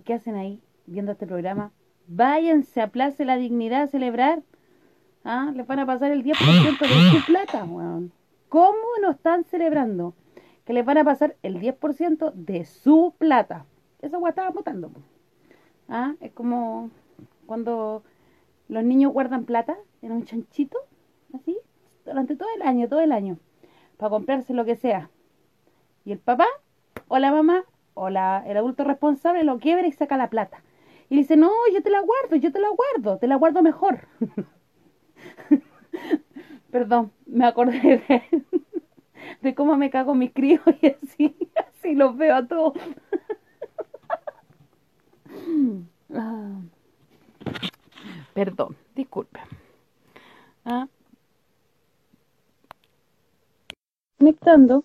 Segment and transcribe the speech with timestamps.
[0.00, 1.72] ¿Qué hacen ahí viendo este programa?
[2.06, 4.42] Váyanse a Plaza La Dignidad a celebrar.
[5.24, 5.52] ¿Ah?
[5.54, 8.12] Les van a pasar el 10% de su plata, weón.
[8.48, 10.14] ¿Cómo no están celebrando?
[10.64, 13.66] Que les van a pasar el 10% de su plata.
[14.00, 14.90] Eso weón estaba votando.
[15.88, 16.14] ¿Ah?
[16.20, 16.90] Es como
[17.46, 18.02] cuando
[18.68, 20.78] los niños guardan plata en un chanchito,
[21.34, 21.58] así,
[22.04, 23.38] durante todo el año, todo el año,
[23.96, 25.10] para comprarse lo que sea.
[26.04, 26.46] Y el papá
[27.08, 27.64] o la mamá
[27.94, 30.62] o la, el adulto responsable lo quiebra y saca la plata.
[31.08, 34.06] Y dice, no, yo te la guardo, yo te la guardo, te la guardo mejor.
[36.70, 38.22] Perdón, me acordé de,
[39.42, 42.74] de, cómo me cago mis críos y así, así los veo a todos.
[46.14, 46.62] Ah.
[48.34, 49.40] Perdón, disculpe.
[50.64, 50.86] Ah.
[54.18, 54.84] Conectando.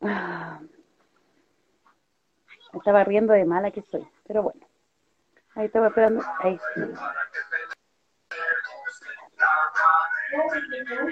[0.00, 0.60] Ah.
[2.76, 4.60] Estaba riendo de mala que soy, pero bueno.
[5.54, 6.22] Ahí estaba esperando.
[6.40, 6.58] Ahí.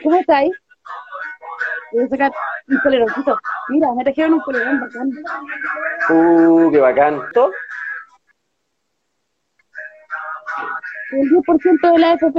[0.03, 0.51] ¿Cómo está ahí?
[1.93, 2.33] Voy a sacar
[2.69, 3.39] un poleroncito.
[3.69, 5.11] Mira, me trajeron un polerón bacán.
[6.09, 7.23] Uh, qué bacán.
[7.33, 7.53] ¿Todo?
[11.13, 12.39] El 10% de la AFP.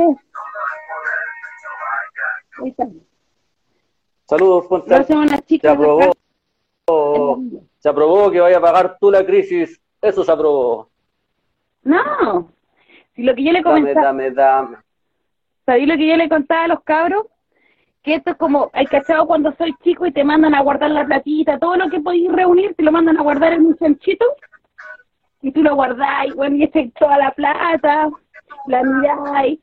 [2.62, 2.88] Ahí está.
[4.28, 5.04] Saludos, Ponte.
[5.60, 6.14] Se aprobó.
[7.84, 9.78] Se aprobó que vaya a pagar tú la crisis.
[10.02, 10.90] Eso se aprobó.
[11.84, 12.50] No.
[13.14, 14.08] Si lo que yo le comentaba.
[14.08, 14.78] Dame, dame, dame.
[15.66, 17.26] ¿Sabéis lo que yo le contaba a los cabros?
[18.02, 21.06] Que esto es como, hay cachado cuando soy chico y te mandan a guardar la
[21.06, 24.26] platita, todo lo que podéis reunir, te lo mandan a guardar en un chanchito,
[25.42, 28.10] y tú lo guardáis, bueno, y echáis toda la plata,
[28.68, 29.60] la miráis,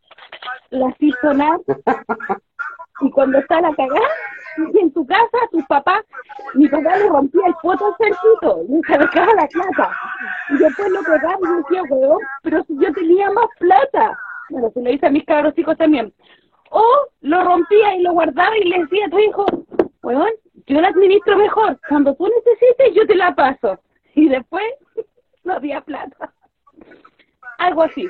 [0.71, 1.61] la hacís sonar,
[3.03, 4.09] y cuando está la cagada,
[4.81, 6.05] en tu casa, tus papás,
[6.55, 9.97] mi papá le rompía el foto al chanchito, y se dejaba la plata,
[10.51, 14.19] y después lo pegaba y decía, weón, pero si yo tenía más plata,
[14.51, 16.13] bueno, se lo dice a mis cabros chicos también,
[16.71, 16.85] o
[17.23, 19.47] lo rompía y lo guardaba y le decía a tu hijo,
[20.03, 20.31] weón,
[20.67, 23.79] yo la administro mejor, cuando tú necesites yo te la paso,
[24.15, 24.65] y después
[25.45, 26.33] no había plata.
[27.59, 28.09] Algo así.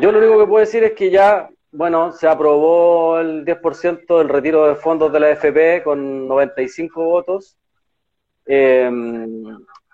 [0.00, 4.28] Yo lo único que puedo decir es que ya, bueno, se aprobó el 10% del
[4.28, 7.56] retiro de fondos de la FP con 95 votos.
[8.46, 8.90] Eh,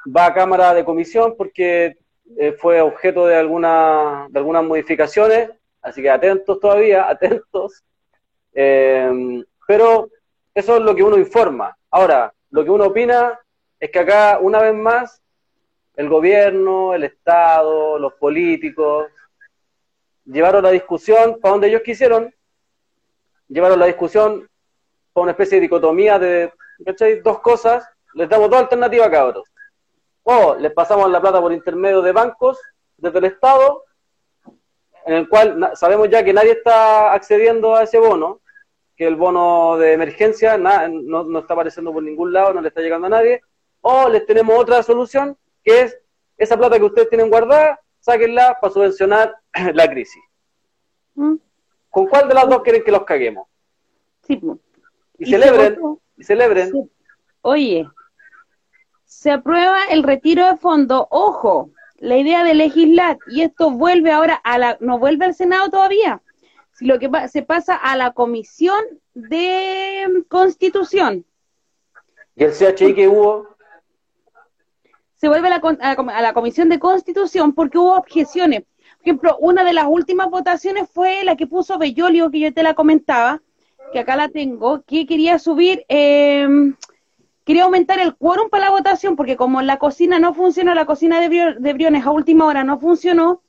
[0.07, 1.97] va a Cámara de Comisión porque
[2.37, 5.51] eh, fue objeto de, alguna, de algunas modificaciones,
[5.83, 7.83] así que atentos todavía, atentos.
[8.53, 10.09] Eh, pero
[10.55, 11.77] eso es lo que uno informa.
[11.91, 13.39] Ahora, lo que uno opina
[13.81, 15.21] es que acá, una vez más,
[15.97, 19.06] el gobierno, el Estado, los políticos,
[20.25, 22.35] llevaron la discusión para donde ellos quisieron,
[23.49, 24.49] llevaron la discusión
[25.12, 26.53] para una especie de dicotomía de,
[26.85, 27.21] ¿cachai?
[27.21, 29.51] Dos cosas, les damos dos alternativas, cabros.
[30.23, 32.59] O les pasamos la plata por intermedio de bancos
[32.97, 33.85] desde el Estado,
[35.07, 38.41] en el cual sabemos ya que nadie está accediendo a ese bono,
[38.97, 42.81] que el bono de emergencia no, no está apareciendo por ningún lado, no le está
[42.81, 43.43] llegando a nadie,
[43.83, 45.99] o les tenemos otra solución, que es
[46.39, 49.34] esa plata que ustedes tienen guardada, sáquenla para subvencionar
[49.75, 50.22] la crisis.
[51.15, 51.37] ¿Mm?
[51.88, 53.48] ¿Con cuál de las dos quieren que los caguemos?
[54.26, 54.41] Sí.
[55.19, 55.78] Y, celebren,
[56.16, 56.91] y celebren.
[57.41, 57.88] Oye,
[59.04, 64.34] se aprueba el retiro de fondo, ojo, la idea de legislar, y esto vuelve ahora
[64.34, 66.20] a la, no vuelve al Senado todavía,
[66.72, 68.82] si lo que se pasa a la Comisión
[69.14, 71.25] de Constitución.
[72.34, 73.53] ¿Y el CHI que hubo?
[75.25, 78.61] Se vuelve a la, a la Comisión de Constitución porque hubo objeciones.
[78.61, 82.62] Por ejemplo, una de las últimas votaciones fue la que puso Bellolio, que yo te
[82.62, 83.41] la comentaba,
[83.91, 86.47] que acá la tengo, que quería subir eh,
[87.47, 91.19] quería aumentar el quórum para la votación, porque como la cocina no funcionó, la cocina
[91.23, 93.41] de, Briones a última hora no funcionó,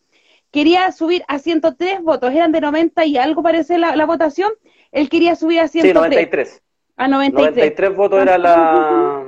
[0.52, 4.54] quería subir a 103 votos, eran de 90 y algo parece la, votación,
[4.94, 5.92] él quería subir a 103.
[5.92, 6.64] Sí, 93.
[6.96, 7.66] A 93.
[7.66, 9.25] 93 votos era la...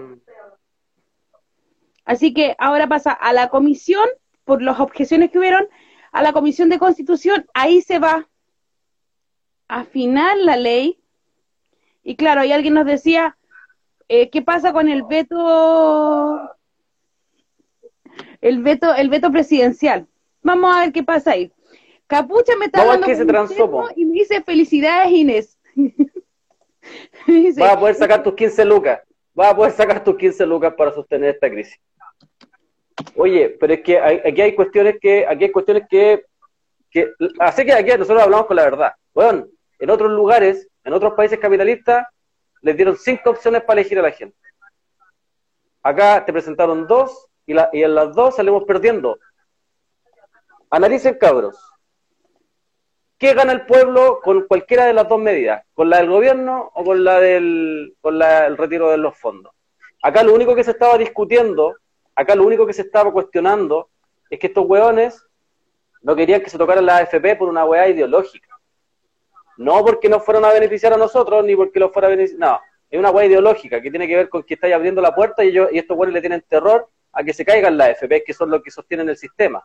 [2.08, 4.08] Así que ahora pasa a la comisión,
[4.46, 5.68] por las objeciones que hubieron,
[6.14, 8.30] a la comisión de constitución, ahí se va
[9.68, 11.02] a afinar la ley.
[12.04, 13.38] Y claro, ahí alguien nos decía,
[14.08, 16.50] eh, ¿qué pasa con el veto
[18.40, 20.08] el veto el veto presidencial?
[20.42, 21.52] Vamos a ver qué pasa ahí.
[22.08, 23.06] Capucha me está dando
[23.98, 25.60] y me dice felicidades Inés.
[27.58, 29.02] Vas a poder sacar tus 15 lucas.
[29.34, 31.78] Vas a poder sacar tus 15 lucas para sostener esta crisis.
[33.16, 36.26] Oye, pero es que aquí hay cuestiones que, aquí hay cuestiones que,
[36.90, 38.94] que, así que aquí nosotros hablamos con la verdad.
[39.14, 39.48] Bueno,
[39.80, 42.06] en otros lugares, en otros países capitalistas,
[42.62, 44.38] les dieron cinco opciones para elegir a la gente.
[45.84, 49.18] Acá te presentaron dos y, la, y en las dos salimos perdiendo.
[50.70, 51.58] Analicen, cabros.
[53.18, 55.64] ¿Qué gana el pueblo con cualquiera de las dos medidas?
[55.74, 59.54] ¿Con la del gobierno o con la del con la, el retiro de los fondos?
[60.04, 61.76] Acá lo único que se estaba discutiendo,
[62.18, 63.90] acá lo único que se estaba cuestionando
[64.30, 65.24] es que estos hueones
[66.02, 68.50] no querían que se tocara la AFP por una hueá ideológica.
[69.58, 72.40] No porque nos fueran a beneficiar a nosotros, ni porque los fuera a beneficiar.
[72.40, 72.60] No,
[72.90, 75.50] es una hueá ideológica que tiene que ver con que estáis abriendo la puerta y,
[75.50, 78.62] y estos hueones le tienen terror a que se caigan las AFP, que son los
[78.62, 79.64] que sostienen el sistema.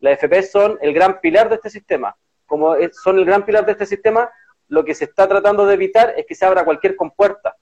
[0.00, 2.16] Las AFP son el gran pilar de este sistema.
[2.46, 4.30] Como son el gran pilar de este sistema,
[4.68, 7.56] lo que se está tratando de evitar es que se abra cualquier compuerta.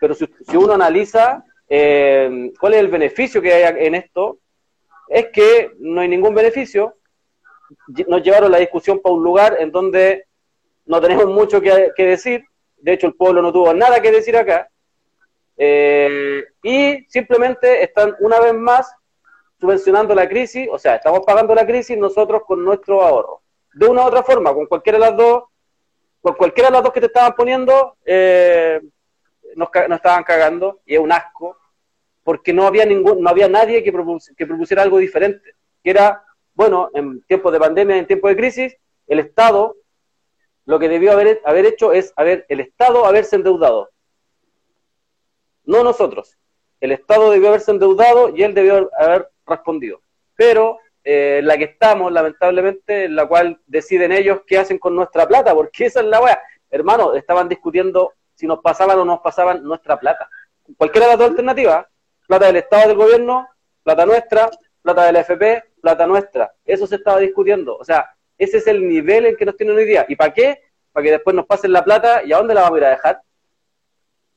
[0.00, 0.26] Pero si,
[0.56, 4.38] uno analiza eh, cuál es el beneficio que hay en esto,
[5.08, 6.96] es que no hay ningún beneficio.
[8.06, 10.26] Nos llevaron la discusión para un lugar en donde
[10.86, 12.44] no tenemos mucho que, decir.
[12.76, 14.68] De hecho, el pueblo no tuvo nada que decir acá.
[15.56, 18.92] Eh, y simplemente están una vez más
[19.60, 23.42] subvencionando la crisis, o sea, estamos pagando la crisis nosotros con nuestro ahorro.
[23.74, 25.44] De una u otra forma, con cualquiera de las dos,
[26.20, 28.80] con cualquiera de las dos que te estaban poniendo, eh,
[29.56, 31.58] nos, estaban cagando, y es un asco,
[32.24, 33.92] porque no había ningún, no había nadie que,
[34.36, 38.76] que propusiera algo diferente, que era, bueno, en tiempos de pandemia, en tiempos de crisis,
[39.06, 39.76] el Estado
[40.64, 43.90] lo que debió haber, haber hecho es haber, el Estado haberse endeudado.
[45.64, 46.38] No nosotros.
[46.80, 50.02] El Estado debió haberse endeudado y él debió haber respondido.
[50.36, 55.26] Pero eh, la que estamos, lamentablemente, en la cual deciden ellos qué hacen con nuestra
[55.26, 56.40] plata, porque esa es la weá.
[56.70, 60.28] Hermano, estaban discutiendo si nos pasaban o no nos pasaban nuestra plata.
[60.76, 61.86] Cualquiera de las dos alternativas,
[62.26, 63.48] plata del Estado del gobierno,
[63.82, 64.50] plata nuestra,
[64.80, 66.52] plata de la FP, plata nuestra.
[66.64, 67.76] Eso se estaba discutiendo.
[67.76, 70.04] O sea, ese es el nivel en que nos tienen hoy día.
[70.08, 70.60] ¿Y para qué?
[70.92, 72.90] Para que después nos pasen la plata y a dónde la vamos a ir a
[72.90, 73.22] dejar.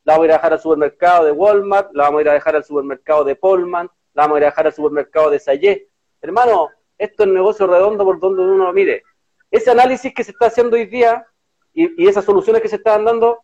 [0.03, 2.33] La vamos a ir a dejar al supermercado de Walmart, la vamos a ir a
[2.33, 5.89] dejar al supermercado de Polman, la vamos a ir a dejar al supermercado de Sayé.
[6.21, 9.03] Hermano, esto es negocio redondo por donde uno mire.
[9.51, 11.25] Ese análisis que se está haciendo hoy día
[11.74, 13.44] y, esas soluciones que se estaban dando,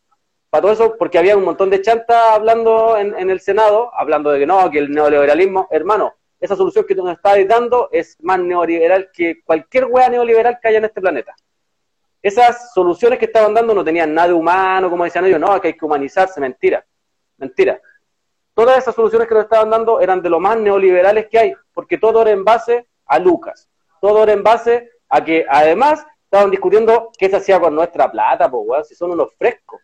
[0.51, 4.39] para todo eso, porque había un montón de chantas hablando en, el Senado, hablando de
[4.39, 8.39] que no, que el neoliberalismo, hermano, esa solución que tú nos estás dando es más
[8.39, 11.35] neoliberal que cualquier wea neoliberal que haya en este planeta.
[12.21, 15.69] Esas soluciones que estaban dando no tenían nada de humano, como decían ellos, no, que
[15.69, 16.85] hay que humanizarse, mentira,
[17.37, 17.81] mentira
[18.53, 21.97] todas esas soluciones que nos estaban dando eran de lo más neoliberales que hay, porque
[21.97, 23.69] todo era en base a Lucas,
[23.99, 28.49] todo era en base a que además estaban discutiendo qué se hacía con nuestra plata,
[28.49, 29.81] pues si son unos frescos.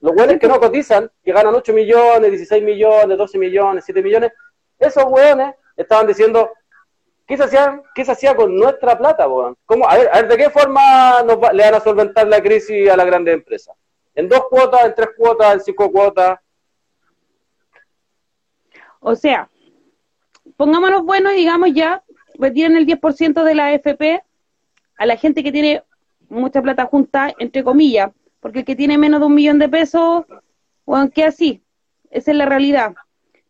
[0.00, 4.32] Los weones que no cotizan, que ganan 8 millones, 16 millones, 12 millones, 7 millones,
[4.78, 6.50] esos weones estaban diciendo,
[7.26, 9.56] ¿qué se hacía, qué se hacía con nuestra plata, weón?
[9.64, 9.88] ¿Cómo?
[9.88, 12.96] A ver, a ver, ¿de qué forma nos le van a solventar la crisis a
[12.96, 13.74] las grandes empresas?
[14.14, 16.38] ¿En dos cuotas, en tres cuotas, en cinco cuotas?
[19.00, 19.48] O sea,
[20.56, 22.02] pongámonos buenos digamos ya,
[22.38, 24.22] retiren el 10% de la AFP
[24.98, 25.82] a la gente que tiene
[26.28, 28.10] mucha plata junta, entre comillas,
[28.46, 30.24] porque el que tiene menos de un millón de pesos,
[30.84, 31.64] bueno, que así,
[32.10, 32.94] esa es la realidad.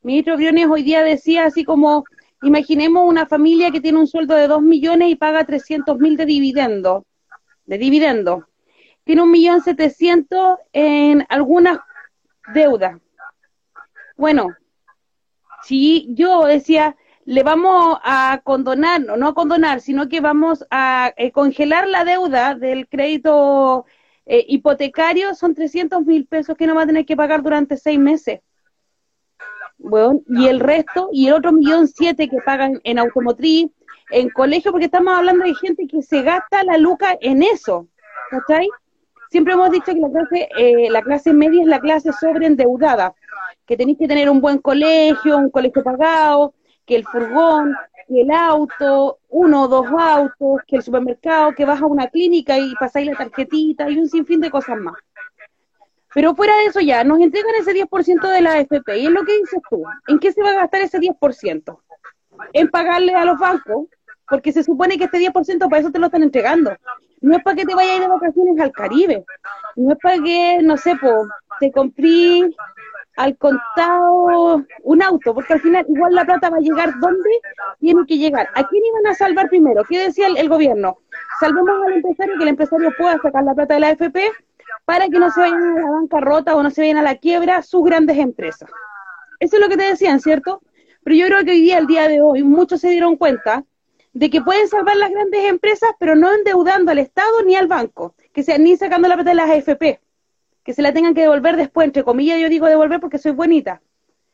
[0.00, 2.04] Ministro Briones hoy día decía así como,
[2.40, 6.25] imaginemos una familia que tiene un sueldo de 2 millones y paga 300 mil de
[6.25, 7.04] dividendo,
[7.66, 8.48] de dividendo.
[9.04, 11.78] Tiene un millón setecientos en algunas
[12.54, 12.98] deudas.
[14.16, 14.48] Bueno,
[15.62, 21.12] si yo decía, le vamos a condonar, no, no a condonar, sino que vamos a
[21.19, 23.84] eh, congelar la deuda del crédito
[24.27, 27.99] eh, hipotecario, son 300 mil pesos que no va a tener que pagar durante seis
[27.99, 28.41] meses.
[29.79, 33.71] Bueno, y el resto, y el otro millón siete que pagan en automotriz,
[34.11, 37.89] en colegio, porque estamos hablando de gente que se gasta la luca en eso,
[38.31, 38.69] ¿cachai?
[39.31, 43.15] Siempre hemos dicho que la clase, eh, la clase media es la clase sobreendeudada
[43.67, 46.55] que tenéis que tener un buen colegio, un colegio pagado,
[46.87, 47.75] que el furgón,
[48.06, 52.58] que el auto, uno o dos autos, que el supermercado, que vas a una clínica
[52.58, 54.94] y pasáis la tarjetita y un sinfín de cosas más.
[56.15, 58.98] Pero fuera de eso ya, nos entregan ese 10% de la AFP.
[58.98, 59.82] ¿Y es lo que dices tú?
[60.06, 61.79] ¿En qué se va a gastar ese 10%?
[62.53, 63.86] En pagarle a los bancos,
[64.29, 66.75] porque se supone que este 10% para eso te lo están entregando.
[67.20, 69.25] No es para que te vayas de vacaciones al Caribe.
[69.75, 71.27] No es para que, no sé, po,
[71.60, 72.51] te compré
[73.17, 77.31] al contado un auto, porque al final igual la plata va a llegar donde
[77.81, 78.49] tiene que llegar.
[78.55, 79.82] ¿A quién iban a salvar primero?
[79.85, 80.99] ¿Qué decía el, gobierno?
[81.41, 84.19] Salvemos al empresario, que el empresario pueda sacar la plata de la AFP
[84.85, 87.63] para que no se vayan a la bancarrota o no se vayan a la quiebra
[87.63, 88.70] sus grandes empresas.
[89.41, 90.63] Eso es lo que te decían, ¿cierto?
[91.03, 93.65] Pero yo creo que hoy día, el día de hoy, muchos se dieron cuenta
[94.13, 98.15] de que pueden salvar las grandes empresas, pero no endeudando al Estado ni al banco,
[98.32, 100.01] que sea ni sacando la plata de las AFP
[100.67, 103.81] que se la tengan que devolver después, entre comillas yo digo devolver porque soy bonita,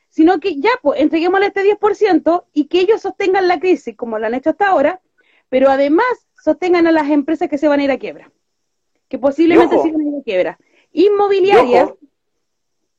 [0.09, 4.27] sino que ya, pues, entreguémosle este 10% y que ellos sostengan la crisis, como lo
[4.27, 5.03] han hecho hasta ahora,
[5.51, 6.07] pero además
[6.43, 8.33] sostengan a las empresas que se van a ir a quiebra,
[9.11, 10.59] que posiblemente se van a ir a quiebra.
[10.93, 11.93] Inmobiliarias.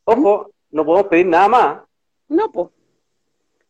[0.04, 1.82] Ojo, no podemos pedir nada más.
[2.28, 2.70] No, pues.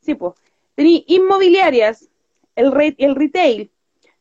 [0.01, 0.33] Sí, pues.
[0.75, 2.09] Tenéis inmobiliarias,
[2.57, 3.71] el, el retail,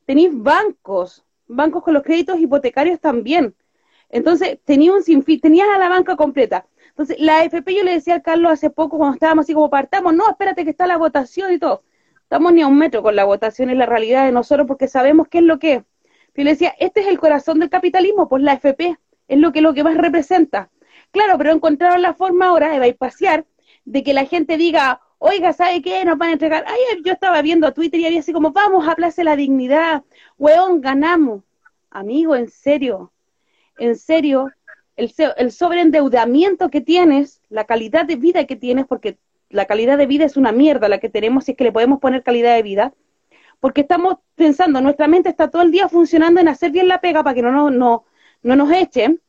[0.07, 3.57] tenéis bancos, bancos con los créditos hipotecarios también.
[4.12, 6.66] Entonces, tenía un sinfín, tenías a la banca completa.
[6.90, 10.14] Entonces, la AFP, yo le decía al Carlos hace poco, cuando estábamos así como partamos,
[10.14, 11.83] no, espérate que está la votación y todo.
[12.23, 15.28] Estamos ni a un metro con la votación, es la realidad de nosotros porque sabemos
[15.28, 15.83] qué es lo que es.
[16.35, 19.62] Yo le decía, este es el corazón del capitalismo, pues la AFP es lo que,
[19.62, 20.71] lo que más representa.
[21.11, 23.47] Claro, pero encontraron la forma ahora de bypassar,
[23.85, 26.04] de que la gente diga, oiga, ¿sabe qué?
[26.04, 26.64] Nos van a entregar.
[26.66, 30.04] Ay, yo estaba viendo Twitter y había así como, vamos a Plaza la Dignidad,
[30.38, 31.42] weón, ganamos.
[31.90, 33.12] Amigo, en serio,
[33.83, 34.49] en serio,
[34.97, 40.07] el, el sobreendeudamiento que tienes, la calidad de vida que tienes, porque la calidad de
[40.07, 42.62] vida es una mierda la que tenemos si es que le podemos poner calidad de
[42.62, 42.95] vida,
[43.59, 47.25] porque estamos pensando, nuestra mente está todo el día funcionando en hacer bien la pega
[47.25, 48.05] para que no, no, no,
[48.43, 49.21] no nos echen,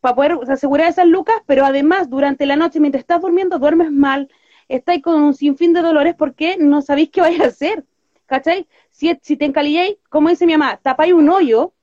[0.00, 4.30] para poder asegurar esas lucas, pero además durante la noche mientras estás durmiendo duermes mal,
[4.68, 7.84] estáis con un sinfín de dolores porque no sabéis qué vais a hacer,
[8.24, 8.66] ¿cachai?
[8.90, 11.74] Si, si te encalilláis, como dice mi mamá, tapáis un hoyo,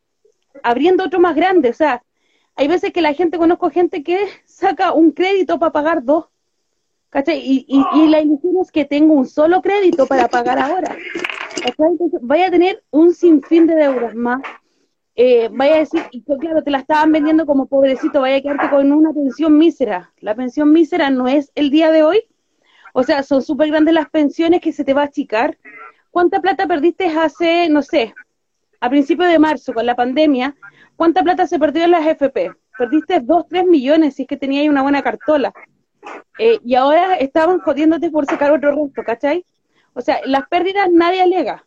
[0.63, 2.03] abriendo otro más grande, o sea,
[2.57, 6.25] hay veces que la gente, conozco gente que saca un crédito para pagar dos,
[7.09, 7.39] ¿cachai?
[7.39, 10.97] Y, y, la ilusión es que tengo un solo crédito para pagar ahora,
[12.21, 14.41] vaya a tener un sinfín de deudas más,
[15.15, 18.69] eh, vaya a decir, y claro, te la estaban vendiendo como pobrecito, vaya a quedarte
[18.69, 20.13] con una pensión mísera.
[20.19, 22.21] La pensión mísera no es el día de hoy,
[22.93, 25.57] o sea, son súper grandes las pensiones que se te va a achicar.
[26.11, 28.13] ¿Cuánta plata perdiste hace, no sé,
[28.79, 30.55] a principios de marzo con la pandemia?
[30.97, 32.51] ¿Cuánta plata se perdió en las FP?
[32.77, 35.53] Perdiste 2, 3 millones si es que tenías una buena cartola.
[36.39, 39.45] Eh, y ahora estaban jodiéndote por sacar otro resto, ¿cachai?
[39.93, 41.65] O sea, las pérdidas nadie alega.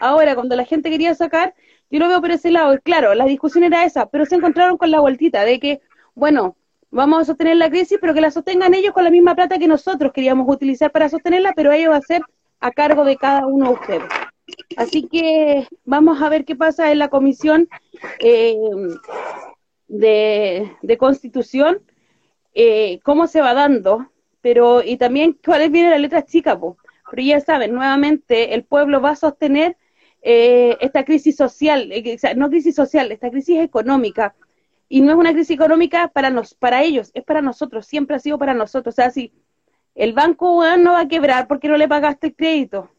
[0.00, 1.54] Ahora, cuando la gente quería sacar,
[1.90, 2.74] yo lo veo por ese lado.
[2.74, 5.80] Y claro, la discusión era esa, pero se encontraron con la vueltita de que,
[6.16, 6.56] bueno,
[6.90, 9.68] vamos a sostener la crisis, pero que la sostengan ellos con la misma plata que
[9.68, 12.22] nosotros queríamos utilizar para sostenerla, pero ellos va a ser
[12.58, 14.25] a cargo de cada uno de ustedes.
[14.76, 17.68] Así que vamos a ver qué pasa en la comisión
[18.20, 18.56] eh,
[19.88, 21.82] de, constitución,
[22.54, 24.10] eh, cómo se va dando,
[24.40, 26.58] pero y también cuáles vienen las letras chicas,
[27.10, 29.76] pero ya saben, nuevamente el pueblo va a sostener
[30.22, 31.92] eh, esta crisis social,
[32.36, 34.34] no crisis social, esta crisis económica,
[34.88, 38.20] y no es una crisis económica para, nos, para ellos, es para nosotros, siempre ha
[38.20, 38.94] sido para nosotros.
[38.94, 39.32] O sea, si
[39.94, 42.90] el banco no va a quebrar porque no le pagaste el crédito,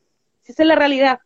[0.42, 1.20] si esa es la realidad,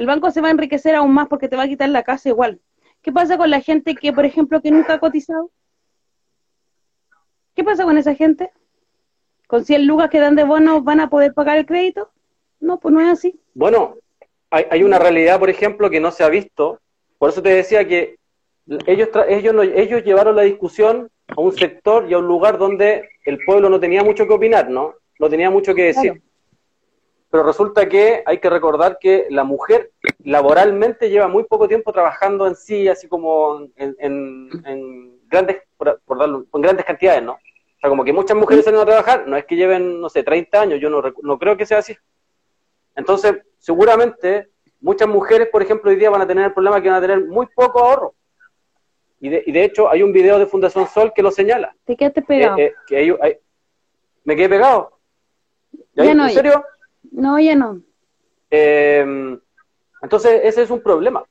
[0.00, 2.30] el banco se va a enriquecer aún más porque te va a quitar la casa
[2.30, 2.58] igual.
[3.02, 5.50] ¿Qué pasa con la gente que, por ejemplo, que nunca ha cotizado?
[7.54, 8.50] ¿Qué pasa con esa gente?
[9.46, 12.10] ¿Con 100 lucas que dan de bono van a poder pagar el crédito?
[12.60, 13.38] No, pues no es así.
[13.52, 13.98] Bueno,
[14.48, 16.80] hay, hay una realidad, por ejemplo, que no se ha visto.
[17.18, 18.16] Por eso te decía que
[18.86, 23.38] ellos, ellos, ellos llevaron la discusión a un sector y a un lugar donde el
[23.44, 24.94] pueblo no tenía mucho que opinar, ¿no?
[25.18, 26.22] No tenía mucho que decir.
[27.30, 29.92] Pero resulta que hay que recordar que la mujer
[30.24, 36.60] laboralmente lleva muy poco tiempo trabajando en sí, así como en, grandes, por, darlo, en
[36.60, 37.32] grandes cantidades, ¿no?
[37.34, 40.22] O sea, como que muchas mujeres salen a trabajar, no es que lleven, no sé,
[40.24, 41.96] 30 años, yo no, no creo que sea así.
[42.96, 46.98] Entonces, seguramente, muchas mujeres, por ejemplo, hoy día van a tener el problema que van
[46.98, 48.14] a tener muy poco ahorro.
[49.20, 51.76] Y de, y de hecho hay un video de Fundación Sol que lo señala.
[51.84, 52.58] ¿Te quedaste pegado?
[52.58, 53.40] Eh, que
[54.24, 54.98] ¿Me quedé pegado?
[55.94, 56.64] ¿Ya no, ¿En serio?
[57.10, 57.80] No, ya no.
[58.50, 59.38] Em,
[60.02, 61.24] entonces, ese es un problema.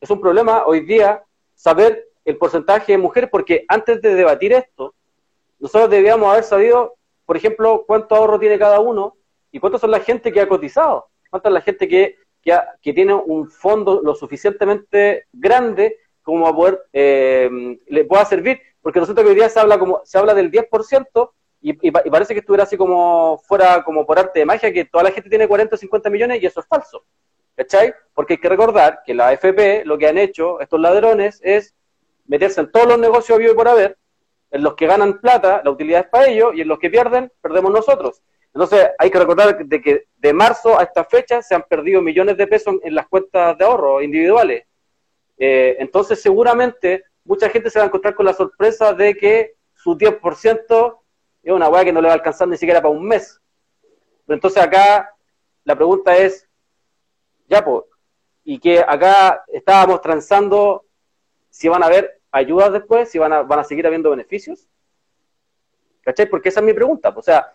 [0.00, 1.22] Es un problema hoy día
[1.54, 4.94] saber el porcentaje de mujeres, porque antes de debatir esto,
[5.58, 9.16] nosotros debíamos haber sabido, por ejemplo, cuánto ahorro tiene cada uno
[9.50, 12.92] y cuántos son la gente que ha cotizado, cuánta es la gente que, que, que
[12.92, 19.22] tiene un fondo lo suficientemente grande como a poder, eh, le pueda servir, porque resulta
[19.22, 22.76] que hoy día se habla como se habla del 10% y, parece que estuviera así
[22.76, 26.10] como fuera como por arte de magia, que toda la gente tiene 40 o 50
[26.10, 27.04] millones y eso es falso.
[27.56, 27.92] ¿Cachai?
[28.14, 31.74] Porque hay que recordar que la AFP lo que han hecho estos ladrones es
[32.26, 33.98] meterse en todos los negocios vivo y por haber,
[34.50, 37.32] en los que ganan plata, la utilidad es para ellos, y en los que pierden,
[37.40, 38.22] perdemos nosotros.
[38.54, 42.36] Entonces, hay que recordar de que de marzo a esta fecha se han perdido millones
[42.36, 44.64] de pesos en las cuentas de ahorro individuales.
[45.36, 49.96] Eh, entonces, seguramente mucha gente se va a encontrar con la sorpresa de que su
[49.96, 50.98] 10%
[51.42, 53.40] es una weá que no le va a alcanzar ni siquiera para un mes.
[54.26, 55.14] entonces acá
[55.64, 56.48] la pregunta es,
[57.48, 57.84] ya pues,
[58.44, 60.86] y que acá estábamos transando
[61.50, 64.66] si van a haber ayudas después, si van a, van a seguir habiendo beneficios.
[66.00, 66.26] ¿Cachai?
[66.30, 67.12] Porque esa es mi pregunta.
[67.14, 67.52] O sea,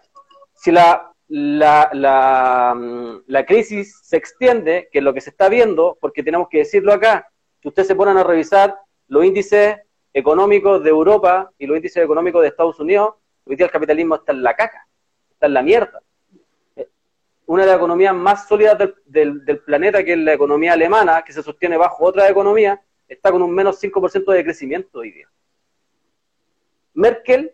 [0.53, 5.49] si la, la, la, mm, la, crisis se extiende, que es lo que se está
[5.49, 7.27] viendo, porque tenemos que decirlo acá,
[7.61, 9.77] si ustedes se ponen a revisar los índices
[10.13, 14.31] económicos de Europa y los índices económicos de Estados Unidos, hoy día el capitalismo está
[14.31, 14.87] en la caca,
[15.31, 16.01] está en la mierda.
[17.45, 21.33] Una de las economías más sólidas del, del, planeta, que es la economía alemana, que
[21.33, 25.29] se sostiene bajo otra economía, está con un menos 5% de crecimiento hoy día.
[26.93, 27.53] Merkel,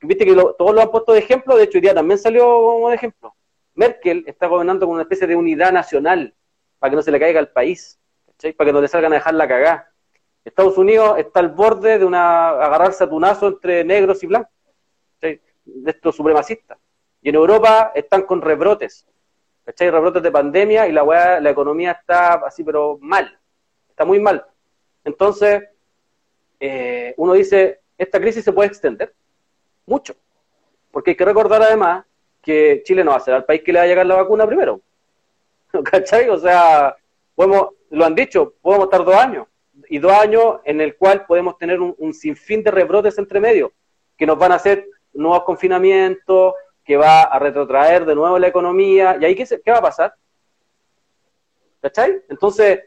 [0.00, 2.88] viste que todos lo han puesto de ejemplo, de hecho hoy día también salió como
[2.88, 3.34] de ejemplo.
[3.74, 6.34] Merkel está gobernando con una especie de unidad nacional
[6.78, 7.98] para que no se le caiga al país,
[8.56, 9.92] para que no le salgan a dejar la cagada.
[10.44, 14.52] Estados Unidos está al borde de una agarrarse a tunazo entre negros y blancos,
[15.66, 16.78] de estos supremacistas.
[17.20, 19.06] Y en Europa están con rebrotes,
[19.64, 19.90] ¿cachai?
[19.90, 23.38] Rebrotes de pandemia y la, la economía está así, pero mal,
[23.90, 24.46] está muy mal.
[25.04, 25.64] Entonces,
[26.60, 29.12] eh, uno dice, esta crisis se puede extender
[29.86, 30.14] mucho,
[30.90, 32.04] porque hay que recordar además
[32.42, 34.46] que Chile no va a ser el país que le va a llegar la vacuna
[34.46, 34.80] primero.
[35.84, 36.28] ¿Cachai?
[36.28, 36.96] O sea,
[37.34, 39.46] podemos, lo han dicho, podemos estar dos años
[39.88, 43.72] y dos años en el cual podemos tener un, sinfín de rebrotes entre medio,
[44.16, 46.54] que nos van a hacer nuevos confinamientos,
[46.84, 50.14] que va a retrotraer de nuevo la economía, y ahí ¿qué, qué va a pasar?
[51.80, 52.22] ¿Cachai?
[52.28, 52.80] Entonces,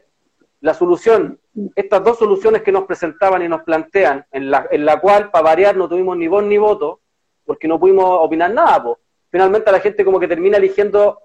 [0.60, 1.38] la solución,
[1.74, 5.44] estas dos soluciones que nos presentaban y nos plantean, en la, en la cual, para
[5.44, 7.00] variar, no tuvimos ni voz ni voto,
[7.44, 8.98] porque no pudimos opinar nada, pues.
[9.30, 11.20] finalmente la gente como que termina eligiendo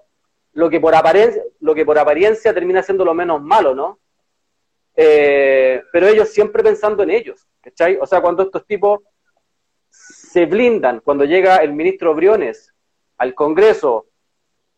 [0.52, 3.98] lo que por apariencia, lo que por apariencia termina siendo lo menos malo, ¿no?
[4.96, 7.98] Eh, pero ellos siempre pensando en ellos, ¿cachai?
[8.00, 9.00] O sea, cuando estos tipos
[10.36, 12.70] se blindan, cuando llega el ministro Briones
[13.16, 14.04] al Congreso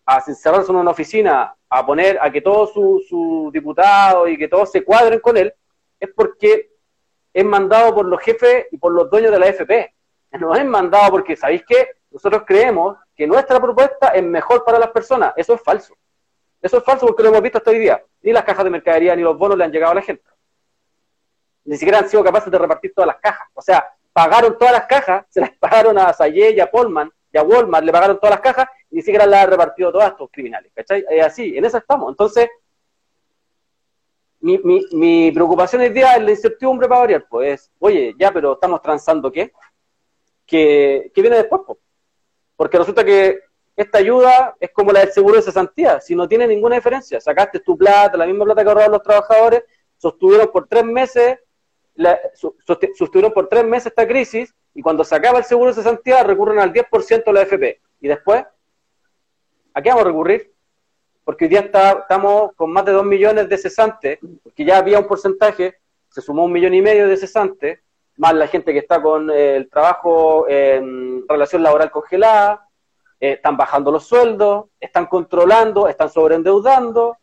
[0.06, 4.70] a encerrarse en una oficina, a poner a que todos sus diputados y que todos
[4.70, 5.52] se cuadren con él,
[5.98, 6.70] es porque
[7.34, 9.92] es mandado por los jefes y por los dueños de la FP.
[10.38, 11.88] No es mandado porque, ¿sabéis qué?
[12.12, 15.32] Nosotros creemos que nuestra propuesta es mejor para las personas.
[15.34, 15.92] Eso es falso.
[16.62, 18.00] Eso es falso porque lo hemos visto hasta hoy día.
[18.22, 20.22] Ni las cajas de mercadería ni los bonos le han llegado a la gente.
[21.64, 23.48] Ni siquiera han sido capaces de repartir todas las cajas.
[23.54, 23.84] O sea,
[24.18, 27.84] pagaron todas las cajas, se las pagaron a Sayé y a Polman y a Walmart,
[27.84, 30.72] le pagaron todas las cajas y ni siquiera las han repartido todas estos criminales.
[30.74, 31.04] ¿Cachai?
[31.08, 32.10] Es así, en eso estamos.
[32.10, 32.48] Entonces,
[34.40, 37.26] mi, mi, mi preocupación hoy día es la incertidumbre para variar.
[37.30, 39.52] Pues, oye, ya, pero estamos transando qué?
[40.44, 41.60] ¿Qué, viene después?
[42.56, 43.38] Porque resulta que
[43.76, 47.20] esta ayuda es como la del seguro de cesantía, si no tiene ninguna diferencia.
[47.20, 49.62] Sacaste tu plata, la misma plata que ahorraron los trabajadores,
[49.96, 51.38] sostuvieron por tres meses,
[52.94, 56.60] sostuvieron por tres meses esta crisis, y cuando se acaba el seguro de cesantía recurren
[56.60, 57.80] al 10% de la FP.
[58.00, 58.44] Y después,
[59.74, 60.52] ¿a qué vamos a recurrir?
[61.24, 65.06] Porque hoy día estamos con más de dos millones de cesantes, porque ya había un
[65.06, 65.76] porcentaje,
[66.08, 67.80] se sumó un millón y medio de cesantes,
[68.16, 72.68] más la gente que está con eh, el trabajo en relación laboral congelada,
[73.20, 77.16] eh, están bajando los sueldos, están controlando, están sobreendeudando.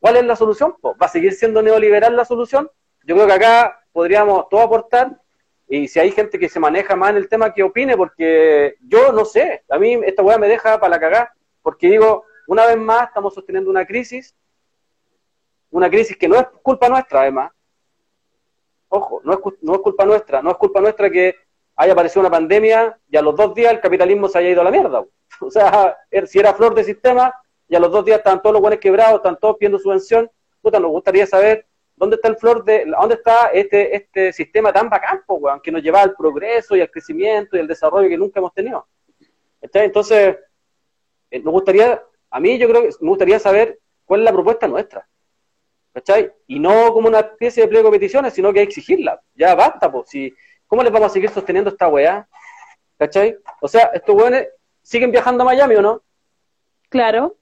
[0.00, 0.74] ¿Cuál es la solución?
[0.84, 2.70] ¿Va a seguir siendo neoliberal la solución?
[3.04, 5.20] Yo creo que acá podríamos todos aportar
[5.68, 9.12] y si hay gente que se maneja más en el tema, que opine, porque yo
[9.12, 12.76] no sé, a mí esta weá me deja para la cagada, porque digo, una vez
[12.76, 14.34] más estamos sosteniendo una crisis,
[15.70, 17.52] una crisis que no es culpa nuestra además,
[18.88, 21.36] ojo, no es, no es culpa nuestra, no es culpa nuestra que
[21.76, 24.64] haya aparecido una pandemia y a los dos días el capitalismo se haya ido a
[24.64, 25.04] la mierda.
[25.40, 27.34] O sea, er, si era flor de sistema
[27.66, 30.78] y a los dos días están todos los buenos quebrados, están todos pidiendo subvención, puta,
[30.78, 35.22] nos gustaría saber dónde está el flor de, dónde está este, este sistema tan bacán,
[35.26, 38.52] weón, que nos lleva al progreso y al crecimiento y al desarrollo que nunca hemos
[38.52, 38.86] tenido.
[39.60, 40.36] Entonces,
[41.30, 44.66] eh, nos gustaría, a mí yo creo que me gustaría saber cuál es la propuesta
[44.66, 45.08] nuestra.
[45.94, 46.32] ¿Cachai?
[46.46, 49.20] Y no como una especie de pliego de peticiones, sino que exigirla.
[49.34, 50.08] Ya basta, pues.
[50.08, 50.34] Si,
[50.66, 52.26] ¿Cómo les vamos a seguir sosteniendo esta weá?
[52.98, 53.36] ¿Cachai?
[53.60, 54.48] O sea, estos weones
[54.80, 56.02] siguen viajando a Miami o no?
[56.88, 57.36] Claro.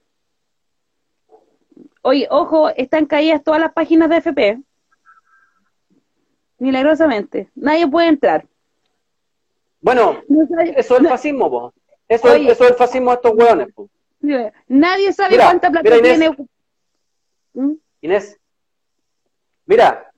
[2.01, 4.61] Oye, ojo, están caídas todas las páginas de FP.
[6.57, 7.49] Milagrosamente.
[7.55, 8.47] Nadie puede entrar.
[9.79, 10.21] Bueno,
[10.75, 11.73] eso es el fascismo, po.
[12.07, 13.89] Eso, es, eso es el fascismo de estos weones, po.
[14.67, 16.35] Nadie sabe cuánta plata tiene.
[17.53, 17.73] ¿Mm?
[18.01, 18.39] Inés,
[19.65, 20.11] mira,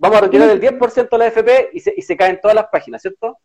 [0.00, 2.66] Vamos a retirar el 10% de la FP y se, y se caen todas las
[2.66, 3.38] páginas, ¿cierto?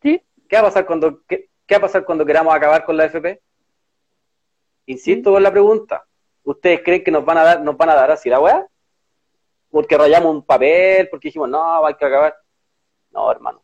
[0.00, 0.22] Sí.
[0.48, 3.40] ¿Qué va a pasar cuando, qué, va a pasar cuando queramos acabar con la FP?
[4.86, 6.04] Insisto con la pregunta.
[6.44, 8.66] ¿Ustedes creen que nos van a dar, nos van a dar así la weá?
[9.70, 12.36] Porque rayamos un papel, porque dijimos, no, hay que acabar.
[13.10, 13.62] No, hermano.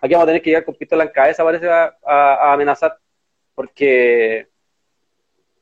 [0.00, 2.98] Aquí vamos a tener que llegar con pistola en cabeza, parece, a, a amenazar.
[3.54, 4.48] Porque,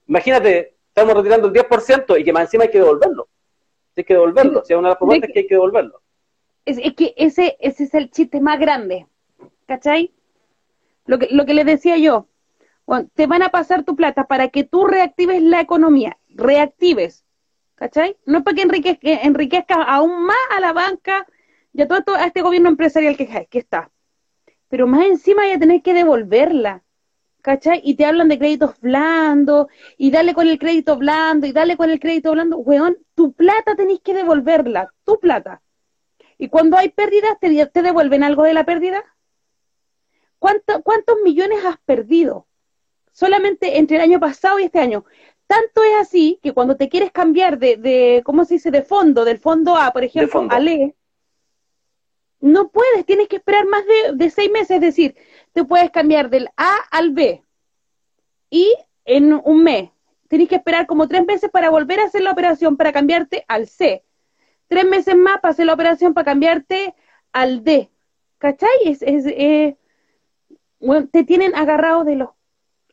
[0.06, 3.28] imagínate, estamos retirando el 10% y que más encima hay que devolverlo
[3.96, 4.60] hay que devolverlo.
[4.60, 6.00] O sea, una de las propuestas es que hay que devolverlo.
[6.64, 9.06] Es, que ese, ese es el chiste más grande.
[9.66, 10.12] ¿Cachai?
[11.06, 12.26] Lo que, lo que les decía yo,
[13.14, 17.24] te van a pasar tu plata para que tú reactives la economía, reactives,
[17.74, 18.16] ¿cachai?
[18.26, 21.26] No es para que enriquezca, aún más a la banca
[21.72, 23.90] y a todo, a este gobierno empresarial que, que está.
[24.68, 26.82] Pero más encima ya tenés que devolverla,
[27.42, 27.80] ¿cachai?
[27.84, 29.66] Y te hablan de créditos blandos,
[29.98, 32.58] y dale con el crédito blando, y dale con el crédito blando.
[32.58, 35.60] Weón, tu plata tenés que devolverla, tu plata.
[36.38, 39.04] Y cuando hay pérdidas, ¿te, te devuelven algo de la pérdida?
[40.38, 42.48] ¿Cuántos millones has perdido?
[43.12, 45.04] Solamente entre el año pasado y este año.
[45.52, 49.22] Tanto es así que cuando te quieres cambiar de, de ¿cómo se dice?, de fondo,
[49.22, 50.94] del fondo A, por ejemplo, a LE,
[52.40, 55.14] no puedes, tienes que esperar más de, de seis meses, es decir,
[55.52, 57.44] te puedes cambiar del A al B
[58.48, 59.90] y en un mes.
[60.28, 63.68] Tienes que esperar como tres meses para volver a hacer la operación para cambiarte al
[63.68, 64.06] C.
[64.68, 66.94] Tres meses más para hacer la operación para cambiarte
[67.30, 67.90] al D.
[68.38, 68.70] ¿Cachai?
[68.86, 69.76] Es, es, eh,
[71.10, 72.30] te tienen agarrado de los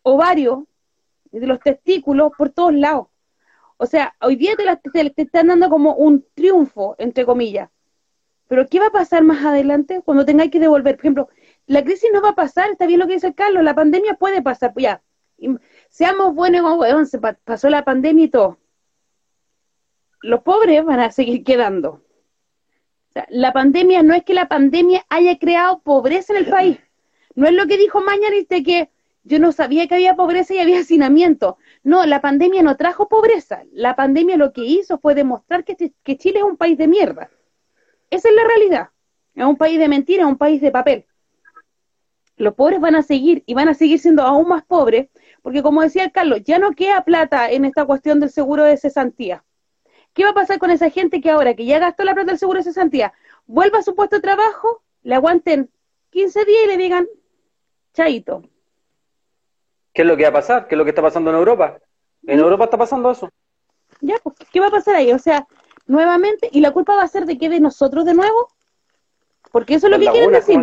[0.03, 0.65] ovarios,
[1.31, 3.07] de los testículos por todos lados.
[3.77, 7.69] O sea, hoy día te, te están dando como un triunfo, entre comillas.
[8.47, 10.95] Pero ¿qué va a pasar más adelante cuando tengáis que devolver?
[10.95, 11.29] Por ejemplo,
[11.67, 14.41] la crisis no va a pasar, está bien lo que dice Carlos, la pandemia puede
[14.41, 15.03] pasar, pues ya,
[15.89, 18.57] seamos buenos, weón, se pasó la pandemia y todo.
[20.21, 22.03] Los pobres van a seguir quedando.
[23.29, 26.79] la pandemia no es que la pandemia haya creado pobreza en el país.
[27.35, 28.89] No es lo que dijo Mañanis de que
[29.23, 31.57] yo no sabía que había pobreza y había hacinamiento.
[31.83, 33.63] No, la pandemia no trajo pobreza.
[33.71, 35.75] La pandemia lo que hizo fue demostrar que,
[36.17, 37.29] Chile es un país de mierda.
[38.09, 38.89] Esa es la realidad.
[39.35, 41.05] Es un país de mentira, es un país de papel
[42.39, 45.09] los pobres van a seguir y van a seguir siendo aún más pobres,
[45.41, 49.43] porque como decía Carlos, ya no queda plata en esta cuestión del seguro de cesantía.
[50.13, 52.39] ¿Qué va a pasar con esa gente que ahora que ya gastó la plata del
[52.39, 53.13] seguro de cesantía,
[53.45, 55.69] vuelva a su puesto de trabajo, le aguanten
[56.11, 57.07] 15 días y le digan,
[57.93, 58.43] chaito?
[59.99, 60.65] ¿Qué es lo que va a pasar?
[60.65, 61.77] ¿Qué es lo que está pasando en Europa?
[62.25, 62.43] En ¿Mm?
[62.43, 63.29] Europa está pasando eso.
[63.99, 65.11] Ya, pues, ¿qué va a pasar ahí?
[65.11, 65.45] O sea,
[65.87, 68.47] nuevamente, ¿y la culpa va a ser de qué de nosotros de nuevo?
[69.51, 70.61] Porque eso es lo que quieren decir.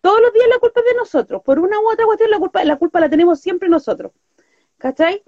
[0.00, 1.40] Todos los días la culpa es de nosotros.
[1.44, 4.10] Por una u otra cuestión, la culpa, la culpa la tenemos siempre nosotros.
[4.78, 5.22] ¿Cachai?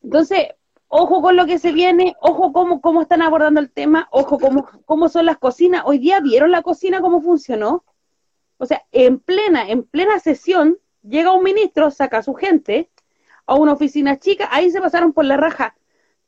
[0.00, 0.50] Entonces,
[0.86, 4.68] ojo con lo que se viene, ojo cómo, cómo están abordando el tema, ojo cómo,
[4.84, 5.82] cómo son las cocinas.
[5.84, 7.84] Hoy día vieron la cocina cómo funcionó.
[8.56, 12.90] O sea, en plena, en plena sesión, llega un ministro, saca a su gente
[13.46, 15.76] a una oficina chica, ahí se pasaron por la raja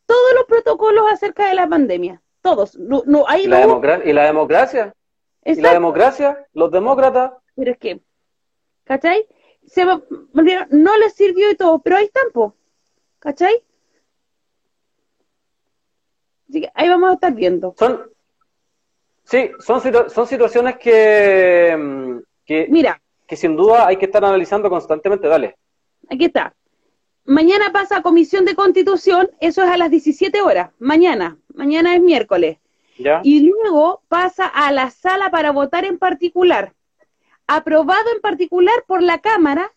[0.06, 2.20] todos los protocolos acerca de la pandemia.
[2.40, 2.76] Todos.
[2.76, 3.60] No, no, ¿Y, la
[4.04, 4.94] ¿Y la democracia?
[5.44, 6.46] ¿Y la democracia?
[6.52, 8.00] Los demócratas pero es que,
[8.84, 9.26] ¿cachai?
[9.66, 12.54] Se no les sirvió y todo, pero ahí están, po,
[13.18, 13.62] ¿cachai?
[16.48, 17.74] Así que ahí vamos a estar viendo.
[17.78, 18.10] Son,
[19.24, 19.80] sí, son,
[20.10, 23.01] son situaciones que, mm, que, Mira,
[23.32, 25.56] que sin duda hay que estar analizando constantemente, dale.
[26.10, 26.54] Aquí está.
[27.24, 32.02] Mañana pasa a Comisión de Constitución, eso es a las 17 horas, mañana, mañana es
[32.02, 32.58] miércoles.
[32.98, 33.22] ¿Ya?
[33.24, 36.74] Y luego pasa a la sala para votar en particular
[37.46, 39.72] aprobado en particular por la Cámara,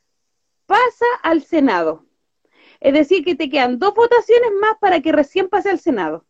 [0.66, 2.04] pasa al Senado.
[2.82, 6.26] Es decir, que te quedan dos votaciones más para que recién pase al Senado.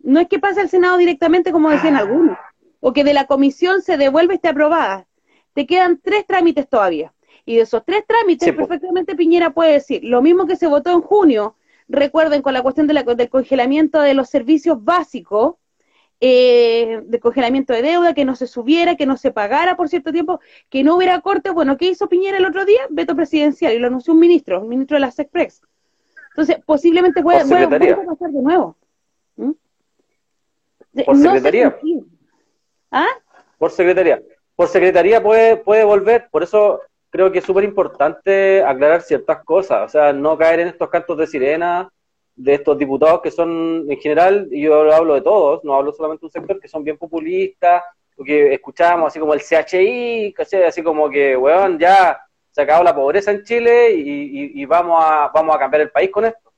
[0.00, 2.00] No es que pase al Senado directamente como decían ah.
[2.00, 2.36] algunos,
[2.80, 5.06] o que de la comisión se devuelve esté aprobada.
[5.52, 7.12] Te quedan tres trámites todavía.
[7.44, 11.00] Y de esos tres trámites, perfectamente Piñera puede decir, lo mismo que se votó en
[11.00, 11.56] junio,
[11.88, 15.56] recuerden con la cuestión de la, del congelamiento de los servicios básicos,
[16.20, 20.12] eh, de congelamiento de deuda, que no se subiera, que no se pagara por cierto
[20.12, 21.50] tiempo, que no hubiera corte.
[21.50, 22.82] Bueno, ¿qué hizo Piñera el otro día?
[22.90, 25.62] Veto presidencial, y lo anunció un ministro, un ministro de la SECPREX.
[26.30, 28.76] Entonces, posiblemente puede, pasar de nuevo.
[29.36, 29.50] ¿Mm?
[31.04, 31.76] Por secretaría.
[32.90, 33.08] ¿Ah?
[33.58, 34.22] Por secretaría.
[34.60, 39.86] Por secretaría puede, puede volver, por eso creo que es súper importante aclarar ciertas cosas,
[39.86, 41.90] o sea, no caer en estos cantos de sirena
[42.36, 46.20] de estos diputados que son, en general, y yo hablo de todos, no hablo solamente
[46.20, 50.34] de un sector, que son bien populistas, porque escuchamos así como el CHI,
[50.66, 52.20] así como que, weón, ya
[52.50, 56.26] se acabó la pobreza en Chile y, vamos, a, vamos a cambiar el país con
[56.26, 56.52] esto.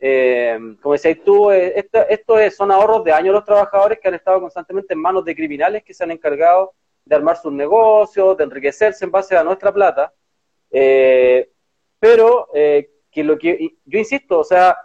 [0.00, 4.08] Eh, como decías tú, eh, esto, esto es, son ahorros de años los trabajadores que
[4.08, 6.72] han estado constantemente en manos de criminales que se han encargado
[7.06, 10.12] de armar sus negocios, de enriquecerse en base a nuestra plata.
[10.70, 11.50] Eh,
[11.98, 14.76] pero que lo que yo insisto, o sea,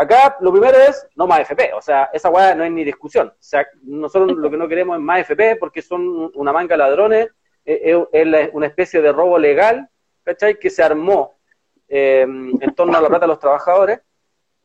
[0.00, 3.26] Acá lo primero es no más FP, o sea, esa weá no es ni discusión.
[3.26, 6.78] O sea, nosotros lo que no queremos es más FP porque son una manga de
[6.78, 7.28] ladrones,
[7.64, 9.88] eh, es, una especie de robo legal,
[10.22, 10.56] ¿cachai?
[10.56, 11.40] Que se armó
[11.88, 13.98] em, en torno a la plata de los trabajadores.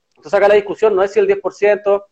[0.10, 2.06] Entonces acá la discusión no es si el 10%,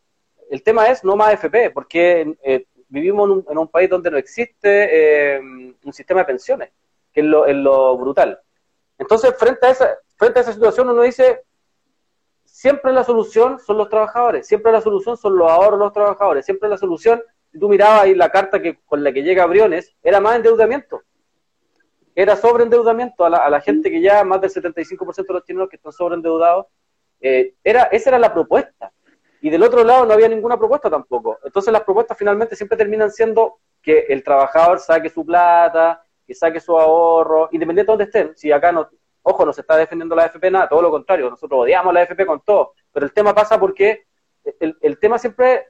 [0.49, 5.35] el tema es no más FP, porque eh, vivimos en un, país donde no existe
[5.35, 6.69] em, un sistema de pensiones,
[7.11, 8.39] que es lo, es lo brutal.
[8.97, 11.43] Entonces, frente a esa, frente a esa situación, uno dice,
[12.43, 16.45] siempre la solución son los trabajadores, siempre la solución son los ahorros de los trabajadores,
[16.45, 17.23] siempre la solución,
[17.57, 21.01] tú mirabas ahí la carta que, con la que llega Briones, era más endeudamiento.
[22.13, 25.69] Era sobreendeudamiento a la, a la gente que ya, más del 75% de los chilenos
[25.69, 26.65] que están sobreendeudados,
[27.21, 28.91] eh, era, esa era la propuesta.
[29.41, 31.39] Y del otro lado no había ninguna propuesta tampoco.
[31.43, 36.59] Entonces las propuestas finalmente siempre terminan siendo que el trabajador saque su plata, que saque
[36.59, 38.37] su ahorro, independiente de donde estén.
[38.37, 38.87] Si acá no,
[39.23, 42.25] ojo, no se está defendiendo la AFP, nada, todo lo contrario, nosotros odiamos la AFP
[42.25, 42.73] con todo.
[42.93, 44.05] Pero el tema pasa porque
[44.59, 45.69] el, el tema siempre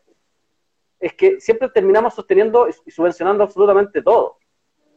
[0.99, 4.37] es que siempre terminamos sosteniendo y subvencionando absolutamente todo.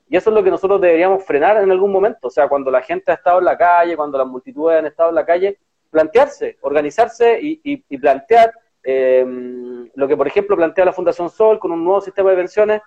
[0.08, 2.26] Y eso es lo que nosotros deberíamos frenar en algún momento.
[2.26, 5.10] O sea, cuando la gente ha estado en la calle, cuando las multitudes han estado
[5.10, 5.58] en la calle,
[5.90, 8.52] plantearse, organizarse y, y plantear
[8.84, 9.24] eh,
[9.94, 12.82] lo que, por ejemplo, plantea la Fundación Sol con un nuevo sistema de pensiones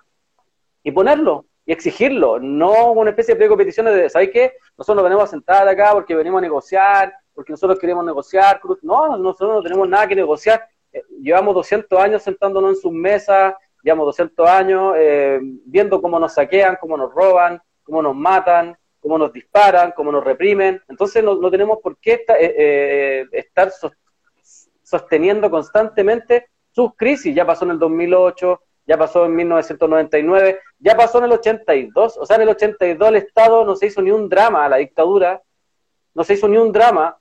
[0.82, 4.54] y ponerlo y exigirlo, no una especie de peticiones de, ¿sabes qué?
[4.78, 9.18] Nosotros nos venimos a sentar acá porque venimos a negociar, porque nosotros queremos negociar, no,
[9.18, 14.06] nosotros no tenemos nada que negociar, eh, llevamos 200 años sentándonos en sus mesas, llevamos
[14.06, 19.30] 200 años eh, viendo cómo nos saquean, cómo nos roban, cómo nos matan, cómo nos
[19.30, 23.70] disparan, cómo nos reprimen, entonces no, no tenemos por qué eh, estar
[24.88, 27.34] sosteniendo constantemente sus crisis.
[27.34, 32.16] Ya pasó en el 2008, ya pasó en 1999, ya pasó en el 82.
[32.16, 34.78] O sea, en el 82 el Estado no se hizo ni un drama a la
[34.78, 35.42] dictadura,
[36.14, 37.18] no se hizo ni un drama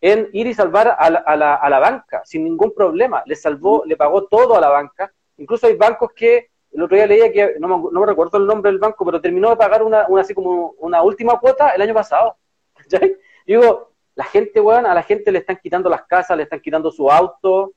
[0.00, 3.22] en ir y salvar a la, a la, banca sin ningún problema.
[3.26, 5.12] Le salvó, le pagó todo a la banca.
[5.38, 8.78] Incluso hay bancos que, el otro día leía que, no me, recuerdo el nombre del
[8.80, 12.36] banco, pero terminó de pagar una, una así como una última cuota el año pasado.
[13.46, 16.90] Digo, la gente, weón, a la gente le están quitando las casas, le están quitando
[16.90, 17.72] su auto,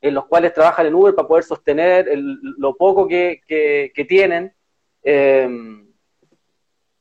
[0.00, 4.54] en los cuales trabajan en Uber para poder sostener el, lo poco que, que, tienen.
[5.02, 5.48] Eh,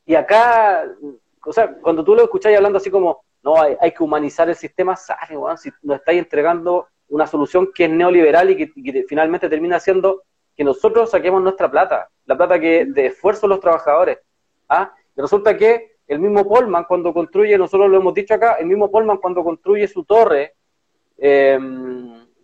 [0.05, 0.85] y acá,
[1.43, 4.95] o sea, cuando tú lo escucháis hablando así como, no, hay, que humanizar el sistema,
[4.95, 9.79] sale, weón, si nos estáis entregando una solución que es neoliberal y que, finalmente termina
[9.79, 10.23] siendo
[10.55, 14.19] que nosotros saquemos nuestra plata, la plata que de esfuerzo los trabajadores.
[14.69, 14.93] ¿ah?
[15.15, 18.91] Y resulta que el mismo Polman cuando construye, nosotros lo hemos dicho acá, el mismo
[18.91, 20.55] Polman cuando construye su torre,
[21.17, 21.57] eh,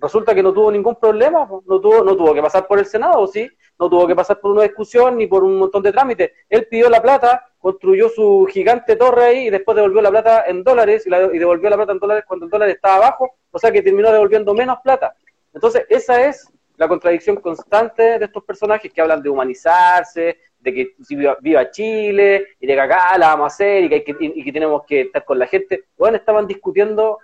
[0.02, 3.28] resulta que no tuvo ningún problema, no tuvo, no tuvo que pasar por el Senado,
[3.28, 3.48] ¿sí?
[3.78, 6.32] No tuvo que pasar por una discusión ni por un montón de trámites.
[6.50, 10.64] Él pidió la plata, construyó su gigante torre ahí y después devolvió la plata en
[10.64, 13.60] dólares y, la, y devolvió la plata en dólares cuando el dólar estaba abajo, o
[13.60, 15.16] sea que terminó devolviendo menos plata.
[15.54, 20.96] Entonces, esa es la contradicción constante de estos personajes que hablan de humanizarse, de que
[21.04, 24.16] si viva, Chile, y de que acá la vamos a hacer, y que, hay que,
[24.16, 25.86] que tenemos que estar con la gente.
[25.98, 27.20] Bueno, estaban discutiendo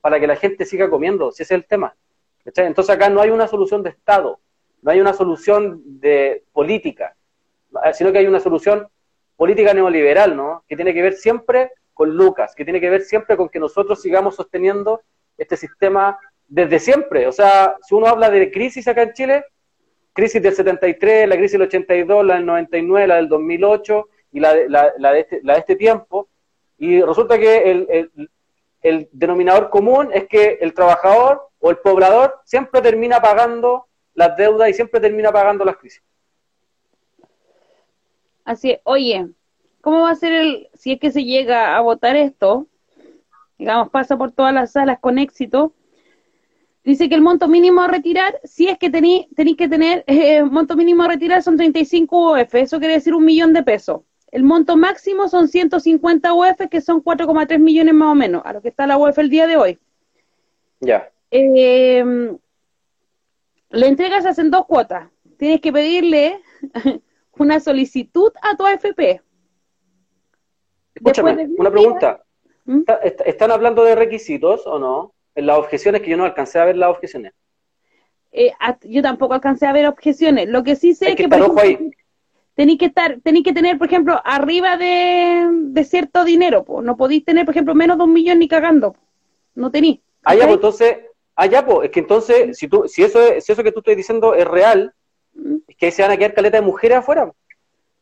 [0.00, 1.96] para que la gente siga comiendo, si ese es el tema.
[2.44, 4.38] Entonces acá no hay una solución de Estado,
[4.82, 7.16] no hay una solución de política,
[7.92, 8.86] sino que hay una solución
[9.36, 10.64] política neoliberal, ¿no?
[10.68, 14.00] Que tiene que ver siempre con Lucas, que tiene que ver siempre con que nosotros
[14.00, 15.02] sigamos sosteniendo
[15.36, 17.26] este sistema desde siempre.
[17.26, 19.44] O sea, si uno habla de crisis acá en Chile,
[20.16, 24.54] crisis del 73, la crisis del 82, la del 99, la del 2008 y la,
[24.66, 26.28] la, la, de, este, la de este tiempo.
[26.78, 27.70] Y resulta que
[28.82, 34.70] el, denominador común es que el trabajador o el poblador siempre termina pagando las deudas
[34.70, 36.02] y siempre termina pagando las crisis.
[38.44, 38.80] Así es.
[38.84, 39.28] Oye,
[39.80, 42.66] ¿cómo va a ser el, si es que se llega a votar esto?
[43.58, 45.72] Digamos, pasa por todas las salas con éxito
[46.86, 49.26] Dice que el monto mínimo a retirar, si es que tenéis
[49.58, 53.52] que tener, eh, monto mínimo a retirar son 35 UF, eso quiere decir un millón
[53.52, 54.02] de pesos.
[54.30, 58.62] El monto máximo son 150 UF, que son 4,3 millones más o menos, a lo
[58.62, 59.78] que está la UF el día de hoy.
[60.78, 61.10] Ya.
[61.32, 62.04] Eh,
[63.70, 65.08] le entregas hacen dos cuotas.
[65.38, 66.40] Tienes que pedirle
[67.36, 69.22] una solicitud a tu AFP.
[70.94, 72.24] Escúchame, una pregunta.
[72.64, 72.82] ¿Mm?
[73.24, 75.15] ¿Están hablando de requisitos o no?
[75.36, 77.32] Las objeciones que yo no alcancé a ver las objeciones.
[78.32, 78.52] Eh,
[78.84, 80.48] yo tampoco alcancé a ver objeciones.
[80.48, 81.90] Lo que sí sé es que, que
[82.54, 87.24] tenéis que estar, tenéis que tener, por ejemplo, arriba de, de cierto dinero, no podéis
[87.24, 88.96] tener, por ejemplo, menos de un millón ni cagando.
[89.54, 90.00] No tenéis.
[90.24, 90.96] Ah, ya, pues entonces,
[91.36, 93.80] ah, ya, pues, es que entonces, si tú, si eso es, si eso que tú
[93.80, 94.92] estás diciendo es real,
[95.34, 95.56] mm.
[95.68, 97.30] es que se van a quedar caleta de mujeres afuera.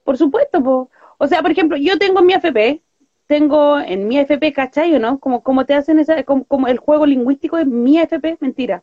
[0.04, 0.88] Por supuesto, pues.
[1.18, 2.82] O sea, por ejemplo, yo tengo mi AFP,
[3.26, 5.18] tengo en mi FP, ¿cachai o no?
[5.18, 8.82] Como, como te hacen esa, como, como, el juego lingüístico de mi FP, mentira.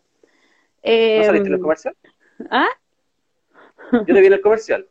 [0.82, 1.96] Eh, ¿No saliste en el comercial?
[2.50, 2.68] ¿Ah?
[3.92, 4.88] Yo te vi en el comercial.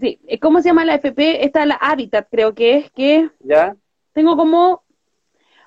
[0.00, 1.44] Sí, ¿cómo se llama la FP?
[1.44, 3.76] Esta la Habitat, creo que es, que ¿Ya?
[4.12, 4.84] tengo como,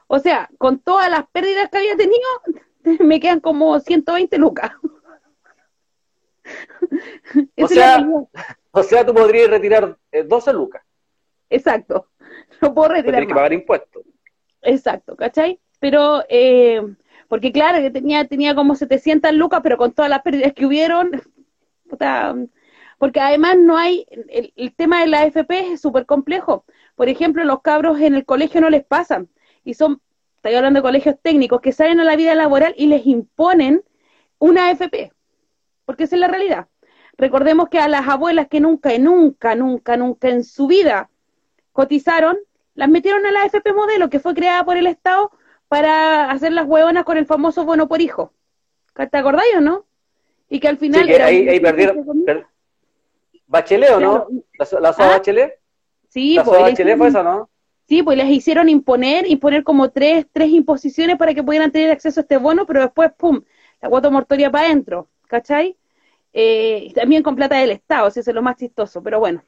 [0.08, 2.22] o sea, con todas las pérdidas que había tenido,
[3.06, 4.72] me quedan como 120 lucas.
[7.58, 8.06] o sea,
[8.72, 10.84] o sea, tú podrías retirar 12 eh, lucas
[11.54, 12.08] exacto.
[12.62, 13.16] No puedo retirar.
[13.16, 14.04] Tienes que pagar impuestos.
[14.62, 15.60] Exacto, ¿cachai?
[15.80, 16.82] Pero, eh,
[17.28, 21.22] porque claro, que tenía, tenía como 700 lucas, pero con todas las pérdidas que hubieron,
[21.90, 22.36] puta,
[22.98, 26.66] porque además no hay, el, el tema de la AFP es súper complejo.
[26.96, 29.30] Por ejemplo, los cabros en el colegio no les pasan,
[29.64, 30.02] y son,
[30.38, 33.84] estoy hablando de colegios técnicos, que salen a la vida laboral y les imponen
[34.40, 35.12] una AFP,
[35.86, 36.68] porque esa es la realidad.
[37.18, 41.10] Recordemos que a las abuelas que nunca, nunca, nunca, nunca en su vida
[41.74, 42.38] cotizaron,
[42.76, 45.32] las metieron a la AFP modelo, que fue creada por el Estado
[45.68, 48.32] para hacer las huevonas con el famoso bono por hijo.
[48.94, 49.86] ¿Te acordáis o no?
[50.50, 51.06] Y que al final...
[51.06, 52.06] Sí, ahí, ahí perdieron...
[53.48, 54.28] ¿Bachelet o no?
[54.58, 55.08] ¿La, la ¿Ah?
[55.10, 55.60] Bachelet?
[56.10, 57.50] Sí, ¿La pues, Bachelet fue esa, no?
[57.88, 62.20] Sí, pues les hicieron imponer, imponer como tres, tres imposiciones para que pudieran tener acceso
[62.20, 63.42] a este bono, pero después, ¡pum!,
[63.82, 65.76] la cuota mortoria para adentro, ¿cachai?
[66.32, 69.44] Eh, también con plata del Estado, si eso es lo más chistoso, pero bueno.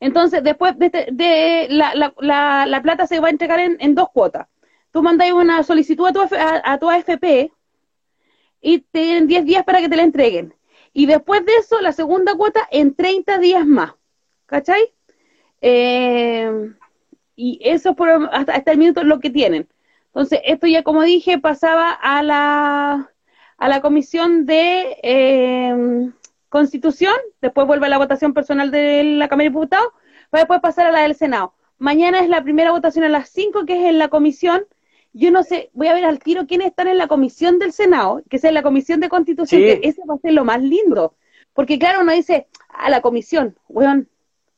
[0.00, 3.94] Entonces, después de, este, de la, la, la, plata se va a entregar en, en
[3.94, 4.48] dos cuotas.
[4.90, 7.52] Tú mandas una solicitud a tu, a, tu AFP
[8.60, 10.54] y tienen 10 días para que te la entreguen.
[10.92, 13.92] Y después de eso, la segunda cuota en 30 días más.
[14.46, 14.94] ¿Cachai?
[15.60, 16.72] Eh,
[17.34, 19.68] y eso por, hasta, hasta el minuto lo que tienen.
[20.06, 23.12] Entonces, esto ya como dije, pasaba a la,
[23.58, 26.10] a la comisión de eh,
[26.48, 29.88] Constitución, después vuelve a la votación personal de la Cámara de Diputados,
[30.30, 31.54] para después pasar a la del Senado.
[31.78, 34.66] Mañana es la primera votación a las 5, que es en la comisión.
[35.12, 38.22] Yo no sé, voy a ver al tiro quiénes están en la comisión del Senado,
[38.28, 41.14] que es en la comisión de Constitución, que ese va a ser lo más lindo.
[41.52, 44.08] Porque claro, uno dice, a la comisión, weón,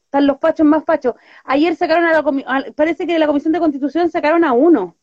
[0.04, 1.14] están los fachos más fachos.
[1.44, 4.96] Ayer sacaron a la comisión, parece que de la comisión de Constitución sacaron a uno,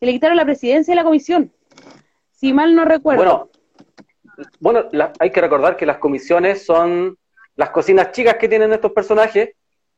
[0.00, 1.52] que le quitaron la presidencia de la comisión.
[2.32, 3.22] Si mal no recuerdo.
[3.22, 3.49] Bueno,
[4.58, 7.16] bueno, hay que recordar que las comisiones son
[7.56, 9.50] las cocinas chicas que tienen estos personajes.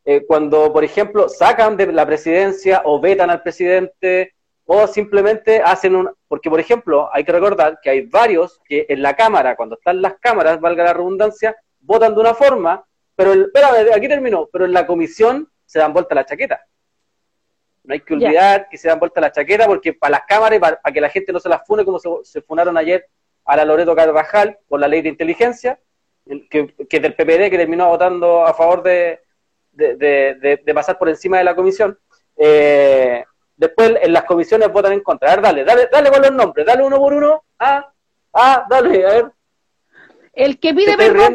[0.04, 5.94] Eh, cuando, por ejemplo, sacan de la presidencia o vetan al presidente o simplemente hacen
[5.94, 6.10] un...
[6.26, 10.02] Porque, por ejemplo, hay que recordar que hay varios que en la Cámara, cuando están
[10.02, 14.64] las cámaras, valga la redundancia, votan de una forma, pero, el, espérame, aquí terminó, pero
[14.64, 16.64] en la comisión se dan vuelta la chaqueta.
[17.84, 20.60] No hay que olvidar que se dan vuelta la chaqueta porque para las cámaras y
[20.60, 23.06] para, que la gente no se las fune como se, se funaron ayer
[23.44, 25.78] a la Loreto Carvajal por la ley de inteligencia,
[26.50, 29.20] que, que del PPD que terminó votando a favor de,
[29.72, 31.98] de, pasar por encima de la comisión.
[32.36, 33.24] Eh,
[33.56, 35.30] después en las comisiones votan en contra.
[35.30, 37.44] A ver, dale, dale, dale con los nombres, dale uno por uno.
[37.58, 37.92] Ah,
[38.32, 39.32] ah, dale, a ver.
[40.32, 41.34] El que pide perdón,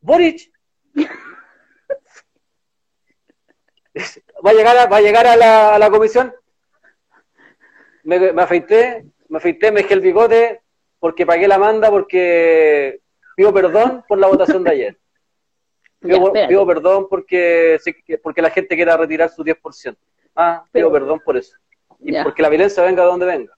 [0.00, 0.50] Boric.
[4.44, 6.34] va a llegar a, va a llegar a la, a la comisión.
[8.02, 10.60] Me, me afeité, me afeité, me dejé el bigote
[10.98, 13.00] porque pagué la manda porque
[13.34, 14.98] pido perdón por la votación de ayer.
[16.48, 17.78] Pido, perdón porque,
[18.24, 19.96] porque la gente quiera retirar su 10%.
[20.34, 21.56] Ah, pido perdón por eso.
[22.00, 23.56] Y porque la violencia venga de donde venga.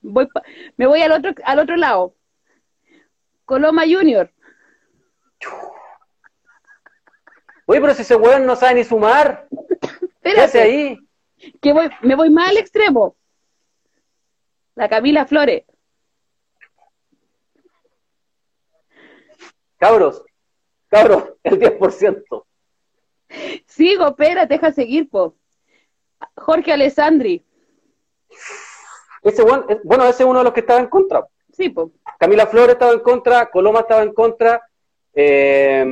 [0.00, 0.28] Voy
[0.76, 2.14] me voy al otro, al otro lado.
[3.44, 4.30] Coloma Junior.
[7.66, 9.48] Oye, pero si ese weón no sabe ni sumar.
[10.22, 10.98] ¿Qué hace ahí?
[11.60, 13.16] Que voy, me voy más al extremo.
[14.80, 15.64] La Camila Flores.
[19.76, 20.24] Cabros,
[20.88, 22.44] cabros, el 10%.
[23.66, 25.36] Sigo, espérate, deja seguir, po.
[26.34, 27.44] Jorge Alessandri.
[29.22, 31.26] Ese bueno, bueno, ese es uno de los que estaba en contra.
[31.52, 31.92] Sí, po.
[32.18, 34.66] Camila Flores estaba en contra, Coloma estaba en contra,
[35.12, 35.84] eh,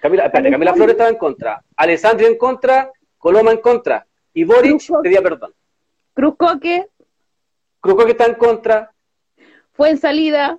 [0.00, 4.80] Camila, espérate, Camila Flores estaba en contra, Alessandri en contra, Coloma en contra, y Boric
[5.02, 5.52] pedía perdón.
[6.14, 6.88] Cruz Coque.
[7.82, 8.94] Cruz que está en contra.
[9.72, 10.58] Fue en salida.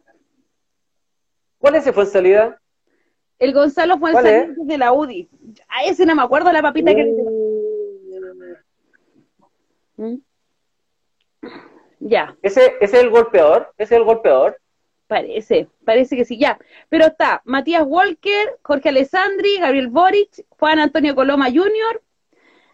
[1.57, 2.61] ¿Cuál es ese fue en salida?
[3.39, 5.29] El Gonzalo fue en salida de la UDI.
[5.69, 7.53] A ese no me acuerdo la papita que uh.
[9.95, 10.17] ¿Mm?
[11.99, 12.35] Ya.
[12.41, 13.73] ¿Ese, ¿Ese es el golpeador?
[13.77, 14.59] ¿Ese es el golpeador?
[15.07, 16.59] Parece, parece que sí, ya.
[16.89, 22.01] Pero está Matías Walker, Jorge Alessandri, Gabriel Boric, Juan Antonio Coloma Jr.,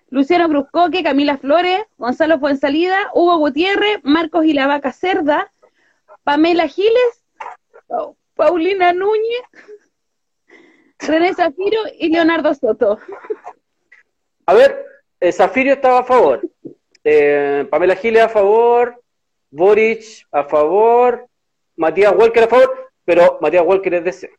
[0.10, 5.51] Luciano Bruscoque, Camila Flores, Gonzalo Fuensalida, Hugo Gutiérrez, Marcos y la Vaca Cerda,
[6.24, 7.24] Pamela Giles,
[8.36, 9.43] Paulina Núñez,
[10.99, 12.99] René Zafiro y Leonardo Soto.
[14.47, 14.84] A ver,
[15.20, 16.41] eh, Zafiro estaba a favor,
[17.03, 19.01] eh, Pamela Giles a favor,
[19.51, 21.28] Boric a favor,
[21.76, 24.32] Matías Walker a favor, pero Matías Walker es de C.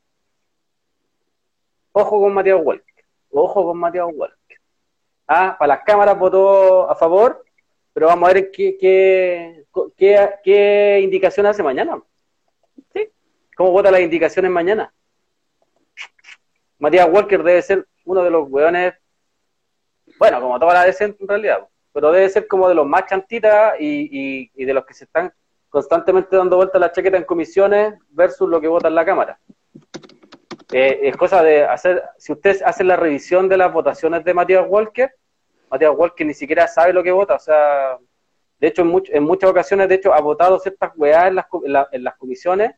[1.92, 4.39] Ojo con Matías Walker, ojo con Matías Walker.
[5.32, 7.44] Ah, para las cámaras votó a favor,
[7.92, 9.64] pero vamos a ver qué, qué,
[10.42, 12.02] qué, indicación hace mañana.
[12.92, 13.08] ¿Sí?
[13.56, 14.92] ¿Cómo vota las indicaciones mañana?
[16.80, 18.94] Matías Walker debe ser uno de los weones,
[20.18, 23.74] bueno, como toda la DC en realidad, pero debe ser como de los más chantitas
[23.78, 25.32] y, y, de los que se están
[25.68, 29.38] constantemente dando vueltas la chaqueta en comisiones versus lo que vota en la Cámara.
[30.72, 34.66] Eh, es cosa de hacer, si ustedes hacen la revisión de las votaciones de Matías
[34.68, 35.14] Walker,
[35.70, 37.96] Matías Walker ni siquiera sabe lo que vota, o sea,
[38.58, 41.46] de hecho en, en muchas ocasiones, de hecho, ha votado ciertas weas en las,
[41.92, 42.72] en las comisiones,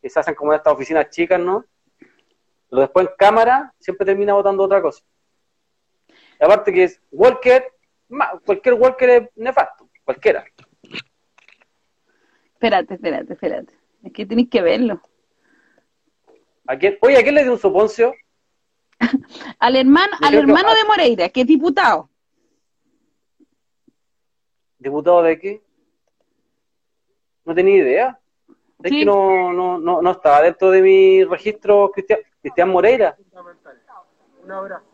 [0.00, 1.64] que se hacen como en estas oficinas chicas, ¿no?
[2.70, 5.04] Pero después en cámara siempre termina votando otra cosa.
[6.40, 7.72] aparte que es Walker,
[8.44, 10.44] cualquier Walker es nefasto, cualquiera.
[12.52, 13.74] Espérate, espérate, espérate.
[14.04, 15.02] Es que tenéis que verlo.
[16.66, 16.96] ¿A quién?
[17.00, 18.14] Oye, ¿a quién le dio un soponcio?
[19.58, 22.08] al hermano, al hermano de Moreira, que es diputado.
[24.78, 25.62] ¿Diputado de qué?
[27.44, 28.20] No tenía idea.
[28.82, 33.16] Es que no, no, no, no estaba dentro de mi registro Cristian, Cristian Moreira.
[34.44, 34.84] Un abrazo.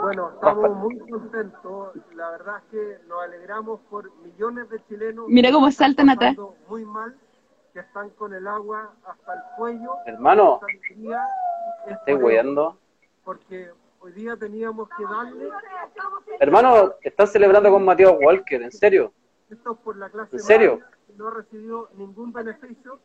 [0.00, 1.96] Bueno, estamos muy contentos.
[2.14, 5.26] La verdad es que nos alegramos por millones de chilenos.
[5.28, 6.36] Mira cómo saltan atrás.
[6.68, 7.16] Muy mal,
[7.72, 9.96] que están con el agua hasta el cuello.
[10.04, 10.60] Hermano,
[11.88, 12.78] estoy huyendo.
[13.24, 13.70] Porque
[14.06, 15.50] hoy día teníamos que darle.
[16.38, 19.12] Hermano, están celebrando con Mateo Walker, ¿en serio?
[19.50, 20.36] Esto es por la clase.
[20.36, 20.80] ¿En serio?
[21.16, 23.00] no recibió ningún beneficio,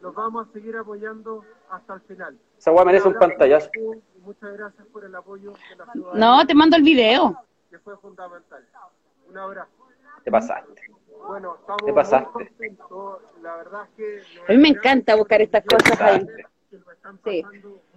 [0.00, 2.36] los vamos a seguir apoyando hasta el final.
[2.58, 3.70] Esa guay merece un pantallazo.
[4.22, 7.40] Muchas gracias por el apoyo de la No, te mando el video.
[7.70, 8.66] Que fue fundamental.
[9.28, 9.70] Un abrazo.
[10.24, 10.82] Te pasaste.
[11.28, 12.52] Bueno, estamos te pasaste.
[13.40, 16.26] La verdad es que a mí me encanta buscar estas cosas ahí.
[17.24, 17.42] Sí.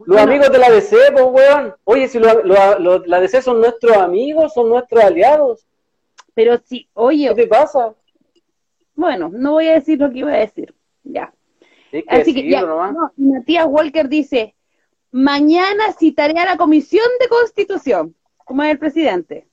[0.05, 1.75] Los amigos de la DC, pues, weón.
[1.83, 5.65] Oye, si lo, lo, la DC son nuestros amigos, son nuestros aliados.
[6.33, 7.29] Pero si, oye.
[7.29, 7.93] ¿Qué te pasa?
[8.95, 10.73] Bueno, no voy a decir lo que iba a decir.
[11.03, 11.33] Ya.
[12.07, 12.61] Así que ya.
[12.61, 14.55] No, Matías Walker dice:
[15.11, 18.15] Mañana citaré a la Comisión de Constitución.
[18.45, 19.47] como es el presidente?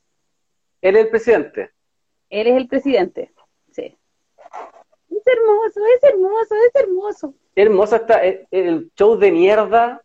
[0.80, 1.70] Él es el presidente.
[2.30, 3.32] Él es el presidente.
[5.32, 7.34] Hermoso, es hermoso, es hermoso.
[7.54, 10.02] Hermosa está eh, el, show de mierda.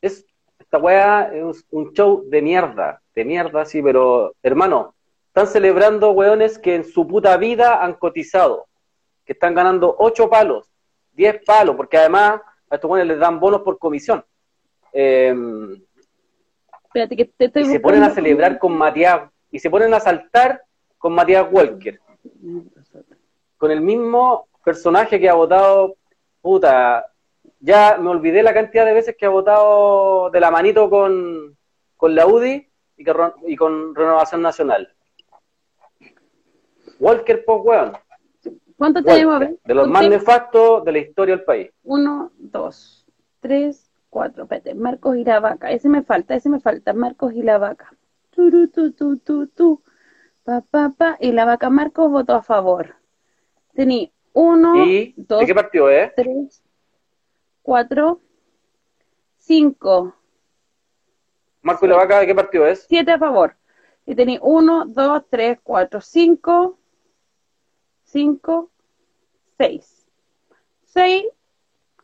[0.00, 0.26] Es,
[0.58, 3.00] esta weá es un show de mierda.
[3.14, 4.94] De mierda, sí, pero hermano,
[5.28, 8.66] están celebrando weones que en su puta vida han cotizado
[9.24, 10.70] que están ganando 8 palos,
[11.12, 14.24] 10 palos, porque además a estos jóvenes les dan bonos por comisión.
[14.92, 15.82] Em,
[16.84, 20.00] Espérate, que te estoy y se ponen a celebrar con Matías, y se ponen a
[20.00, 20.62] saltar
[20.98, 22.00] con Matías Walker.
[23.56, 25.96] Con el mismo personaje que ha votado,
[26.40, 27.06] puta,
[27.60, 31.56] ya me olvidé la cantidad de veces que ha votado de la manito con,
[31.96, 33.04] con la UDI y,
[33.46, 34.92] y con Renovación Nacional.
[36.98, 37.92] Walker, pues, weón.
[38.76, 39.40] ¿Cuánto tenemos?
[39.64, 41.70] De los más nefastos de la historia del país.
[41.84, 43.06] Uno, dos,
[43.40, 44.44] tres, cuatro.
[44.44, 45.70] Espérate, Marcos y la vaca.
[45.70, 46.92] Ese me falta, ese me falta.
[46.92, 47.94] Marcos y la vaca.
[48.30, 49.82] Tu, tu, tu, tu, tu.
[50.42, 51.16] Pa, pa, pa.
[51.20, 52.96] Y la vaca Marcos votó a favor.
[53.74, 56.14] Tení uno, ¿Y dos, ¿de qué partido es?
[56.14, 56.62] tres,
[57.62, 58.20] cuatro,
[59.38, 60.14] cinco.
[61.62, 62.84] Marcos y la vaca, ¿de qué partido es?
[62.86, 63.56] Siete a favor.
[64.04, 66.78] Y tení uno, dos, tres, cuatro, cinco,
[68.02, 68.70] cinco,
[69.56, 70.06] 6.
[70.84, 71.24] 6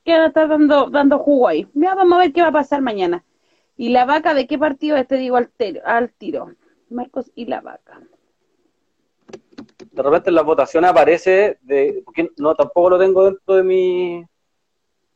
[0.05, 1.69] que dando, dando jugo ahí.
[1.75, 3.25] Ya vamos a ver qué va a pasar mañana.
[3.77, 5.07] ¿Y la vaca de qué partido es?
[5.07, 5.51] Te digo al,
[5.85, 6.55] al tiro.
[6.89, 8.01] Marcos y la vaca.
[9.93, 14.25] De repente en la votación aparece de porque no tampoco lo tengo dentro de mi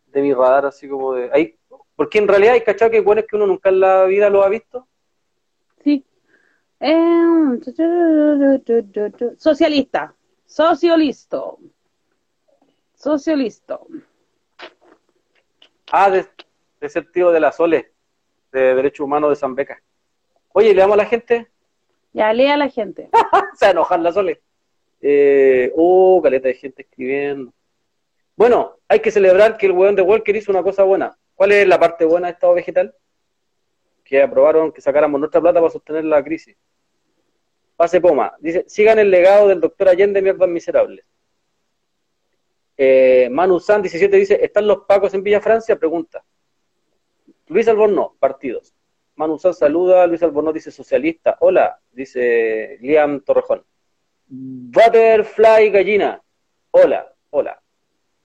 [0.07, 1.57] de mi radar así como de ahí
[1.97, 4.43] porque en realidad hay cachado que bueno es que uno nunca en la vida lo
[4.43, 4.87] ha visto.
[5.83, 6.05] Sí.
[6.81, 7.61] Eh,
[9.39, 10.15] socialista.
[10.45, 11.59] Socialisto.
[12.95, 13.87] Socialisto.
[15.93, 16.27] Ah, de,
[16.81, 17.93] de ser tío de la Sole,
[18.51, 19.81] de Derechos Humanos de San Beca.
[20.53, 21.49] Oye, ¿le damos a la gente?
[22.13, 23.11] Ya, lea a la gente.
[23.55, 24.43] Se enojar la Sole.
[25.07, 27.53] Eh, oh, caleta de gente escribiendo.
[28.37, 31.15] Bueno, hay que celebrar que el weón de Walker hizo una cosa buena.
[31.35, 32.95] ¿Cuál es la parte buena de Estado Vegetal?
[34.03, 36.57] Que aprobaron que sacáramos nuestra plata para sostener la crisis.
[37.77, 38.35] Pase Poma.
[38.41, 41.05] Dice, sigan el legado del doctor Allende, mierdas miserables.
[42.75, 45.79] Eh, Manu San 17 dice, ¿están los pacos en Villa Francia?
[45.79, 46.25] Pregunta.
[47.49, 48.73] Luis Albornoz, partidos.
[49.17, 51.37] Manu San saluda, Luis Albornoz dice socialista.
[51.41, 53.67] Hola, dice Liam Torrejón.
[54.27, 56.21] Butterfly Gallina.
[56.71, 57.61] Hola, hola.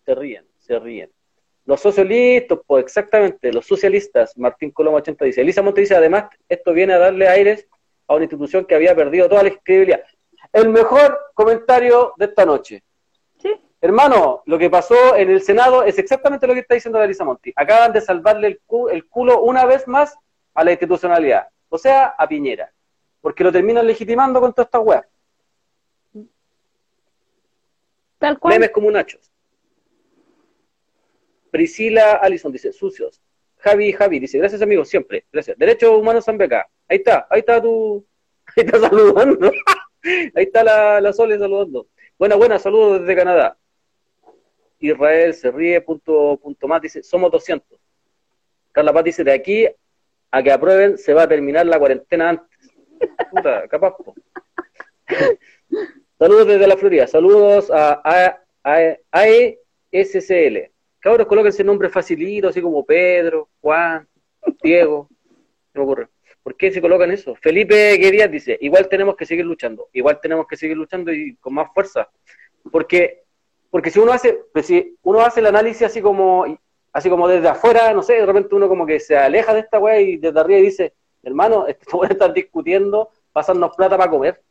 [0.06, 1.12] Se ríen, se ríen.
[1.66, 5.42] Los socialistas, pues exactamente, los socialistas, Martín Coloma 80 dice.
[5.42, 7.68] Elisa Monte dice, además, esto viene a darle aires
[8.08, 10.02] a una institución que había perdido toda la credibilidad.
[10.52, 12.84] El mejor comentario de esta noche.
[13.38, 13.54] Sí.
[13.82, 17.54] Hermano, lo que pasó en el Senado es exactamente lo que está diciendo Larisa Monti.
[17.56, 18.60] Acaban de salvarle el,
[18.92, 20.16] el culo una vez más
[20.56, 22.74] a la institucionalidad, o sea, a Piñera,
[23.22, 25.04] porque lo terminan legitimando con toda esta web.
[28.20, 28.54] Tal cual.
[28.54, 29.32] Memes como nachos.
[31.52, 33.22] Priscila Allison dice, sucios.
[33.58, 35.58] Javi, Javi, dice, gracias amigos, siempre, gracias.
[35.58, 38.06] Derechos Humanos Zambeca, ahí está, ahí está tu,
[38.56, 39.52] ahí está saludando,
[40.04, 41.88] ahí está la, la Sole saludando.
[42.18, 43.58] Buena, buena, saludos desde Canadá.
[44.80, 47.78] Israel se ríe, punto, punto más, dice, somos 200.
[48.72, 49.68] Carla Paz dice, de aquí
[50.32, 52.72] a que aprueben se va a terminar la cuarentena antes.
[53.32, 53.96] Puta, capaz.
[56.20, 58.42] Saludos desde la Florida, saludos a,
[59.14, 60.70] AESCL.
[61.00, 64.06] Cabros, colóquense nombres facilitos, así como Pedro, Juan,
[64.62, 65.08] Diego.
[65.72, 66.10] Se me ocurre.
[66.44, 67.36] ¿Por qué se colocan eso?
[67.36, 71.54] Felipe Guedías dice, igual tenemos que seguir luchando, igual tenemos que seguir luchando y con
[71.54, 72.10] más fuerza.
[72.70, 73.24] Porque,
[73.70, 76.46] porque si uno hace, pues si uno hace el análisis así como,
[76.92, 79.80] así como desde afuera, no sé, de repente uno como que se aleja de esta
[79.80, 80.94] weá y desde arriba dice,
[81.24, 84.44] hermano, estos weones están discutiendo, pasarnos plata para comer.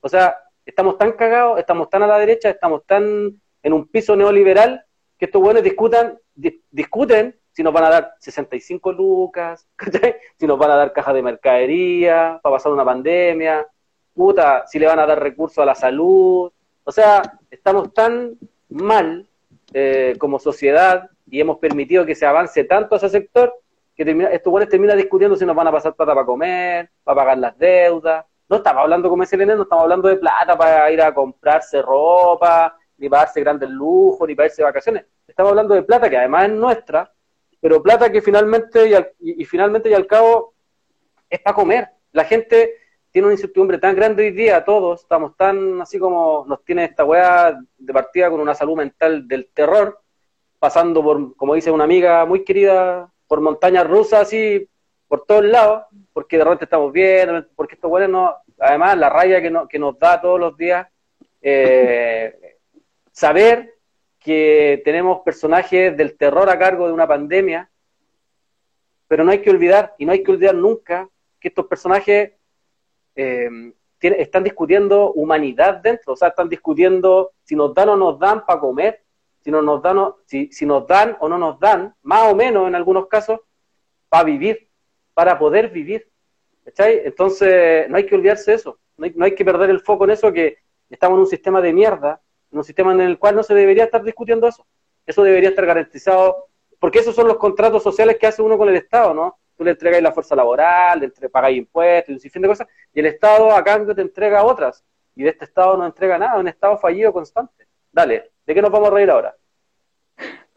[0.00, 0.36] O sea,
[0.68, 4.84] estamos tan cagados, estamos tan a la derecha, estamos tan en un piso neoliberal
[5.18, 9.66] que estos buenos discutan, di- discuten si nos van a dar 65 lucas,
[10.38, 13.66] si nos van a dar cajas de mercadería para pasar una pandemia,
[14.14, 16.52] puta, si le van a dar recursos a la salud.
[16.84, 18.36] O sea, estamos tan
[18.68, 19.26] mal
[19.74, 23.52] eh, como sociedad y hemos permitido que se avance tanto ese sector
[23.96, 27.16] que termina, estos buenos terminan discutiendo si nos van a pasar plata para comer, para
[27.16, 28.24] pagar las deudas.
[28.48, 32.76] No estamos hablando como SLN, no estamos hablando de plata para ir a comprarse ropa,
[32.96, 35.04] ni para darse grandes lujos, ni para irse de vacaciones.
[35.26, 37.12] Estamos hablando de plata que además es nuestra,
[37.60, 40.54] pero plata que finalmente y, al- y- y finalmente y al cabo
[41.28, 41.88] es para comer.
[42.12, 42.74] La gente
[43.10, 47.04] tiene una incertidumbre tan grande hoy día, todos estamos tan así como nos tiene esta
[47.04, 50.00] weá de partida con una salud mental del terror,
[50.58, 54.68] pasando por, como dice una amiga muy querida, por montañas rusas así,
[55.06, 55.82] por todos lados,
[56.18, 59.78] porque de repente estamos bien, porque estos weones no, además la raya que, no- que
[59.78, 60.84] nos da todos los días,
[61.40, 62.56] eh,
[63.12, 63.76] saber
[64.18, 67.70] que tenemos personajes del terror a cargo de una pandemia,
[69.06, 71.08] pero no hay que olvidar, y no hay que olvidar nunca,
[71.38, 72.32] que estos personajes
[73.14, 78.44] eh, están discutiendo humanidad dentro, o sea, están discutiendo si nos dan o nos dan
[78.44, 79.04] para comer,
[79.44, 82.66] si, no nos dan o, si nos dan o no nos dan, más o menos
[82.66, 83.38] en algunos casos,
[84.08, 84.67] para vivir,
[85.18, 86.08] para poder vivir.
[86.64, 87.02] ¿cachai?
[87.04, 90.04] Entonces, no hay que olvidarse de eso, no hay, no hay que perder el foco
[90.04, 90.58] en eso, que
[90.88, 92.20] estamos en un sistema de mierda,
[92.52, 94.64] en un sistema en el cual no se debería estar discutiendo eso.
[95.04, 96.46] Eso debería estar garantizado,
[96.78, 99.40] porque esos son los contratos sociales que hace uno con el Estado, ¿no?
[99.56, 102.68] Tú le entregas la fuerza laboral, le entre- pagáis impuestos y un sinfín de cosas,
[102.94, 104.84] y el Estado a cambio te entrega otras,
[105.16, 107.66] y de este Estado no entrega nada, un Estado fallido constante.
[107.90, 109.34] Dale, ¿de qué nos vamos a reír ahora?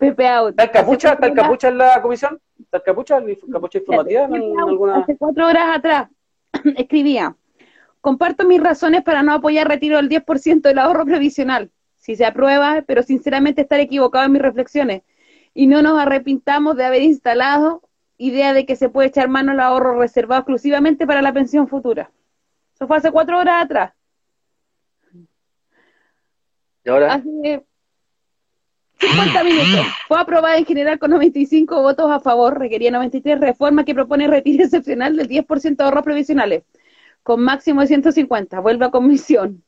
[0.02, 0.50] Pepe Out.
[0.52, 1.14] ¿Está el capucha?
[1.14, 2.42] ¿Está el capucha en la comisión?
[2.60, 3.18] ¿Está el capucha?
[3.20, 4.24] ¿El capucha informativa?
[4.24, 4.98] en- Pepe en Out, alguna...
[4.98, 6.10] Hace cuatro horas atrás
[6.76, 7.36] escribía,
[8.02, 11.70] comparto mis razones para no apoyar retiro del 10% del ahorro previsional.
[11.98, 15.04] Si se aprueba, pero sinceramente estar equivocado en mis reflexiones.
[15.54, 17.84] Y no nos arrepintamos de haber instalado
[18.18, 22.10] idea de que se puede echar mano al ahorro reservado exclusivamente para la pensión futura.
[22.74, 23.94] Eso fue hace cuatro horas atrás.
[26.84, 27.14] ¿Y ahora?
[27.14, 27.64] Hace
[29.02, 29.88] 50 minutos.
[30.08, 32.60] Fue aprobada en general con 95 votos a favor.
[32.60, 36.64] Requería 93 reformas que propone retiro excepcional del 10% de ahorros previsionales,
[37.24, 38.60] con máximo de 150.
[38.62, 39.64] Vuelve a comisión.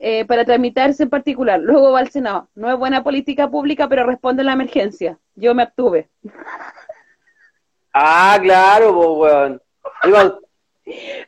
[0.00, 1.60] eh, para tramitarse en particular.
[1.60, 2.48] Luego va al Senado.
[2.54, 5.18] No es buena política pública, pero responde a la emergencia.
[5.36, 6.10] Yo me abstuve.
[7.92, 9.62] Ah, claro, weón.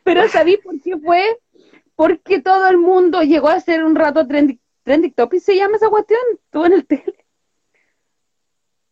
[0.05, 1.23] Pero ¿sabí por qué fue?
[1.97, 5.89] Porque todo el mundo llegó a ser un rato trending, trending topic, se llama esa
[5.91, 7.20] cuestión, estuvo en el tele.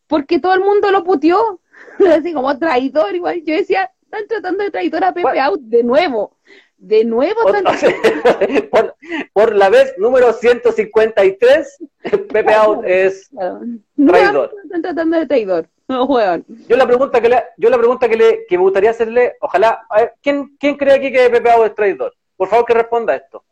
[0.09, 1.61] Porque todo el mundo lo puteó,
[2.09, 3.43] así como traidor, igual.
[3.45, 5.43] Yo decía, están tratando de traidor a Pepe Bueno.
[5.45, 6.37] Out de nuevo.
[6.79, 7.65] De nuevo están
[8.71, 8.95] por,
[9.33, 11.77] por la vez número 153,
[12.33, 13.61] Pepe Out es Claro.
[14.07, 14.53] Traidor.
[14.55, 15.69] No, están tratando de traidor.
[15.89, 16.45] No, weón.
[16.69, 19.87] Yo la pregunta que le, yo la pregunta que le que me gustaría hacerle, ojalá,
[19.89, 22.15] a ver, ¿quién, quién cree aquí que Pepe Out es traidor?
[22.37, 23.45] Por favor que responda esto.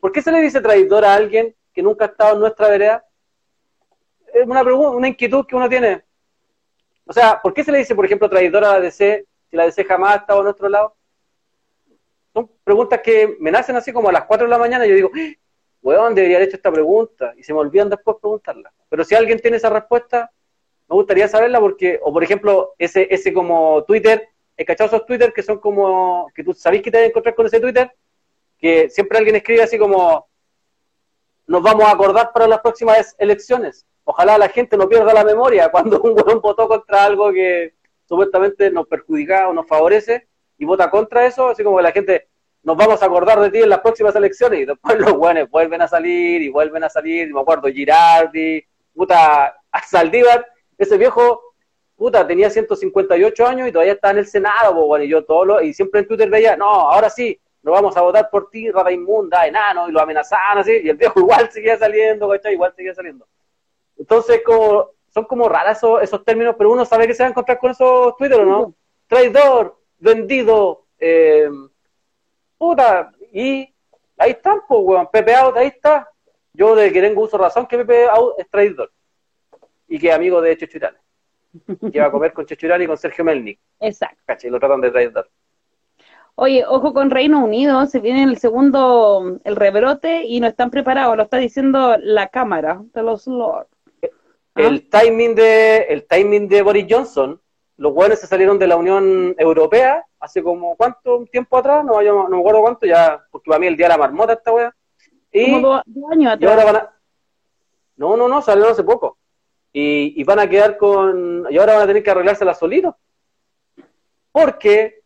[0.00, 3.04] ¿Por qué se le dice traidor a alguien que nunca ha estado en nuestra vereda?
[4.34, 6.02] Es una pregunta, una inquietud que uno tiene.
[7.06, 9.64] O sea, ¿por qué se le dice, por ejemplo, traidor a la DC si la
[9.64, 10.94] DC jamás ha estado a nuestro lado?
[12.34, 14.94] Son preguntas que me nacen así como a las 4 de la mañana y yo
[14.94, 15.32] digo, ¡Ah!
[15.82, 18.72] weón, debería haber hecho esta pregunta y se me olvidan después preguntarla.
[18.88, 20.30] Pero si alguien tiene esa respuesta,
[20.88, 25.32] me gustaría saberla porque, o por ejemplo, ese, ese como Twitter, he cachado esos Twitter
[25.32, 27.90] que son como, que tú sabés que te vas a encontrar con ese Twitter,
[28.58, 30.28] que siempre alguien escribe así como,
[31.46, 33.86] nos vamos a acordar para las próximas elecciones.
[34.10, 37.74] Ojalá la gente no pierda la memoria cuando un weón votó contra algo que
[38.06, 42.28] supuestamente nos perjudica o nos favorece y vota contra eso, así como que la gente
[42.62, 45.82] nos vamos a acordar de ti en las próximas elecciones y después los weones vuelven
[45.82, 49.54] a salir y vuelven a salir, me acuerdo Girardi, puta,
[49.86, 50.46] Saldívar,
[50.78, 51.42] ese viejo
[51.94, 55.60] puta, tenía 158 años y todavía está en el Senado, bueno, y yo todo lo,
[55.60, 58.90] y siempre en Twitter veía, no, ahora sí, no vamos a votar por ti, rata
[58.90, 62.54] inmunda, enano, y lo amenazaban así, y el viejo igual seguía saliendo, ¿cachai?
[62.54, 63.26] Igual seguía saliendo.
[63.98, 67.30] Entonces, como, son como raras esos, esos términos, pero uno sabe que se va a
[67.30, 68.74] encontrar con esos Twitter, ¿no?
[69.06, 71.50] Traidor, vendido, eh,
[72.56, 73.74] puta, y
[74.16, 76.08] ahí están, pues, weón, Pepe Out, ahí está.
[76.52, 78.90] Yo de que tengo uso razón que Pepe Out es traidor.
[79.86, 80.98] Y que amigo de Chechurane
[81.92, 83.58] que va a comer con Chechurán y con Sergio Melnik.
[83.80, 84.22] Exacto.
[84.26, 84.50] ¿Cachai?
[84.50, 85.30] Lo tratan de traidor.
[86.34, 91.16] Oye, ojo con Reino Unido, se viene el segundo, el rebrote y no están preparados,
[91.16, 93.68] lo está diciendo la Cámara de los Lords.
[94.58, 97.40] El timing de el timing de Boris Johnson,
[97.76, 102.28] los buenos se salieron de la Unión Europea hace como cuánto tiempo atrás, no, no
[102.28, 104.74] me acuerdo cuánto, ya, porque para mí el día de la marmota esta wea.
[105.30, 106.40] Y, como dos, años atrás.
[106.40, 106.94] Y ahora van a...
[107.96, 109.18] No, no, no, salieron hace poco
[109.72, 112.94] y, van a quedar con, y ahora van a tener que arreglársela solitos.
[114.32, 115.02] Porque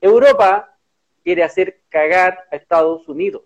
[0.00, 0.76] Europa
[1.22, 3.42] quiere hacer cagar a Estados Unidos.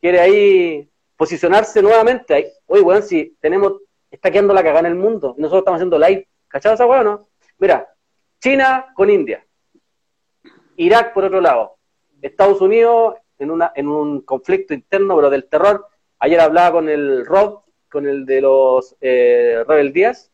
[0.00, 2.34] Quiere ahí posicionarse nuevamente.
[2.34, 2.46] Ahí.
[2.66, 3.74] Oye, weón, si tenemos,
[4.10, 6.28] está quedando la cagada en el mundo, nosotros estamos haciendo live.
[6.48, 7.28] ¿Cachado esa weón no?
[7.58, 7.88] Mira,
[8.40, 9.44] China con India.
[10.76, 11.76] Irak por otro lado.
[12.20, 15.86] Estados Unidos en, una, en un conflicto interno, pero del terror.
[16.18, 20.30] Ayer hablaba con el Rob, con el de los eh, Rebel Díaz,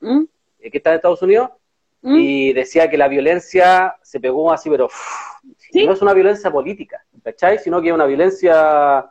[0.00, 0.22] ¿Mm?
[0.60, 1.50] eh, que está en Estados Unidos,
[2.02, 2.16] ¿Mm?
[2.16, 4.88] y decía que la violencia se pegó así, pero
[5.74, 7.58] no es una violencia política, ¿cachai?
[7.58, 9.10] Sino que es una violencia...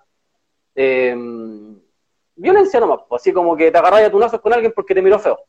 [0.74, 1.16] Eh,
[2.36, 5.20] violencia nomás, pues, así como que te agarras a tunazos con alguien porque te miró
[5.20, 5.40] feo.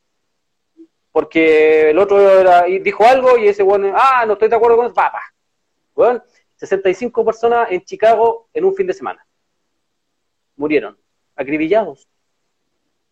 [1.13, 2.19] Porque el otro
[2.81, 5.23] dijo algo y ese bueno, ah, no estoy de acuerdo con eso, papá.
[5.95, 6.23] Bueno,
[6.57, 9.27] 65 personas en Chicago en un fin de semana.
[10.57, 10.99] Murieron,
[11.35, 12.09] acribillados.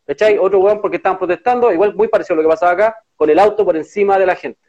[0.07, 0.37] ¿Cachai?
[0.37, 3.39] Otro weón porque estaban protestando, igual muy parecido a lo que pasaba acá, con el
[3.39, 4.61] auto por encima de la gente.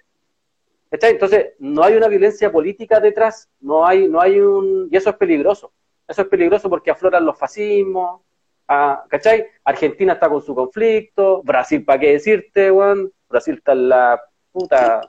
[0.90, 1.12] ¿Cachai?
[1.12, 4.88] Entonces, no hay una violencia política detrás, no hay, no hay un...
[4.90, 5.74] Y eso es peligroso.
[6.08, 8.22] Eso es peligroso porque afloran los fascismos,
[8.68, 9.46] ah, ¿cachai?
[9.64, 13.12] Argentina está con su conflicto, Brasil, ¿para qué decirte, weón?
[13.30, 15.02] Brasil está en la puta...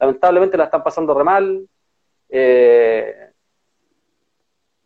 [0.00, 1.68] Lamentablemente la están pasando re mal.
[2.28, 3.14] Eh,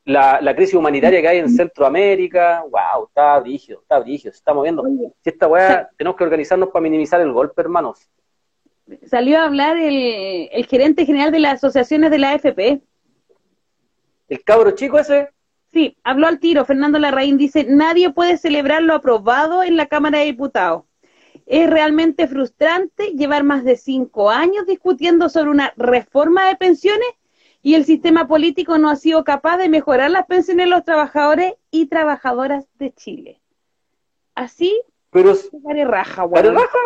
[0.04, 4.54] la, la, crisis humanitaria que hay en Centroamérica, wow, está brígido, está brígido, se está
[4.54, 4.82] moviendo.
[5.22, 8.08] Si esta weá, tenemos que organizarnos para minimizar el golpe, hermanos.
[9.06, 12.80] Salió a hablar el, el gerente general de las asociaciones de la AFP.
[14.28, 15.28] ¿El cabro chico ese?
[15.72, 16.64] Sí, habló al tiro.
[16.64, 20.84] Fernando Larraín dice, nadie puede celebrar lo aprobado en la Cámara de Diputados.
[21.46, 27.08] Es realmente frustrante llevar más de cinco años discutiendo sobre una reforma de pensiones
[27.62, 31.54] y el sistema político no ha sido capaz de mejorar las pensiones de los trabajadores
[31.70, 33.40] y trabajadoras de Chile.
[34.34, 35.34] Así, pero
[35.66, 36.44] care raja, weón.
[36.44, 36.78] ¿Care raja?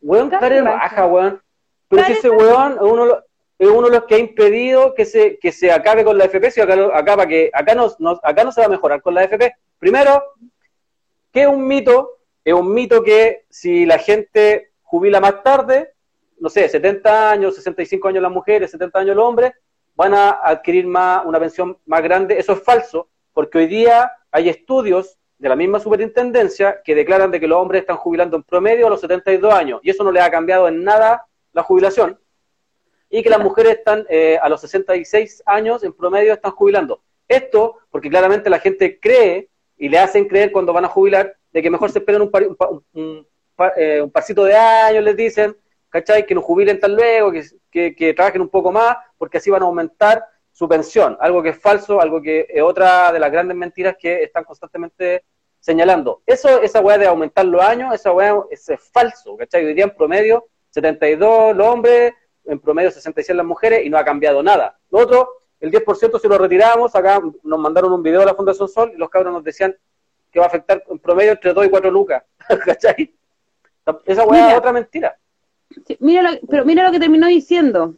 [0.00, 1.42] Weón, care raja, weón.
[1.88, 3.18] Pero si ese weón uno,
[3.58, 6.50] es uno de los que ha impedido que se, que se acabe con la FP,
[6.50, 9.52] si acá, que, acá, no, acá no se va a mejorar con la FP.
[9.78, 10.22] Primero,
[11.32, 15.92] que es un mito, es un mito que si la gente jubila más tarde,
[16.38, 19.52] no sé, 70 años, 65 años las mujeres, 70 años los hombres,
[19.96, 22.38] van a adquirir más, una pensión más grande.
[22.38, 27.40] Eso es falso, porque hoy día hay estudios de la misma superintendencia que declaran de
[27.40, 30.20] que los hombres están jubilando en promedio a los 72 años, y eso no le
[30.20, 32.18] ha cambiado en nada la jubilación,
[33.10, 37.02] y que las mujeres están eh, a los 66 años en promedio están jubilando.
[37.26, 41.62] Esto porque claramente la gente cree y le hacen creer cuando van a jubilar de
[41.62, 42.30] que mejor se esperen un,
[42.92, 43.26] un,
[43.76, 45.56] eh, un parcito de años, les dicen,
[45.88, 46.26] ¿cachai?
[46.26, 47.32] Que no jubilen tan luego,
[47.70, 51.16] que, trabajen un poco más, porque así van a aumentar su pensión.
[51.20, 55.24] Algo que es falso, algo que es otra de las grandes mentiras que están constantemente
[55.60, 56.22] señalando.
[56.26, 59.64] Eso, esa weá de aumentar los años, esa weá es, falso, ¿cachai?
[59.64, 62.12] Hoy día en promedio 72 los hombres,
[62.48, 64.78] en promedio 66 las mujeres y no ha cambiado nada.
[64.90, 65.28] Lo otro,
[65.60, 68.98] el 10% si lo retiramos, acá nos mandaron un video de la Fundación Sol y
[68.98, 69.76] los cabros nos decían
[70.32, 72.24] que va a afectar en promedio entre 2 y 4 lucas,
[72.64, 73.14] ¿cachai?
[74.04, 75.16] Esa weá es otra mentira
[76.00, 77.94] mira pero mira lo que terminó diciendo.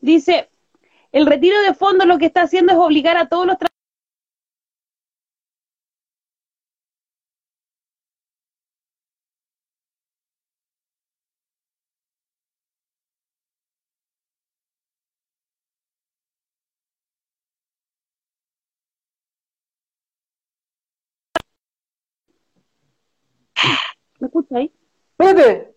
[0.00, 0.48] Dice,
[1.12, 3.58] el retiro de fondos lo que está haciendo es obligar a todos los
[24.20, 24.72] ¿Me escuchas ahí?
[25.18, 25.74] Espérate.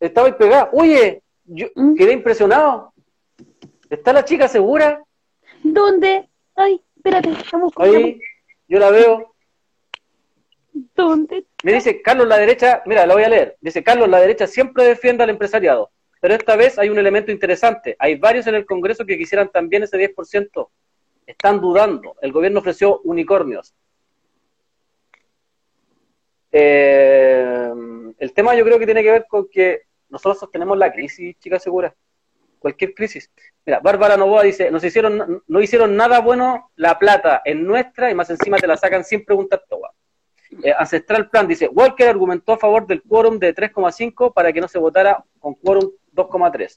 [0.00, 0.70] Estaba ahí pegada.
[0.72, 1.94] Oye, yo ¿Mm?
[1.94, 2.92] quedé impresionado.
[3.90, 5.02] ¿Está la chica segura?
[5.62, 6.28] ¿Dónde?
[6.56, 8.20] Ay, espérate, estamos Ahí,
[8.68, 9.34] yo la veo.
[10.94, 11.46] ¿Dónde?
[11.62, 13.56] Me dice, Carlos, la derecha, mira, la voy a leer.
[13.60, 15.90] Dice, Carlos, la derecha siempre defiende al empresariado.
[16.20, 17.96] Pero esta vez hay un elemento interesante.
[17.98, 20.68] Hay varios en el Congreso que quisieran también ese 10%.
[21.26, 22.16] Están dudando.
[22.20, 23.74] El gobierno ofreció unicornios.
[26.56, 27.68] Eh,
[28.16, 31.58] el tema yo creo que tiene que ver con que nosotros sostenemos la crisis, chica
[31.58, 31.92] segura.
[32.60, 33.28] Cualquier crisis.
[33.66, 38.14] Mira, Bárbara Novoa dice, nos hicieron, no hicieron nada bueno, la plata es nuestra y
[38.14, 39.90] más encima te la sacan sin preguntar toda.
[40.62, 44.68] Eh, Ancestral Plan dice, Walker argumentó a favor del quórum de 3,5 para que no
[44.68, 46.76] se votara con quórum 2,3.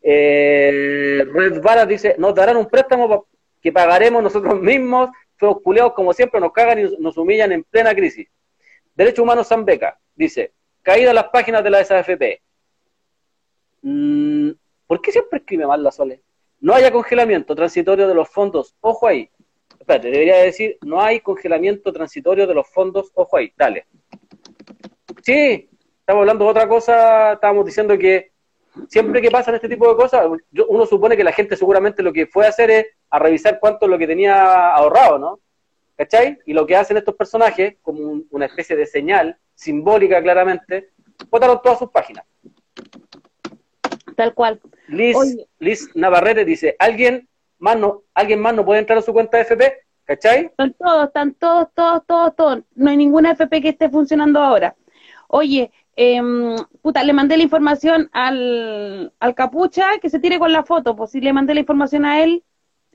[0.00, 3.26] Eh, Red Varas dice, nos darán un préstamo
[3.60, 7.94] que pagaremos nosotros mismos, feos culeados como siempre nos cagan y nos humillan en plena
[7.94, 8.26] crisis.
[8.94, 12.42] Derechos Humanos Zambeca dice, caída las páginas de la SAFP.
[13.82, 14.50] Mm,
[14.86, 16.22] ¿Por qué siempre escribe mal la Sole?
[16.60, 19.30] No haya congelamiento transitorio de los fondos, ojo ahí.
[19.78, 23.86] Espérate, debería decir, no hay congelamiento transitorio de los fondos, ojo ahí, dale.
[25.22, 25.68] Sí,
[25.98, 28.30] estamos hablando de otra cosa, estábamos diciendo que
[28.88, 30.26] siempre que pasan este tipo de cosas,
[30.68, 33.86] uno supone que la gente seguramente lo que fue a hacer es a revisar cuánto
[33.86, 35.40] es lo que tenía ahorrado, ¿no?
[35.96, 36.38] ¿Cachai?
[36.46, 40.90] Y lo que hacen estos personajes, como un- una especie de señal simbólica claramente,
[41.30, 42.24] votaron todas sus páginas.
[44.16, 44.60] Tal cual.
[44.88, 45.46] Liz, Oye.
[45.58, 47.28] Liz Navarrete dice, ¿alguien
[47.58, 49.72] más, no, ¿alguien más no puede entrar a su cuenta de FP?
[50.04, 50.46] ¿Cachai?
[50.46, 52.58] Están todos, están todos, todos, todos, todos.
[52.74, 54.74] No hay ninguna FP que esté funcionando ahora.
[55.28, 60.64] Oye, em, puta, le mandé la información al, al capucha que se tire con la
[60.64, 62.42] foto, pues sí le mandé la información a él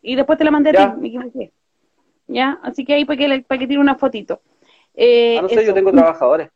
[0.02, 0.93] y después te la mandé a Ya.
[0.93, 1.54] ti, me equivoqué.
[2.28, 2.59] ¿Ya?
[2.63, 4.41] Así que ahí para que, para que tire una fotito.
[4.93, 5.63] Eh, Ah, no sé, eso.
[5.63, 6.49] yo tengo trabajadores.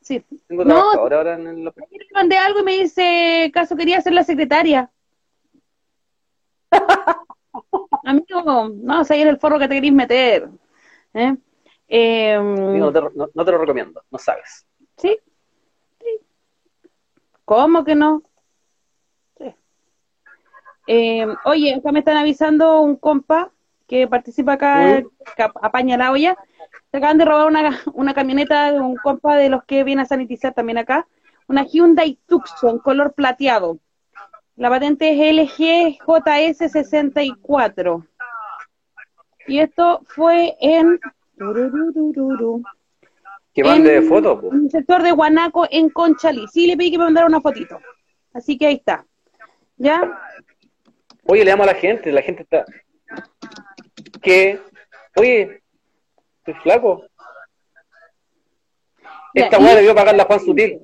[0.00, 0.24] Sí.
[0.46, 1.64] Tengo No, trabajadores ahora en el...
[1.64, 1.72] Le
[2.14, 4.90] mandé algo y me dice, caso quería ser la secretaria.
[8.04, 10.48] Amigo, no, sé en el forro que te querís meter.
[11.12, 11.36] ¿Eh?
[11.88, 14.66] Em, no, te, no- no te lo recomiendo, no sabes.
[14.96, 15.18] ¿Sí?
[16.00, 16.20] Sí.
[17.44, 18.22] ¿Cómo que no?
[19.36, 19.54] Sí.
[20.86, 23.50] Eh, oye, acá me están avisando un compa
[23.90, 25.02] que participa acá,
[25.60, 26.36] apaña la olla.
[26.92, 30.06] Se acaban de robar una, una camioneta de un compa de los que viene a
[30.06, 31.08] sanitizar también acá.
[31.48, 33.80] Una Hyundai Tucson color plateado.
[34.54, 35.18] La patente es
[35.58, 38.06] LGJS64.
[39.48, 41.00] Y esto fue en...
[43.52, 44.54] Que mande fotos, po.
[44.54, 46.46] En el sector de Guanaco, en Conchalí.
[46.46, 47.80] Sí, le pedí que me mandara una fotito.
[48.32, 49.04] Así que ahí está.
[49.78, 50.16] ¿Ya?
[51.24, 52.64] Oye, le damos a la gente, la gente está...
[54.22, 54.60] Que,
[55.16, 55.62] oye,
[56.38, 57.04] estoy flaco.
[59.34, 60.80] Ya, Esta weá debió pagar la Juan Sutil.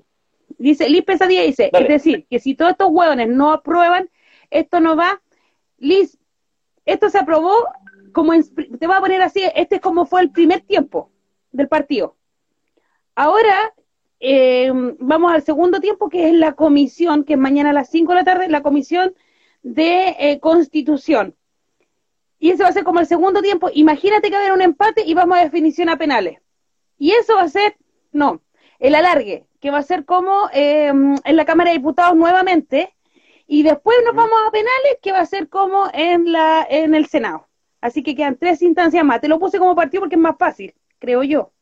[0.58, 1.86] Dice, Liz Pesadilla dice, Dale.
[1.86, 4.08] es decir, que si todos estos hueones no aprueban,
[4.50, 5.20] esto no va.
[5.78, 6.18] Liz,
[6.84, 7.52] esto se aprobó
[8.12, 8.44] como, en-
[8.78, 11.10] te voy a poner así, este es como fue el primer tiempo
[11.50, 12.16] del partido.
[13.14, 13.74] Ahora
[14.20, 18.12] eh, vamos al segundo tiempo, que es la comisión, que es mañana a las 5
[18.12, 19.14] de la tarde, la comisión
[19.62, 21.34] de eh, constitución.
[22.38, 23.70] Y eso va a ser como el segundo tiempo.
[23.72, 26.38] Imagínate que va a haber un empate y vamos a definición a penales.
[26.98, 27.76] Y eso va a ser,
[28.12, 28.42] no,
[28.78, 32.94] el alargue, que va a ser como eh, en la Cámara de Diputados nuevamente,
[33.46, 37.06] y después nos vamos a penales, que va a ser como en la en el
[37.06, 37.46] Senado.
[37.80, 39.20] Así que quedan tres instancias más.
[39.20, 41.52] Te lo puse como partido porque es más fácil, creo yo.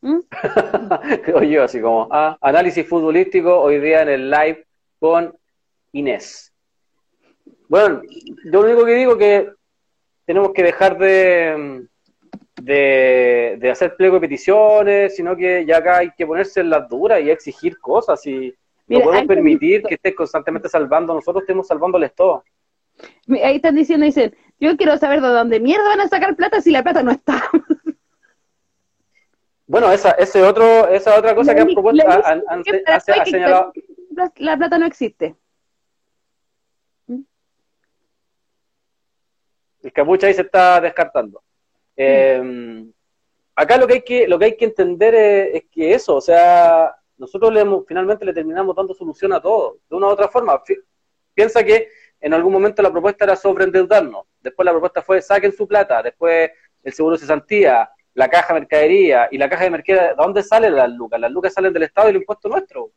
[0.00, 0.18] ¿Mm?
[1.24, 4.64] Creo yo, así como, ah, análisis futbolístico hoy día en el live
[5.00, 5.36] con
[5.90, 6.52] Inés.
[7.68, 8.02] Bueno,
[8.44, 9.50] yo lo único que digo que
[10.28, 11.86] tenemos que dejar de,
[12.60, 16.86] de, de hacer pliego de peticiones, sino que ya acá hay que ponerse en las
[16.86, 18.54] duras y exigir cosas y
[18.86, 22.44] Mira, no podemos permitir que estés constantemente salvando, nosotros estemos salvándoles todo.
[23.42, 26.72] Ahí están diciendo, dicen, yo quiero saber de dónde mierda van a sacar plata si
[26.72, 27.42] la plata no está.
[29.66, 32.64] Bueno, esa, ese otro, esa otra cosa que han propuesto, han, han-
[33.26, 33.72] señalado,
[34.36, 35.36] La plata no existe.
[39.88, 41.42] El capucha ahí se está descartando.
[41.96, 42.84] Eh,
[43.54, 46.20] acá lo que hay que, lo que hay que entender es, es que eso, o
[46.20, 50.28] sea, nosotros le hemos- finalmente le terminamos dando solución a todo, de una u otra
[50.28, 50.62] forma.
[51.32, 51.88] Piensa que
[52.20, 56.50] en algún momento la propuesta era sobreendeudarnos, después la propuesta fue saquen su plata, después
[56.82, 60.42] el seguro de cesantía, la caja de mercadería, y la caja de mercadería, ¿de dónde
[60.42, 61.18] salen las lucas?
[61.18, 62.90] Las lucas salen del Estado y el impuesto nuestro.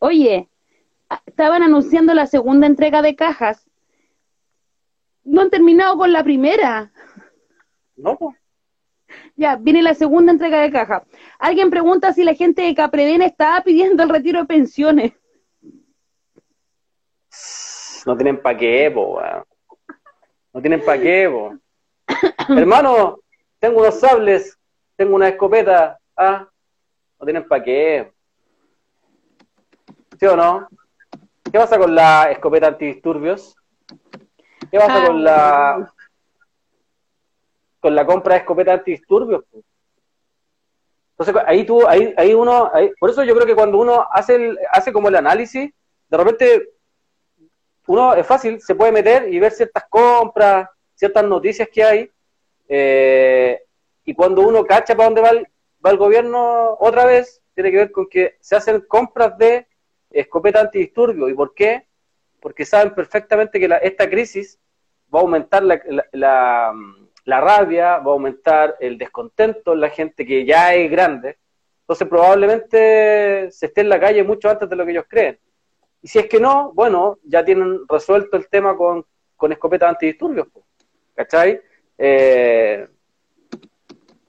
[0.00, 0.48] Oye,
[1.26, 3.70] estaban anunciando la segunda entrega de cajas.
[5.24, 6.92] No han terminado con la primera.
[7.96, 8.16] ¿No?
[8.16, 8.34] po?
[9.36, 11.04] Ya, viene la segunda entrega de caja.
[11.38, 15.12] Alguien pregunta si la gente de Capreden está pidiendo el retiro de pensiones.
[18.06, 19.44] No tienen pa' qué, po, weón.
[20.52, 21.56] No tienen pa' qué, po.
[22.54, 23.18] Hermano,
[23.58, 24.58] tengo unos sables,
[24.96, 26.48] tengo una escopeta, ah,
[27.18, 28.12] no tienen pa' qué.
[30.20, 30.68] ¿Sí o no?
[31.44, 33.56] ¿Qué pasa con la escopeta antidisturbios?
[34.74, 35.94] ¿Qué pasa con la
[37.78, 39.44] con la compra de escopeta antidisturbios?
[41.16, 44.34] Entonces ahí tú, ahí, ahí uno, ahí- por eso yo creo que cuando uno hace
[44.34, 45.72] el, hace como el análisis,
[46.08, 46.70] de repente
[47.86, 52.10] uno es fácil, se puede meter y ver ciertas compras, ciertas noticias que hay,
[52.66, 53.62] eh,
[54.04, 55.46] y cuando uno cacha para dónde va el,
[55.86, 59.68] va el gobierno otra vez, tiene que ver con que se hacen compras de
[60.10, 61.30] escopeta antidisturbios.
[61.30, 61.86] ¿Y por qué?
[62.40, 64.58] Porque saben perfectamente que la- esta crisis
[65.14, 65.80] va a aumentar la,
[66.12, 66.72] la-
[67.24, 71.38] la- rabia, va a aumentar el descontento en la gente que ya es grande.
[71.82, 75.38] Entonces probablemente se esté en la calle mucho antes de lo que ellos creen.
[76.02, 79.04] Y si es que no, bueno, ya tienen resuelto el tema con,
[79.36, 80.48] con escopetas antidisturbios.
[81.14, 81.60] ¿Cachai?
[81.96, 82.86] Eh,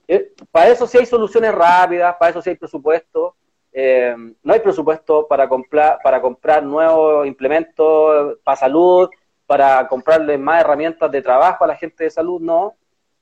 [0.08, 3.36] eh, para eso sí hay soluciones rápidas, para eso sí hay presupuesto.
[3.74, 9.10] Eh, no hay presupuesto para comprar, para comprar nuevos implementos para salud,
[9.46, 12.76] para comprarle más herramientas de trabajo a la gente de salud, no,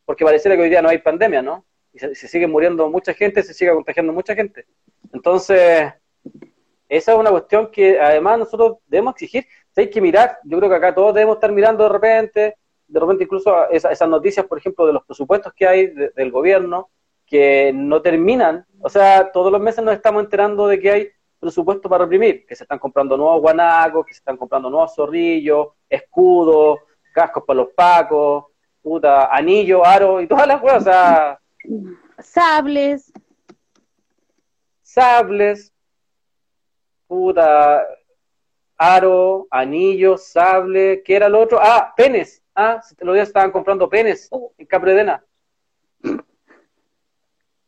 [0.06, 1.66] porque pareciera que hoy día no hay pandemia, ¿no?
[1.94, 4.66] Y se, sigue muriendo mucha gente, se sigue contagiando mucha gente.
[5.14, 5.94] Entonces,
[6.90, 9.46] esa es una cuestión que además nosotros debemos exigir.
[9.76, 12.58] Hay que mirar, yo creo que acá todos debemos estar mirando de repente,
[12.88, 16.32] de repente incluso esa- esas noticias, por ejemplo, de los presupuestos que hay de- del
[16.32, 16.90] gobierno,
[17.26, 21.10] que no terminan, o sea, todos los meses nos estamos enterando de que hay
[21.44, 25.68] presupuesto para reprimir, que se están comprando nuevos guanacos, que se están comprando nuevos zorrillos,
[25.88, 26.80] escudos,
[27.14, 28.46] cascos para los pacos,
[28.82, 31.38] puta, anillos, aros y todas las cosas,
[32.20, 33.12] Sables.
[34.82, 35.72] sables,
[37.08, 37.86] puta,
[38.78, 41.60] aro, anillo, sable, ¿qué era lo otro?
[41.62, 42.42] Ah, penes.
[42.56, 45.24] Ah, los días estaban comprando penes en Capredena.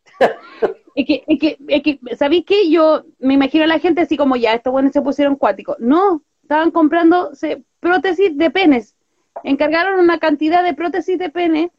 [0.95, 2.69] Es que, es que, es que, ¿sabéis qué?
[2.71, 5.75] Yo me imagino a la gente así como ya, estos buenos se pusieron cuáticos.
[5.79, 8.95] No, estaban comprando se- prótesis de penes.
[9.43, 11.71] Encargaron una cantidad de prótesis de pene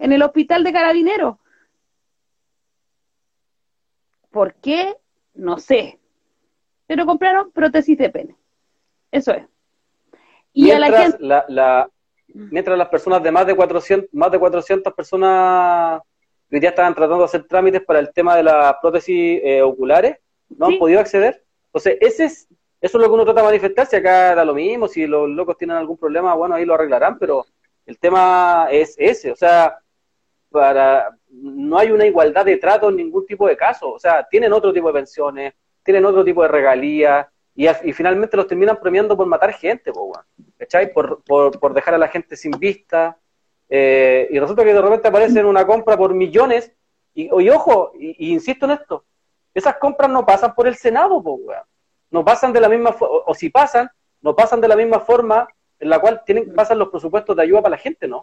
[0.00, 1.36] en el hospital de carabineros.
[4.30, 4.96] ¿Por qué?
[5.34, 5.98] No sé.
[6.86, 8.36] Pero compraron prótesis de pene.
[9.12, 9.44] Eso es.
[10.52, 11.90] Y a la mientras, gente, la, la-
[12.26, 16.02] mientras las personas de más de 400, más de 400 personas
[16.54, 20.16] hoy día estaban tratando de hacer trámites para el tema de las prótesis eh, oculares,
[20.48, 20.74] no Sí.
[20.74, 21.42] han podido acceder.
[21.66, 22.48] Entonces, ese es,
[22.80, 25.28] eso es lo que uno trata de manifestar, si acá da lo mismo, si los
[25.28, 27.44] locos tienen algún problema, bueno, ahí lo arreglarán, pero
[27.86, 29.78] el tema es ese, o sea,
[30.50, 34.52] para no hay una igualdad de trato en ningún tipo de caso, o sea, tienen
[34.52, 37.26] otro tipo de pensiones, tienen otro tipo de regalías,
[37.56, 40.12] y, finalmente los terminan premiando por matar gente, po.
[40.58, 40.92] ¿cachai?
[40.92, 43.16] Por, por, por dejar a la gente sin vista,
[43.68, 46.72] eh, y resulta que de repente aparece en una compra por millones,
[47.14, 49.04] y, ojo, y, insisto en esto,
[49.54, 51.40] esas compras no pasan por el Senado, po,
[52.10, 53.90] no pasan de la misma o, si pasan,
[54.20, 55.48] no pasan de la misma forma
[55.78, 58.22] en la cual tienen pasan los presupuestos de ayuda para la gente, ¿no?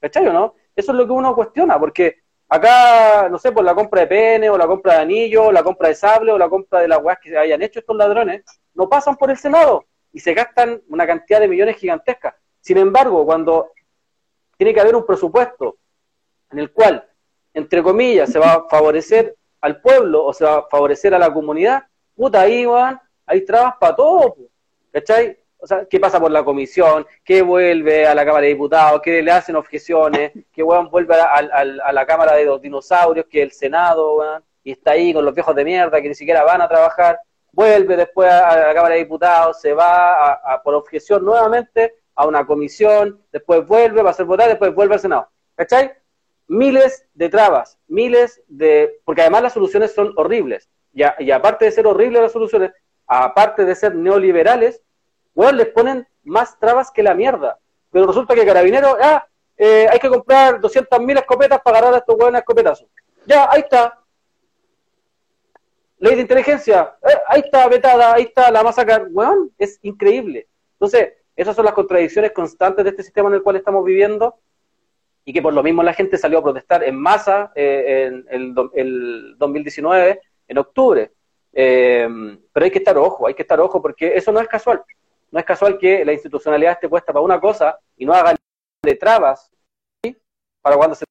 [0.00, 0.54] ¿Cachai no?
[0.74, 4.50] Eso es lo que uno cuestiona, porque acá, no sé, por la compra de pene,
[4.50, 7.02] o la compra de anillo, o la compra de sable, o la compra de las
[7.02, 8.42] weas que hayan hecho estos ladrones,
[8.74, 12.34] no pasan por el Senado y se gastan una cantidad de millones gigantescas.
[12.60, 13.70] Sin embargo, cuando
[14.62, 15.76] tiene que haber un presupuesto
[16.52, 17.04] en el cual,
[17.52, 21.32] entre comillas, se va a favorecer al pueblo o se va a favorecer a la
[21.34, 21.82] comunidad,
[22.14, 24.36] puta, ahí, weón, hay trabas para todo,
[24.92, 25.36] ¿cachai?
[25.58, 27.04] O sea, ¿qué pasa por la comisión?
[27.24, 29.00] ¿Qué vuelve a la Cámara de Diputados?
[29.02, 30.30] ¿Qué le hacen objeciones?
[30.52, 34.22] ¿Qué vuelve a, a- a la Cámara de los Dinosaurios, que el Senado?
[34.62, 37.18] Y está ahí con los viejos de mierda que ni siquiera van a trabajar.
[37.50, 42.46] Vuelve después a, a la Cámara de Diputados, se va por objeción nuevamente a una
[42.46, 45.28] comisión, después vuelve, va a ser votar, después vuelve al Senado.
[45.54, 45.92] ¿Cachai?
[46.48, 49.00] Miles de trabas, miles de...
[49.04, 50.68] Porque además las soluciones son horribles.
[50.92, 52.72] Y, aparte de ser horribles las soluciones,
[53.06, 54.82] aparte de ser neoliberales,
[55.34, 57.58] weón, les ponen más trabas que la mierda.
[57.90, 62.16] Pero resulta que Carabineros, ah, eh, hay que comprar 200.000 escopetas para agarrar a estos
[62.16, 62.88] weones a escopetazos.
[63.26, 63.98] Ya, ahí está.
[65.98, 69.04] Ley de inteligencia, eh, ahí está vetada, ahí está, la masacre.
[69.10, 70.48] Weón, es increíble.
[70.74, 74.36] Entonces, esas son las contradicciones constantes de este sistema en el cual estamos viviendo
[75.24, 78.54] y que por lo mismo la gente salió a protestar en masa eh, en el,
[78.54, 81.12] do- el 2019, en octubre.
[81.52, 82.08] Eh,
[82.52, 84.82] pero hay que estar ojo, hay que estar ojo porque eso no es casual.
[85.30, 88.34] No es casual que la institucionalidad esté puesta para una cosa y no haga
[88.82, 89.50] de trabas
[90.60, 91.04] para cuando se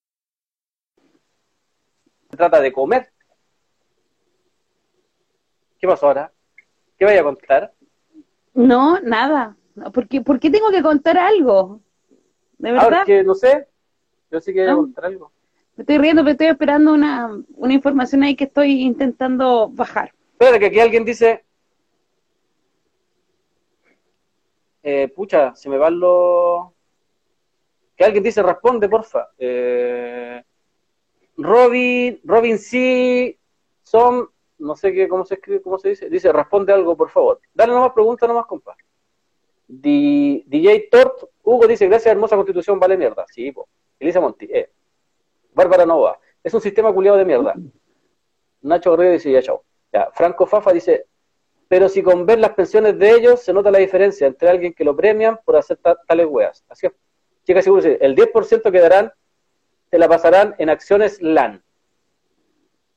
[2.30, 3.12] trata de comer.
[5.80, 6.32] ¿Qué pasó ahora?
[6.98, 7.74] ¿Qué vaya a contar?
[8.54, 9.56] No, nada.
[9.94, 11.80] ¿Por qué, ¿Por qué tengo que contar algo?
[12.58, 13.06] ¿De Ahora verdad?
[13.06, 13.68] que no sé,
[14.30, 14.78] yo sí que voy a No.
[14.82, 15.32] contar algo.
[15.78, 20.14] Me estoy riendo, pero estoy esperando una, una información ahí que estoy intentando bajar.
[20.34, 21.46] Espera, que aquí alguien dice.
[24.84, 26.68] Eh, pucha, se me van los.
[27.96, 29.30] Que alguien dice, responde, porfa.
[29.38, 30.44] Eh,
[31.38, 33.38] Robin, Robin C.
[33.84, 36.10] Son, no sé qué, cómo se escribe, cómo se dice.
[36.10, 37.40] Dice, responde algo, por favor.
[37.54, 38.76] Dale nomás pregunta, nomás, compa.
[39.74, 43.26] Di- DJ Tort, Hugo dice, gracias, hermosa constitución, vale mierda.
[43.32, 43.68] Sí, po.
[44.00, 44.70] Elisa Monti, eh.
[45.54, 47.54] Bárbara Nova, es un sistema culiado de mierda.
[48.62, 49.64] Nacho Garrido dice, ya, chao.
[49.94, 51.06] Ya, Franco Fafa dice,
[51.68, 54.84] pero si con ver las pensiones de ellos se nota la diferencia entre alguien que
[54.84, 56.64] lo premian por hacer ta- tales weas.
[56.68, 56.94] Así es.
[57.46, 59.12] Chica seguro dice, el 10% que darán
[59.90, 61.64] se la pasarán en acciones LAN.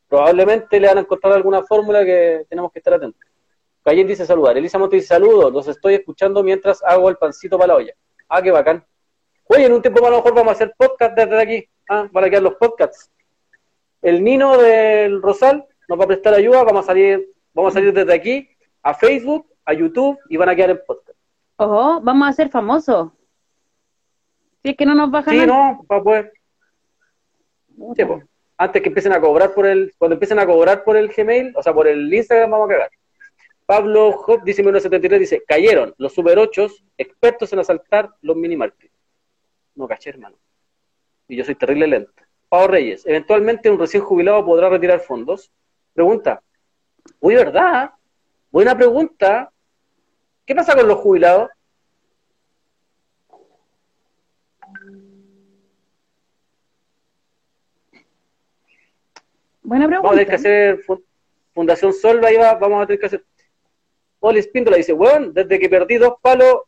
[0.09, 3.21] Probablemente le van a encontrar alguna fórmula que tenemos que estar atentos.
[3.85, 4.57] Cayen dice saludar.
[4.57, 7.93] Elisa Monte dice saludos, los estoy escuchando mientras hago el pancito para la olla.
[8.29, 8.85] Ah, qué bacán.
[9.47, 11.69] Oye, en un tiempo más a lo mejor vamos a hacer podcast desde aquí.
[11.89, 13.11] Ah, van a quedar los podcasts.
[14.01, 17.93] El Nino del Rosal nos va a prestar ayuda, vamos a salir, vamos a salir
[17.93, 18.49] desde aquí
[18.83, 21.19] a Facebook, a YouTube y van a quedar en podcast.
[21.57, 23.11] Ojo, vamos a ser famosos.
[24.63, 25.73] Si es que no nos bajan Sí, nada.
[25.73, 26.33] no, para poder.
[27.97, 28.23] Sí, po.
[28.57, 31.63] Antes que empiecen a cobrar por el, cuando empiecen a cobrar por el Gmail, o
[31.63, 32.91] sea, por el Instagram, vamos a cagar.
[33.67, 36.67] Pablo Hop dice 1973, dice, cayeron los super 8
[36.99, 38.93] expertos en asaltar los mini markets.
[39.75, 40.37] No caché, hermano.
[41.29, 42.13] Y yo soy terrible lento.
[42.49, 45.51] Pau Reyes, eventualmente un recién jubilado podrá retirar fondos.
[45.95, 46.43] Pregunta.
[47.21, 47.91] Uy, ¿verdad?
[48.51, 49.51] Buena pregunta.
[50.45, 51.49] ¿Qué pasa con los jubilados?
[59.63, 60.35] Buena Vamos a tener que pregunta.
[60.37, 61.05] hacer fu-
[61.55, 63.25] Fundación Solva, ahí va, vamos a tener que hacer.
[64.27, 66.63] Oli Espíndola dice, weón, desde que perdí dos palos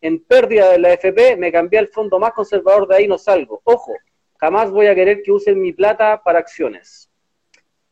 [0.00, 3.60] en pérdida de la FP, me cambié al fondo más conservador, de ahí no salgo.
[3.62, 3.92] Ojo,
[4.38, 7.08] jamás voy a querer que usen mi plata para acciones.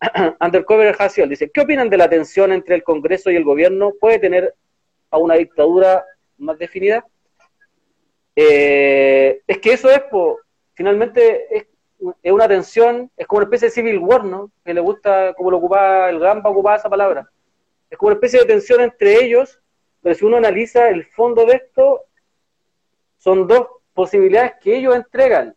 [0.40, 3.92] Undercover Haciel dice, ¿qué opinan de la tensión entre el Congreso y el gobierno?
[4.00, 4.52] ¿Puede tener
[5.10, 6.04] a una dictadura
[6.38, 7.06] más definida?
[8.34, 10.40] Eh, es que eso es, po,
[10.74, 11.66] finalmente, es,
[12.24, 14.50] una tensión, es como una especie de civil war, ¿no?
[14.64, 17.30] Que le gusta, como lo ocupaba el Gamba, ocupaba esa palabra.
[17.92, 19.60] Es como una especie de tensión entre ellos,
[20.00, 22.06] pero si uno analiza el fondo de esto,
[23.18, 25.54] son dos posibilidades que ellos entregan.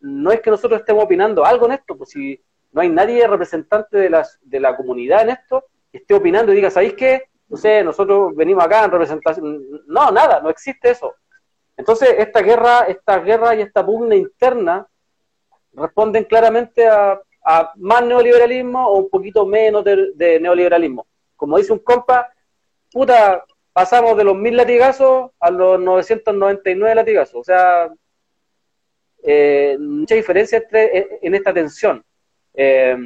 [0.00, 2.38] No es que nosotros estemos opinando algo en esto, pues si
[2.72, 5.64] no hay nadie representante de, las, de la comunidad en esto
[5.94, 7.22] esté opinando y diga, ¿sabéis qué?
[7.48, 9.62] No sé, nosotros venimos acá en representación.
[9.86, 11.14] No, nada, no existe eso.
[11.74, 14.86] Entonces, esta guerra, esta guerra y esta pugna interna
[15.72, 17.18] responden claramente a,
[17.76, 21.06] más neoliberalismo o un poquito menos de neoliberalismo.
[21.42, 22.32] Como dice un compa,
[22.92, 27.34] puta, pasamos de los mil latigazos a los 999 latigazos.
[27.34, 27.92] O sea,
[29.24, 32.04] eh, mucha diferencia entre, en, esta tensión.
[32.54, 32.96] Eh,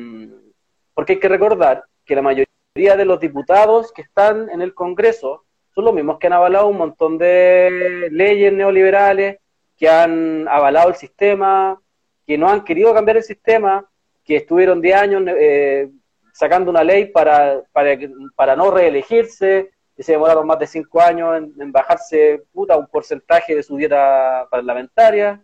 [0.93, 5.47] porque hay que recordar que la mayoría de los diputados que están en el Congreso
[5.75, 9.39] son los mismos que han avalado un montón de leyes neoliberales,
[9.79, 11.81] que han avalado el sistema,
[12.27, 13.89] que no han querido cambiar el sistema,
[14.23, 15.89] que estuvieron 10 años eh,
[16.37, 17.97] sacando una ley para, para,
[18.35, 23.55] para no reelegirse, que se demoraron más de 5 años en, bajarse puta, un porcentaje
[23.55, 25.43] de su dieta parlamentaria,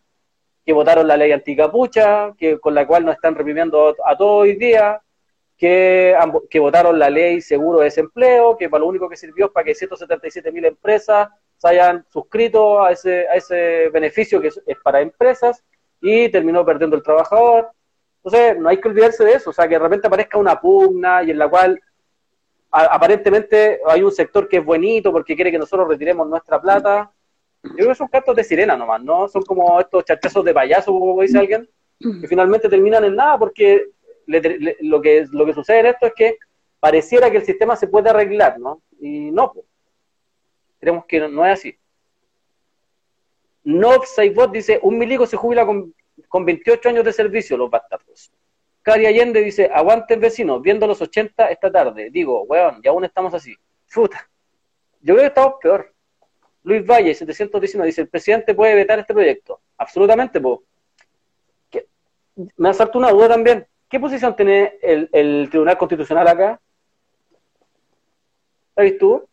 [0.64, 4.34] que votaron la ley anticapucha, que, con la cual nos están reprimiendo a, a todo
[4.34, 5.00] hoy día,
[5.56, 6.14] que,
[6.50, 9.64] que votaron la ley seguro de desempleo, que para lo único que sirvió es para
[9.64, 15.00] que 177 mil empresas se hayan suscrito a ese, a ese beneficio que es para
[15.00, 15.64] empresas
[16.02, 17.70] y terminó perdiendo el trabajador.
[18.24, 21.22] Entonces, no hay que olvidarse de eso, o sea, que de repente aparezca una pugna
[21.24, 21.80] y en la cual
[22.70, 27.12] aparentemente hay un sector que es bonito porque quiere que nosotros retiremos nuestra plata.
[27.62, 29.28] Yo creo que son cantos de sirena nomás, ¿no?
[29.28, 31.68] Son como estos chachazos de payaso, como dice alguien,
[31.98, 33.90] que finalmente terminan en nada porque
[34.26, 36.38] lo, que, lo que sucede en esto es que
[36.80, 38.82] pareciera que el sistema se puede arreglar, ¿no?
[39.00, 39.66] Y no, pues.
[40.80, 41.78] Creemos que no, no es así.
[43.64, 45.94] Nob Saibot dice, un milico se jubila con,
[46.32, 48.32] con 28 años de servicio, los bastardos.
[48.80, 52.08] Cari Allende dice, aguanten vecinos, viendo los 80 esta tarde.
[52.10, 53.54] Digo, weón, y aún estamos así.
[53.92, 54.26] Puta.
[55.02, 55.92] Yo creo que estamos peor.
[56.62, 59.60] Luis Valle, 719, dice, el presidente puede vetar este proyecto.
[59.76, 60.60] Absolutamente, pues.
[62.56, 63.66] Me asalta una duda también.
[63.90, 66.58] ¿Qué posición tiene el, el Tribunal Constitucional acá?
[68.74, 69.28] ¿Sabes tú?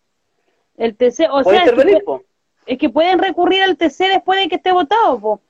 [0.76, 4.38] El TC, o ¿Puede sea, intervenir, es que, es que, pueden recurrir al TC después
[4.38, 5.42] de que esté votado, po.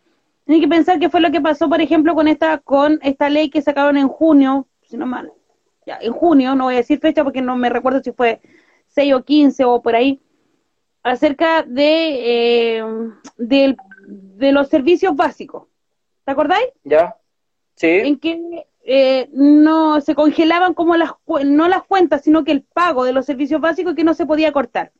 [0.49, 3.51] Tiene que pensar que fue lo que pasó, por ejemplo, con esta con esta ley
[3.51, 5.31] que sacaron en junio, si no mal,
[5.85, 8.41] ya, en junio, no voy a decir fecha porque no me recuerdo si fue
[8.87, 10.19] 6 o 15 o por ahí,
[11.03, 12.83] acerca de, eh,
[13.37, 15.67] de los servicios básicos.
[16.25, 16.69] ¿Te acordáis?
[16.83, 17.15] Ya,
[17.75, 17.87] sí.
[17.87, 21.11] En que eh, no se congelaban como las,
[21.45, 24.51] no las cuentas, sino que el pago de los servicios básicos que no se podía
[24.51, 24.93] cortar.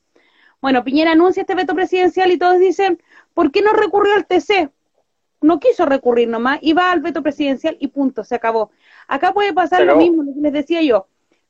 [0.62, 3.02] Bueno, Piñera anuncia este veto presidencial y todos dicen,
[3.34, 4.70] ¿por qué no recurrió al TC?
[5.42, 8.72] No quiso recurrir nomás, iba al veto presidencial y punto, se acabó.
[9.08, 11.08] Acá puede pasar lo mismo, lo que les decía yo.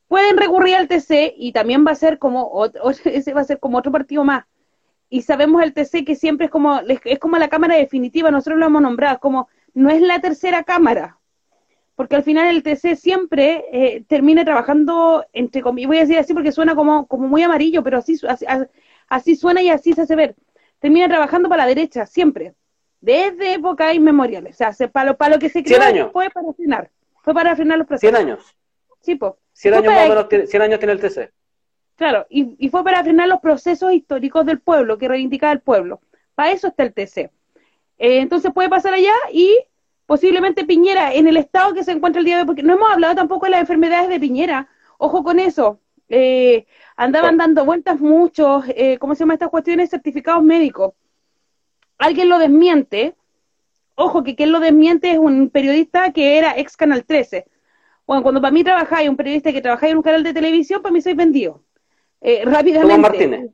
[0.08, 2.66] Pueden recurrir al TC y también va a ser como
[3.06, 4.46] ese va a ser como otro partido más.
[5.10, 8.68] Y sabemos el TC que siempre es como es como la cámara definitiva, nosotros lo
[8.68, 11.20] hemos nombrado, como no es la tercera cámara,
[11.96, 16.34] porque al final el TC siempre eh, termina trabajando entre comillas, voy a decir así
[16.34, 18.46] porque suena como, como muy amarillo, pero así, así,
[19.10, 20.36] así suena y así se hace ver.
[20.80, 22.54] Termina trabajando para la derecha, siempre,
[23.02, 24.56] desde época inmemoriales.
[24.56, 26.90] O sea, se, para, lo, para lo que se creó fue para frenar,
[27.22, 28.18] fue para frenar los procesos.
[28.18, 28.56] 100 años.
[29.02, 29.34] Sí, pues.
[29.54, 31.32] 100 años más o menos, 100 años tiene el TC.
[31.96, 36.00] Claro, y, y, fue para frenar los procesos históricos del pueblo, que reivindicaba el pueblo.
[36.34, 37.30] Para eso está el TC.
[37.98, 39.58] Eh, entonces puede pasar allá y
[40.06, 42.90] posiblemente Piñera en el estado que se encuentra el día de hoy, porque no hemos
[42.90, 44.70] hablado tampoco de las enfermedades de Piñera.
[44.98, 45.82] Ojo con eso.
[46.08, 49.90] Eh, andaban dando vueltas muchos, eh, ¿cómo se llama estas cuestiones?
[49.90, 50.94] Certificados médicos.
[52.00, 53.14] Alguien lo desmiente.
[53.96, 57.46] Ojo, que quien lo desmiente es un periodista que era ex Canal 13.
[58.08, 60.94] Bueno, cuando para mí trabajáis, un periodista que trabajáis en un canal de televisión, para
[60.94, 61.62] mí soy vendido.
[62.22, 62.96] Eh, rápidamente.
[62.96, 63.52] Tomás Martínez.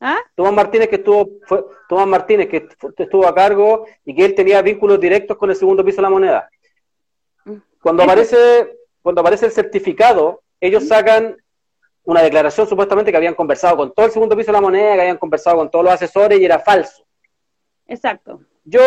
[0.00, 0.18] ¿Ah?
[0.34, 4.62] Tomás Martínez que estuvo, fue, Tomás Martínez que estuvo a cargo y que él tenía
[4.62, 6.48] vínculos directos con el segundo piso de la moneda.
[7.44, 7.56] Mm.
[7.82, 11.36] Cuando aparece, cuando aparece el certificado, ellos sacan
[12.04, 15.00] una declaración supuestamente que habían conversado con todo el segundo piso de la moneda, que
[15.02, 17.04] habían conversado con todos los asesores y era falso.
[17.92, 18.40] Exacto.
[18.64, 18.80] Yo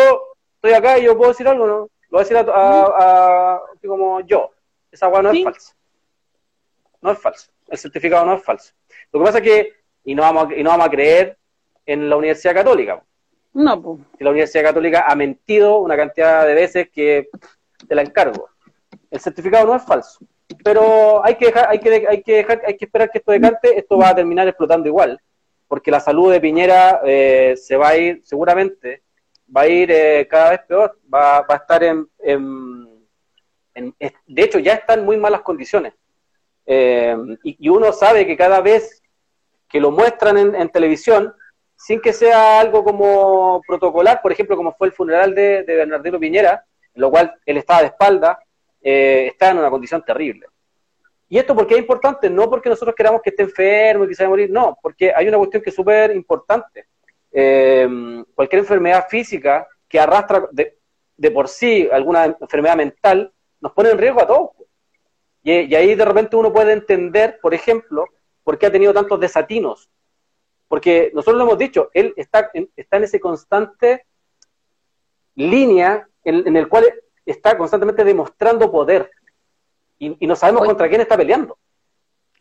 [0.56, 1.74] estoy acá y yo puedo decir algo, ¿no?
[1.74, 4.50] Lo voy a decir a, como yo.
[4.90, 5.74] Esa agua no es falsa.
[7.00, 7.50] No es falso.
[7.68, 8.72] El certificado no es falso.
[9.12, 9.72] Lo que pasa es que,
[10.04, 11.38] y no vamos a, y no vamos a creer
[11.84, 13.00] en la Universidad Católica.
[13.54, 14.00] No, pues.
[14.18, 17.28] La Universidad Católica ha mentido una cantidad de veces que
[17.86, 18.48] te la encargo.
[19.10, 20.18] El certificado no es falso.
[20.64, 23.78] Pero hay que dejar, hay que, hay que dejar, hay que esperar que esto decante,
[23.78, 25.20] esto va a terminar explotando igual,
[25.68, 29.02] porque la salud de Piñera eh, se va a ir, seguramente,
[29.54, 33.94] va a ir eh, cada vez peor, va, va a estar en, en,
[34.26, 35.94] de hecho ya está en muy malas condiciones.
[36.66, 39.02] Eh, y, uno sabe que cada vez
[39.68, 41.32] que lo muestran en, televisión,
[41.76, 46.18] sin que sea algo como protocolar, por ejemplo, como fue el funeral de, de Bernardino
[46.18, 46.64] Piñera,
[46.94, 48.38] en lo cual él estaba de espalda,
[48.82, 50.46] eh, está en una condición terrible.
[51.28, 54.22] Y esto porque es importante, no porque nosotros queramos que esté enfermo y que se
[54.22, 56.86] vaya a morir, no, porque hay una cuestión que es súper importante.
[57.32, 63.98] Eh, cualquier enfermedad física que arrastra de, por sí alguna enfermedad mental nos pone en
[63.98, 64.50] riesgo a todos.
[65.42, 68.06] Y, ahí de repente uno puede entender, por ejemplo,
[68.42, 69.88] por qué ha tenido tantos desatinos.
[70.68, 74.06] Porque nosotros lo hemos dicho, él está en, está en esa constante
[75.36, 76.84] línea en, el cual
[77.24, 79.10] está constantemente demostrando poder.
[79.98, 81.58] Y, no sabemos contra quién está peleando.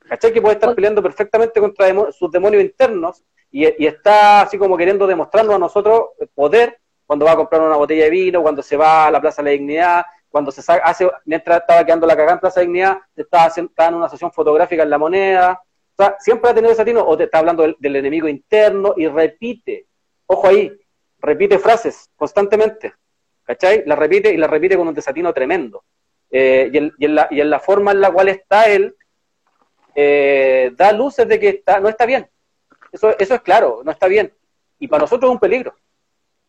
[0.07, 0.31] ¿Cachai?
[0.31, 5.07] Que puede estar peleando perfectamente contra sus demonios internos y, y, está así como queriendo
[5.07, 9.07] demostrarnos a nosotros poder cuando va a comprar una botella de vino, cuando se va
[9.07, 12.39] a la Plaza de la Dignidad, cuando se hace, mientras estaba quedando la cagada en
[12.39, 15.61] Plaza Dignidad, estaba, estaba en una sesión fotográfica en la moneda.
[15.97, 19.87] O sea, siempre ha tenido desatino, o te está hablando del, enemigo interno y repite,
[20.25, 20.77] ojo ahí,
[21.19, 22.93] repite frases constantemente,
[23.45, 23.83] ¿cachai?
[23.85, 25.85] La repite y la repite con un desatino tremendo.
[26.37, 28.93] Eh, y, en, la, y, en, la, forma en la cual está él,
[29.95, 32.29] eh, da luces de que está, no está bien.
[32.91, 34.33] Eso, eso es claro, no está bien.
[34.77, 35.73] Y para nosotros es un peligro.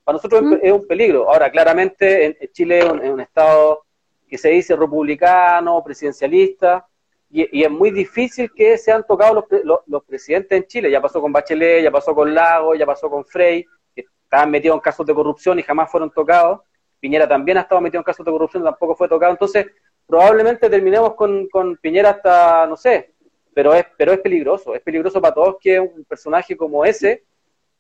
[0.03, 1.31] Para nosotros es un peligro.
[1.31, 3.85] Ahora, claramente, en Chile es un, estado
[4.29, 6.85] que se dice republicano, presidencialista,
[7.31, 10.91] y, es muy difícil que sean tocados los, los, presidentes en Chile.
[10.91, 13.65] Ya pasó con Bachelet, ya pasó con Lago, ya pasó con Frey,
[13.95, 16.63] que estaban metidos en casos de corrupción y jamás fueron tocados.
[17.07, 19.31] Piñera también ha estado metido en casos de corrupción, tampoco fue tocado.
[19.31, 19.66] Entonces,
[20.09, 23.12] probablemente terminemos con, con Piñera hasta, no sé,
[23.55, 24.74] pero es, pero es peligroso.
[24.74, 27.23] Es peligroso para todos que un personaje como ese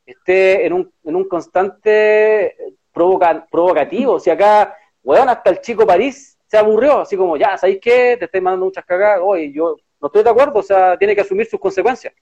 [0.06, 2.56] esté en un, en un constante
[2.92, 4.20] provoca, provocativo.
[4.20, 8.14] Si acá, weón, hasta el chico París se aburrió, así como, ya, ¿sabéis qué?
[8.16, 11.22] Te estoy mandando muchas cagadas, oye, yo no estoy de acuerdo, o sea, tiene que
[11.22, 12.14] asumir sus consecuencias.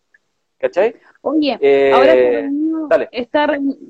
[0.57, 0.97] ¿Cachai?
[1.21, 3.11] Oye, eh, ahora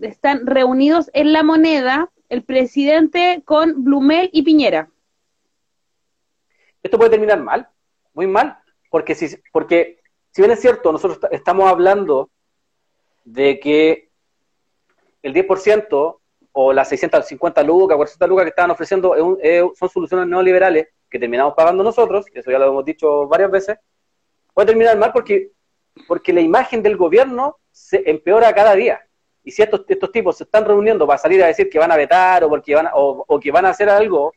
[0.02, 4.90] están reunidos en la moneda el presidente con Blumel y Piñera.
[6.82, 7.68] Esto puede terminar mal,
[8.12, 8.58] muy mal,
[8.90, 12.30] porque si, porque si bien es cierto, nosotros estamos hablando
[13.24, 14.10] de que
[15.22, 16.20] el 10%
[16.52, 19.14] o las 650 lucas, 400 lucas que estaban ofreciendo
[19.74, 23.78] son soluciones neoliberales que terminamos pagando nosotros, eso ya lo hemos dicho varias veces,
[24.52, 25.52] puede terminar mal porque,
[26.06, 29.06] porque la imagen del gobierno se empeora cada día.
[29.44, 31.96] Y si estos, estos tipos se están reuniendo para salir a decir que van a
[31.96, 34.32] vetar o, porque van o, que van a hacer algo,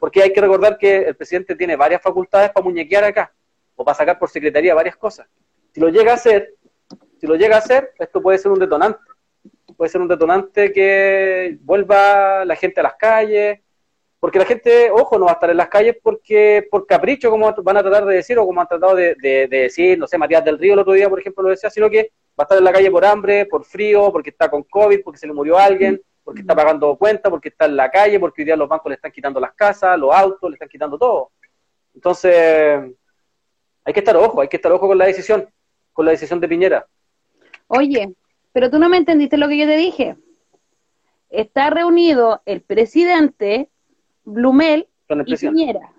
[0.00, 3.32] porque hay que recordar que el presidente tiene varias facultades para muñequear acá
[3.76, 5.28] o para sacar por secretaría varias cosas.
[5.72, 6.54] Si lo llega a hacer,
[7.20, 8.98] si lo llega a hacer, esto puede ser un detonante.
[9.76, 13.60] Puede ser un detonante que vuelva la gente a las calles,
[14.18, 17.54] porque la gente, ojo, no va a estar en las calles porque por capricho, como
[17.62, 20.44] van a tratar de decir, o como han tratado de, de decir, no sé, Matías
[20.44, 22.64] del Río el otro día, por ejemplo, lo decía, sino que va a estar en
[22.64, 26.00] la calle por hambre, por frío, porque está con COVID, porque se le murió alguien,
[26.22, 28.94] porque está pagando cuenta, porque está en la calle, porque hoy día los bancos le
[28.94, 31.32] están quitando las casas, los autos, le están quitando todo.
[31.94, 32.94] Entonces,
[33.84, 35.48] hay que estar ojo, hay que estar ojo con la decisión,
[35.92, 36.86] con la decisión de Piñera.
[37.66, 38.14] Oye,
[38.52, 40.16] pero tú no me entendiste lo que yo te dije.
[41.30, 43.68] Está reunido el presidente,
[44.24, 44.88] Blumel
[45.26, 45.92] y Piñera.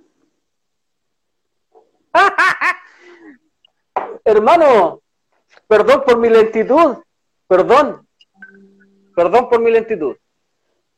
[4.23, 5.01] Hermano,
[5.69, 6.97] Perdón por mi lentitud.
[7.47, 8.07] Perdón.
[9.15, 10.17] Perdón por mi lentitud.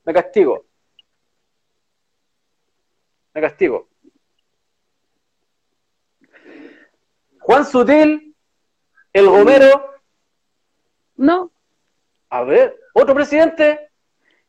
[0.06, 0.65] Me castigo.
[3.34, 3.89] Me castigo.
[7.41, 8.34] Juan Sutil,
[9.11, 9.93] el Gomero.
[11.18, 11.52] No.
[12.30, 13.89] A ver, otro presidente.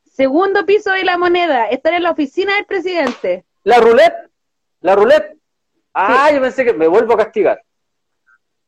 [0.04, 3.44] Segundo piso de la moneda, estar en la oficina del presidente.
[3.64, 4.30] La roulette.
[4.82, 5.36] La roulette.
[5.92, 7.64] Ah, yo pensé que me vuelvo a castigar.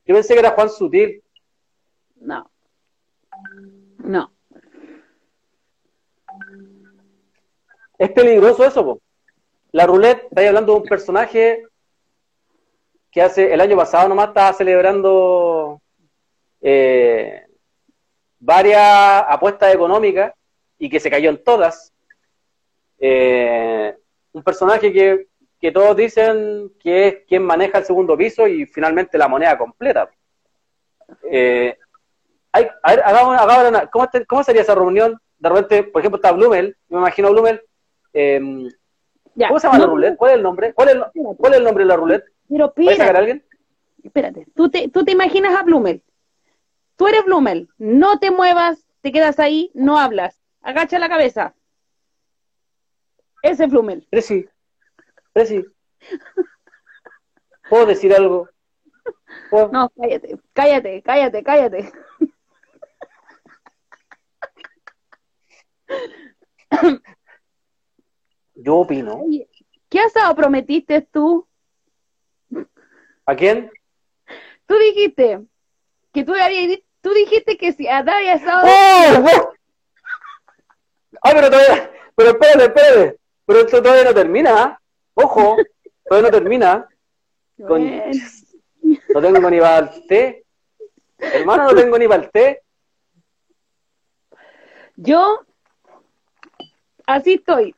[0.04, 1.23] Yo pensé que era Juan Sutil.
[2.24, 2.50] No.
[3.98, 4.32] No.
[7.98, 9.00] Es peligroso eso, po.
[9.72, 11.64] La roulette, estáis hablando de un personaje
[13.10, 15.80] que hace el año pasado nomás estaba celebrando
[16.60, 17.46] eh,
[18.38, 20.32] varias apuestas económicas
[20.78, 21.92] y que se cayó en todas.
[22.98, 23.96] Eh,
[24.32, 25.28] un personaje que,
[25.60, 30.10] que, todos dicen que es quien maneja el segundo piso y finalmente la moneda completa.
[31.30, 31.76] Eh,
[32.54, 33.88] a ver, hagamos,
[34.28, 35.20] ¿cómo, sería esa reunión?
[35.38, 37.60] De repente, por ejemplo, está Blumel, me imagino Blumel.
[38.12, 38.70] Em,
[39.36, 40.16] ¿Cómo se llama la roulette?
[40.16, 40.72] ¿Cuál es el nombre?
[40.72, 42.24] ¿Cuál es, el nombre de la roulette?
[42.48, 43.44] Pero ¿Puedes sacar a alguien?
[44.02, 46.02] Espérate, ¿Tú te, tú te imaginas a Blumel.
[46.96, 50.40] Tú eres Blumel, no te muevas, te quedas ahí, no hablas.
[50.60, 51.54] Agacha la cabeza.
[53.42, 54.06] Ese es Blumel.
[54.10, 54.46] Preci,
[55.32, 55.64] Preci.
[57.68, 58.48] ¿Puedo decir algo?
[59.72, 61.92] No, cállate, cállate, cállate, cállate.
[68.54, 69.24] Yo opino.
[69.88, 71.46] ¿Qué asado prometiste tú?
[73.26, 73.70] ¿A quién?
[74.66, 75.40] Tú dijiste
[76.12, 78.66] que tú habías, tú dijiste que si había asado.
[78.66, 79.52] ¡Oh!
[81.22, 83.18] Ay, pero todavía, pero espérate, espérate.
[83.46, 84.62] Pero esto todavía no termina.
[84.62, 84.80] ¿ah?
[85.14, 85.56] Ojo,
[86.04, 86.88] todavía no termina.
[89.08, 90.44] No tengo ni para el té.
[91.18, 92.62] Hermano, no tengo ni para el té.
[94.96, 95.44] Yo
[97.06, 97.74] así estoy.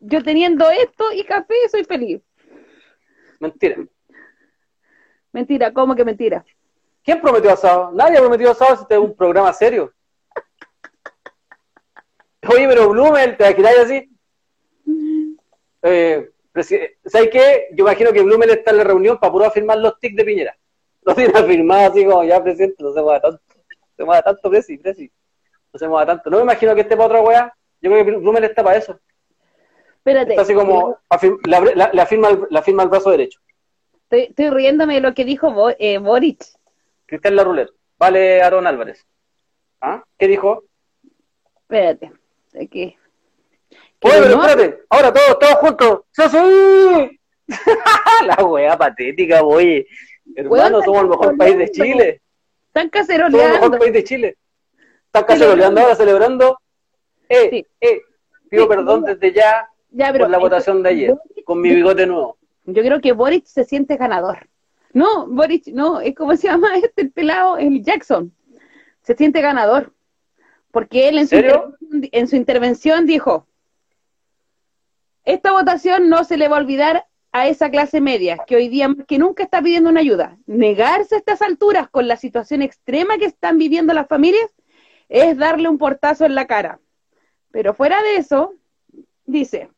[0.00, 2.20] Yo teniendo esto y café soy feliz.
[3.38, 3.76] Mentira.
[5.32, 6.44] Mentira, ¿cómo que mentira?
[7.04, 7.92] ¿Quién prometió asado?
[7.92, 9.92] Nadie prometió asado si este es un programa serio.
[12.48, 14.10] Oye, pero Blumel, ¿te imaginas así?
[15.82, 16.30] Eh,
[17.06, 17.68] ¿Sabes qué?
[17.72, 20.56] Yo imagino que Blumel está en la reunión para puro firmar los tics de Piñera.
[21.04, 23.42] No tiene firmado así como ya presidente, no se mueva tanto.
[23.96, 25.10] Se mueva tanto, Presi, Presi
[25.72, 26.30] no se mueva tanto.
[26.30, 27.54] No me imagino que esté para otra weá.
[27.80, 28.98] Yo creo que Blumel está para eso.
[29.96, 30.30] Espérate.
[30.30, 30.98] Está así como,
[31.44, 33.40] la, firma, la firma al brazo derecho.
[34.04, 36.44] Estoy, estoy riéndome de lo que dijo eh, Boric.
[37.06, 37.66] Cristian La
[37.98, 39.06] Vale, Aaron Álvarez.
[39.80, 40.02] ¿Ah?
[40.18, 40.64] ¿Qué dijo?
[41.62, 42.12] Espérate.
[42.60, 42.96] Aquí.
[44.02, 44.82] Oye, pero espérate.
[44.90, 46.00] Ahora todos, todos juntos.
[46.10, 47.20] ¡Sí, sí!
[48.26, 49.86] la weá patética, oye.
[50.34, 52.22] Hermano, somos el mejor país de Chile.
[52.66, 53.38] Están caceroleando.
[53.38, 54.36] Somos el mejor país de Chile.
[55.14, 56.58] Estás caceroleando ahora, celebrando.
[57.28, 58.00] Eh, eh,
[58.48, 59.68] pido perdón desde ya,
[60.18, 62.38] por la votación de ayer, con mi bigote nuevo.
[62.64, 64.48] Yo creo que Boric se siente ganador.
[64.94, 68.32] No, Boric, no, es como se llama este el pelado, el Jackson.
[69.02, 69.92] Se siente ganador.
[70.70, 71.36] Porque él en, su,
[71.90, 73.46] en su intervención dijo,
[75.26, 78.88] esta votación no se le va a olvidar a esa clase media que hoy día
[78.88, 80.38] más que nunca está pidiendo una ayuda.
[80.46, 84.50] Negarse a estas alturas con la situación extrema que están viviendo las familias
[85.12, 86.80] es darle un portazo en la cara.
[87.50, 88.54] Pero fuera de eso,
[89.26, 89.68] dice.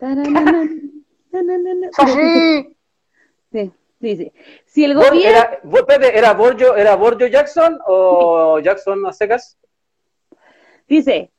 [3.52, 4.32] Sí, dice.
[4.64, 5.20] Si el gobierno.
[5.20, 5.60] ¿Era,
[6.14, 9.58] ¿era, Borjo, ¿Era Borjo Jackson o Jackson a secas?
[10.88, 11.30] Dice,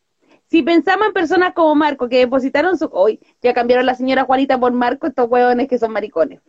[0.45, 2.87] si pensamos en personas como Marco que depositaron su...
[2.91, 6.41] Hoy ya cambiaron la señora Juanita por Marco, estos huevones que son maricones.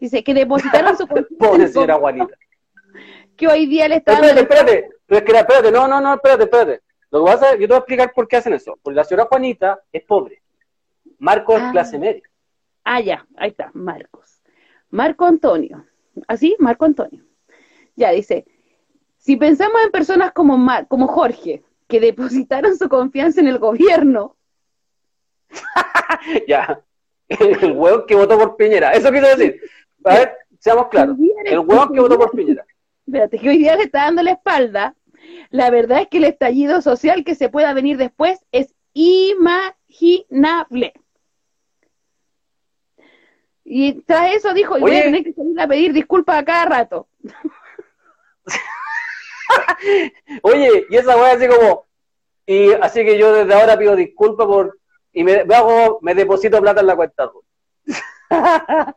[0.00, 1.06] Dice que depositaron su...
[1.38, 2.26] Pobre señora Juanita.
[3.36, 4.95] Que hoy día le está Espérate, espérate.
[5.06, 6.82] Pero es que, espérate, no, no, no, espérate, espérate.
[7.10, 8.78] Lo que pasa es, yo te voy a explicar por qué hacen eso.
[8.82, 10.42] Porque la señora Juanita es pobre.
[11.18, 11.70] Marco es Ah.
[11.72, 12.22] clase media.
[12.84, 14.42] Ah, ya, ahí está, Marcos.
[14.90, 15.84] Marco Antonio.
[16.28, 16.56] ¿Así?
[16.58, 17.24] Marco Antonio.
[17.94, 18.44] Ya, dice,
[19.16, 24.36] si pensamos en personas como, Mar, como Jorge, que depositaron su confianza en el gobierno,
[26.48, 26.80] Ya.
[27.28, 28.92] El hueón que votó por Piñera.
[28.92, 29.60] Eso quiero decir.
[30.04, 31.16] A ver, seamos claros.
[31.44, 32.64] El hueón que votó por Piñera.
[33.06, 34.94] espérate, que hoy día le está dando la espalda,
[35.50, 40.92] la verdad es que el estallido social que se pueda venir después es imaginable.
[43.64, 45.02] Y tras eso dijo, y voy a Oye.
[45.02, 47.08] tener que salir a pedir disculpas a cada rato.
[50.42, 51.86] Oye, y esa weá así como.
[52.46, 54.78] Y así que yo desde ahora pido disculpas por.
[55.12, 57.30] Y me, me hago, me deposito plata en la cuenta.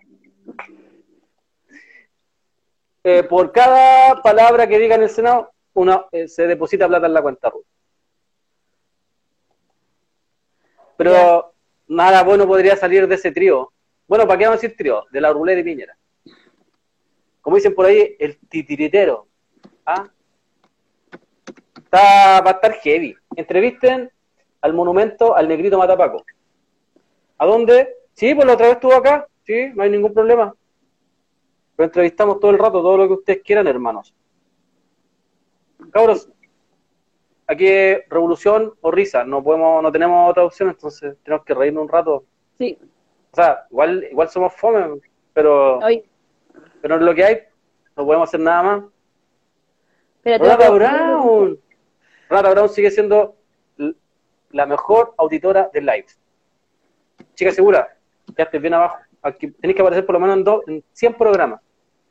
[3.02, 7.14] Eh, por cada palabra que diga en el Senado, una, eh, se deposita plata en
[7.14, 7.52] la cuenta.
[10.98, 11.54] Pero
[11.88, 13.72] nada bueno podría salir de ese trío.
[14.08, 15.06] Bueno, ¿para qué vamos a decir trío?
[15.12, 15.98] De la ruleta y Piñera.
[17.42, 19.28] Como dicen por ahí, el titiritero.
[19.86, 20.10] ¿Ah?
[21.78, 23.16] Está, va a estar heavy.
[23.36, 24.12] Entrevisten
[24.62, 26.26] al monumento al negrito Matapaco.
[27.38, 27.96] ¿A dónde?
[28.14, 29.28] Sí, pues la otra vez estuvo acá.
[29.46, 30.54] Sí, no hay ningún problema.
[31.78, 34.14] Lo entrevistamos todo el rato, todo lo que ustedes quieran, hermanos.
[35.92, 36.30] Cabros,
[37.48, 39.24] aquí es revolución o risa.
[39.24, 42.26] No podemos, no tenemos otra opción, entonces tenemos que reírnos un rato.
[42.58, 42.78] Sí,
[43.32, 45.00] O sea, igual, igual somos fome,
[45.34, 46.04] pero, oye,
[46.82, 47.40] pero es lo que hay.
[47.96, 48.84] No podemos hacer nada más.
[50.24, 51.60] Rata a- Brown.
[52.30, 53.36] Rata Brown sigue siendo
[54.52, 56.06] la mejor auditora de live.
[57.36, 57.96] Chica segura,
[58.38, 58.98] ya estés bien abajo.
[59.22, 61.62] Aquí tenéis que aparecer por lo menos en, dos, en 100 programas.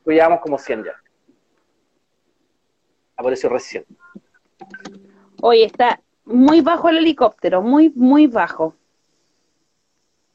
[0.04, 0.92] Pues llevamos como 100 ya.
[3.18, 3.84] Apareció recién.
[5.42, 8.76] Oye, está muy bajo el helicóptero, muy, muy bajo.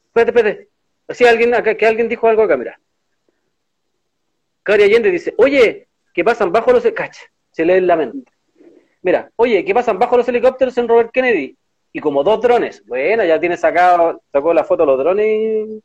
[0.08, 0.68] Espérate, espérate.
[1.08, 2.78] Así alguien acá, que alguien dijo algo acá, mira.
[4.62, 6.84] Cari Allende dice, oye, ¿qué pasan bajo los...
[6.94, 8.30] Cacha, se lee en la mente.
[9.00, 11.56] Mira, oye, ¿qué pasan bajo los helicópteros en Robert Kennedy?
[11.90, 12.84] Y como dos drones.
[12.86, 15.82] Bueno, ya tiene sacado, sacó la foto de los drones.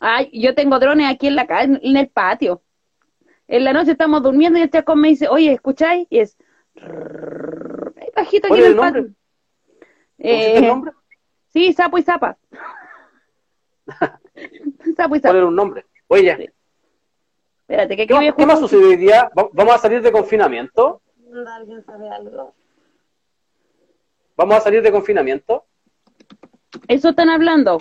[0.00, 2.62] Ay, yo tengo drones aquí en la en el patio.
[3.50, 6.06] En la noche estamos durmiendo y el chacón me dice, oye, ¿escucháis?
[6.08, 6.36] Y es...
[8.14, 9.02] Bajito aquí ¿Cuál en es el el nombre?
[9.02, 9.14] patio.
[10.16, 10.92] ¿Pusiste Eh, el nombre?
[11.52, 12.38] Sí, sapo y zapa.
[14.96, 15.36] sapo y ¿Cuál zapa.
[15.36, 15.84] era un nombre?
[16.06, 16.36] Oye.
[16.36, 16.48] Sí.
[17.62, 19.28] Espérate, que ¿Qué, más- qué más jugar- sucede hoy día?
[19.36, 21.02] ¿Va- ¿Vamos a salir de confinamiento?
[21.56, 22.54] ¿Alguien sabe algo?
[24.36, 25.64] ¿Vamos a salir de confinamiento?
[26.86, 27.78] Eso están hablando.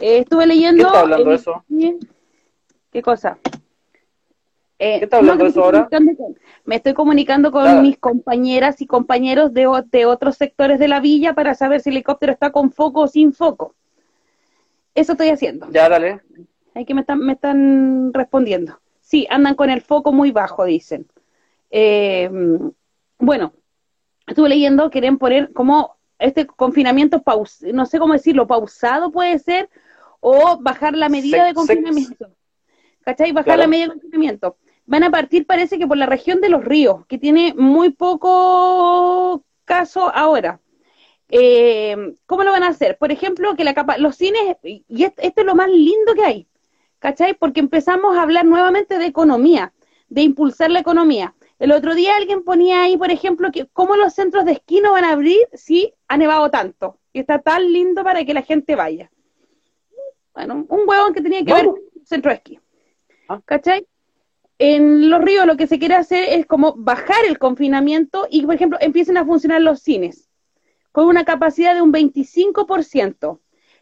[0.00, 0.76] Eh, estuve leyendo...
[0.84, 1.64] ¿Quién está hablando en- eso?
[2.90, 3.38] ¿Qué cosa?
[4.84, 5.78] Eh, ¿Quién está hablando eso me ahora?
[5.82, 7.82] estoy comunicando con- Me estoy comunicando con Nada.
[7.82, 11.96] mis compañeras y compañeros de, de otros sectores de la villa para saber si el
[11.96, 13.76] helicóptero está con foco o sin foco.
[14.96, 15.68] Eso estoy haciendo.
[15.70, 16.20] Ya, dale.
[16.74, 18.80] Hay que me están, me están respondiendo.
[19.00, 21.06] Sí, andan con el foco muy bajo, dicen.
[21.70, 22.28] Eh,
[23.18, 23.52] bueno,
[24.26, 29.68] estuve leyendo, quieren poner como este confinamiento, paus no sé cómo decirlo, pausado puede ser,
[30.18, 32.30] o bajar la medida de confinamiento.
[33.02, 33.30] ¿Cachai?
[33.32, 33.60] Bajar Claro.
[33.62, 34.56] la medida de confinamiento.
[34.92, 39.42] Van a partir, parece que por la región de los ríos, que tiene muy poco
[39.64, 40.60] caso ahora.
[41.30, 41.96] Eh,
[42.26, 42.98] ¿Cómo lo van a hacer?
[42.98, 46.22] Por ejemplo, que la capa los cines, y est- esto es lo más lindo que
[46.24, 46.46] hay,
[46.98, 47.32] ¿cachai?
[47.32, 49.72] Porque empezamos a hablar nuevamente de economía,
[50.10, 51.34] de impulsar la economía.
[51.58, 54.92] El otro día alguien ponía ahí, por ejemplo, que cómo los centros de esquí no
[54.92, 58.76] van a abrir si ha nevado tanto y está tan lindo para que la gente
[58.76, 59.10] vaya.
[60.34, 61.74] Bueno, un huevón que tenía que Vamos.
[61.76, 62.60] ver un centro de esquí.
[63.28, 63.40] Ah.
[63.46, 63.86] ¿Cachai?
[64.58, 68.54] En los ríos lo que se quiere hacer es como bajar el confinamiento y, por
[68.54, 70.28] ejemplo, empiecen a funcionar los cines
[70.92, 73.40] con una capacidad de un 25%,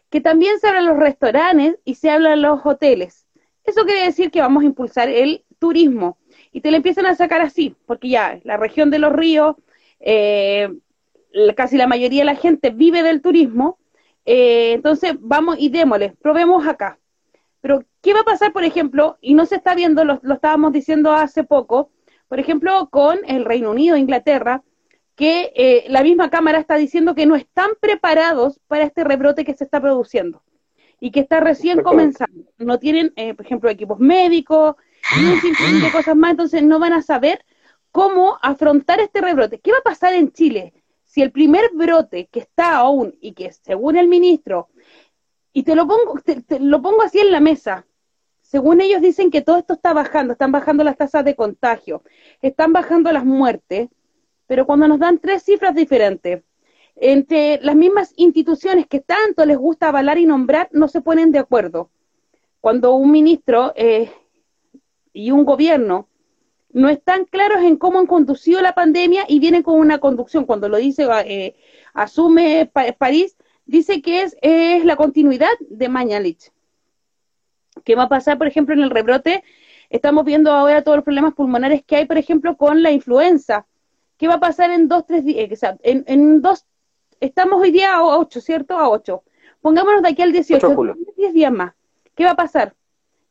[0.09, 3.27] que también se hablan los restaurantes y se hablan los hoteles.
[3.63, 6.17] Eso quiere decir que vamos a impulsar el turismo
[6.51, 9.55] y te lo empiezan a sacar así, porque ya la región de los ríos,
[9.99, 10.69] eh,
[11.55, 13.77] casi la mayoría de la gente vive del turismo,
[14.25, 16.97] eh, entonces vamos y démosle, probemos acá.
[17.61, 19.17] Pero, ¿qué va a pasar, por ejemplo?
[19.21, 21.91] Y no se está viendo, lo, lo estábamos diciendo hace poco,
[22.27, 24.63] por ejemplo, con el Reino Unido, Inglaterra,
[25.15, 29.53] que eh, la misma Cámara está diciendo que no están preparados para este rebrote que
[29.53, 30.41] se está produciendo
[30.99, 32.45] y que está recién comenzando.
[32.57, 34.75] No tienen, eh, por ejemplo, equipos médicos
[35.19, 37.43] y un sinfín de cosas más, entonces no van a saber
[37.91, 39.59] cómo afrontar este rebrote.
[39.59, 40.73] ¿Qué va a pasar en Chile
[41.03, 44.69] si el primer brote que está aún y que según el ministro,
[45.53, 47.85] y te lo pongo, te lo pongo así en la mesa,
[48.51, 52.03] según ellos dicen que todo esto está bajando, están bajando las tasas de contagio,
[52.41, 53.87] están bajando las muertes,
[54.45, 56.43] pero cuando nos dan tres cifras diferentes,
[56.97, 61.39] entre las mismas instituciones que tanto les gusta avalar y nombrar, no se ponen de
[61.39, 61.89] acuerdo.
[62.59, 64.11] Cuando un ministro eh,
[65.13, 66.09] y un gobierno
[66.73, 70.67] no están claros en cómo han conducido la pandemia y vienen con una conducción, cuando
[70.67, 71.55] lo dice, eh,
[71.93, 73.37] asume París,
[73.71, 76.51] dice que es, es la continuidad de Mañalich.
[77.85, 79.43] ¿Qué va a pasar, por ejemplo, en el rebrote?
[79.89, 83.65] Estamos viendo ahora todos los problemas pulmonares que hay, por ejemplo, con la influenza.
[84.17, 85.63] ¿Qué va a pasar en dos, tres días?
[85.63, 86.65] Eh, en, en dos,
[87.21, 88.77] estamos hoy día a ocho, ¿cierto?
[88.77, 89.23] A ocho.
[89.61, 90.75] Pongámonos de aquí al 18,
[91.15, 91.73] 10 días más.
[92.13, 92.75] ¿Qué va a pasar?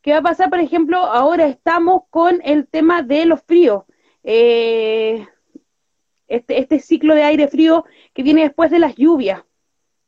[0.01, 3.83] ¿Qué va a pasar, por ejemplo, ahora estamos con el tema de los fríos?
[4.23, 5.27] Eh,
[6.27, 9.43] este, este ciclo de aire frío que viene después de las lluvias.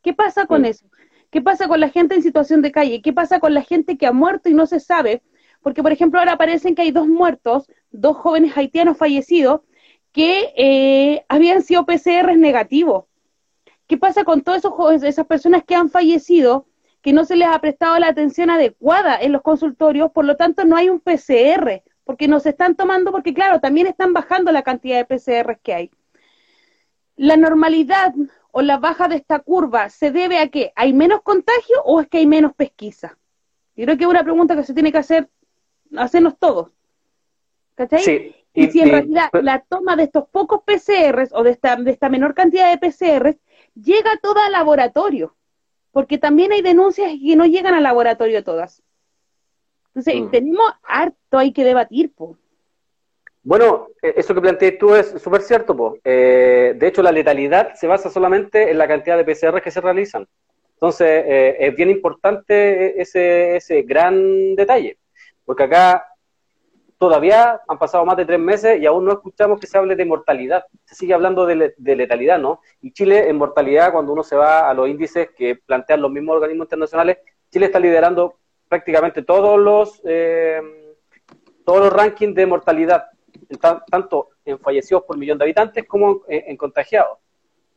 [0.04, 0.86] ¿Qué pasa con eso?
[1.32, 3.02] ¿Qué pasa con la gente en situación de calle?
[3.02, 5.24] ¿Qué pasa con la gente que ha muerto y no se sabe?
[5.62, 9.62] Porque, por ejemplo, ahora aparecen que hay dos muertos, dos jóvenes haitianos fallecidos,
[10.12, 13.06] que eh, habían sido PCR negativos.
[13.88, 14.64] ¿Qué pasa con todas
[15.04, 16.68] esas personas que han fallecido,
[17.02, 20.66] que no se les ha prestado la atención adecuada en los consultorios, por lo tanto
[20.66, 24.98] no hay un PCR, porque nos están tomando, porque claro, también están bajando la cantidad
[24.98, 25.92] de PCR que hay.
[27.16, 28.14] La normalidad
[28.56, 32.08] o la baja de esta curva se debe a que hay menos contagio o es
[32.08, 33.18] que hay menos pesquisa?
[33.76, 35.28] Yo creo que es una pregunta que se tiene que hacer,
[35.98, 36.70] hacernos todos.
[37.74, 38.04] ¿Cachai?
[38.04, 41.90] Sí, y, si en realidad la toma de estos pocos PCRs o de esta, de
[41.90, 43.38] esta menor cantidad de PCRs
[43.74, 45.36] llega toda al laboratorio,
[45.92, 48.84] porque también hay denuncias que no llegan al laboratorio todas.
[49.88, 50.30] Entonces, mm.
[50.30, 52.38] tenemos harto hay que debatir, po.
[53.44, 55.98] Bueno, e, eso que planteé tú es súper cierto.
[56.04, 59.82] Eh, de hecho, la letalidad se basa solamente en la cantidad de PCR que se
[59.82, 60.28] realizan.
[60.76, 64.98] Entonces, eh, es bien importante ese, ese gran detalle,
[65.46, 66.06] porque acá
[66.98, 70.06] todavía han pasado más de tres meses y aún no escuchamos que se hable de
[70.06, 70.64] mortalidad.
[70.86, 72.62] Se sigue hablando de, letalidad, ¿no?
[72.82, 76.36] Y Chile en mortalidad, cuando uno se va a los índices que plantean los mismos
[76.36, 77.18] organismos internacionales,
[77.52, 78.36] Chile está liderando
[78.70, 80.62] prácticamente todos los, eh,
[81.66, 83.04] todos los rankings de mortalidad
[83.90, 87.18] tanto en fallecidos por millón de habitantes como en, contagiados.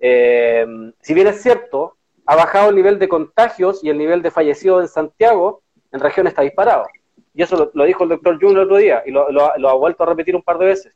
[0.00, 0.66] Eh,
[1.00, 1.96] si bien es cierto,
[2.26, 5.62] ha bajado el nivel de contagios y el nivel de fallecidos en Santiago,
[5.92, 6.86] en región está disparado.
[7.34, 9.28] Y eso lo, dijo el doctor Jun el otro día y lo,
[9.68, 10.94] ha vuelto a repetir un par de veces.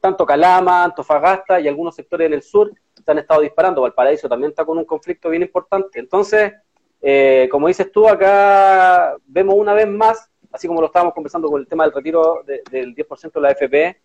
[0.00, 2.72] Tanto Calama, Antofagasta y algunos sectores en el sur
[3.04, 3.82] se han estado disparando.
[3.82, 5.98] Valparaíso también está con un conflicto bien importante.
[5.98, 6.52] Entonces,
[7.00, 11.60] eh, como dices tú, acá vemos una vez más así como lo estábamos conversando con
[11.60, 13.96] el tema del retiro del 10% de la FP,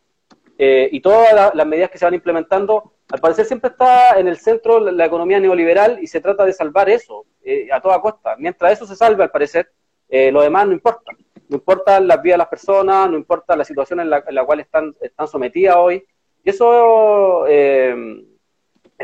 [0.57, 4.37] eh, y todas las medidas que se van implementando, al parecer siempre está en el
[4.37, 8.35] centro la, economía neoliberal y se trata de salvar eso eh, a toda costa.
[8.37, 9.69] Mientras eso se salve, al parecer,
[10.07, 11.11] eh, lo demás no importa.
[11.47, 14.95] No importa las vidas de las personas, no importa la situación en la, cual están,
[15.01, 16.03] están sometidas hoy.
[16.43, 17.95] Y eso es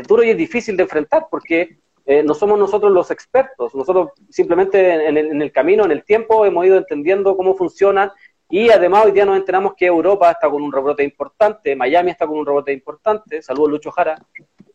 [0.08, 5.06] duro y es difícil de enfrentar porque eh, no somos nosotros los expertos, nosotros simplemente
[5.06, 8.10] en, el camino, en el tiempo, hemos ido entendiendo cómo funcionan
[8.48, 12.26] y además hoy día nos enteramos que Europa está con un rebote importante, Miami está
[12.26, 14.16] con un rebote importante, saludos Lucho Jara.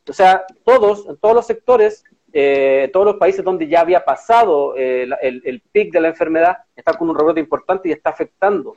[0.07, 4.75] O sea, todos, en todos los sectores, eh, todos los países donde ya había pasado
[4.77, 8.75] eh, el, el, pic de la enfermedad, están con un rebote importante y está afectando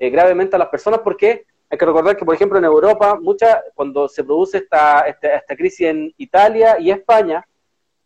[0.00, 4.08] gravemente a las personas porque hay que recordar que, por ejemplo, en Europa, mucha, cuando
[4.08, 7.44] se produce esta, esta, esta crisis en Italia y España,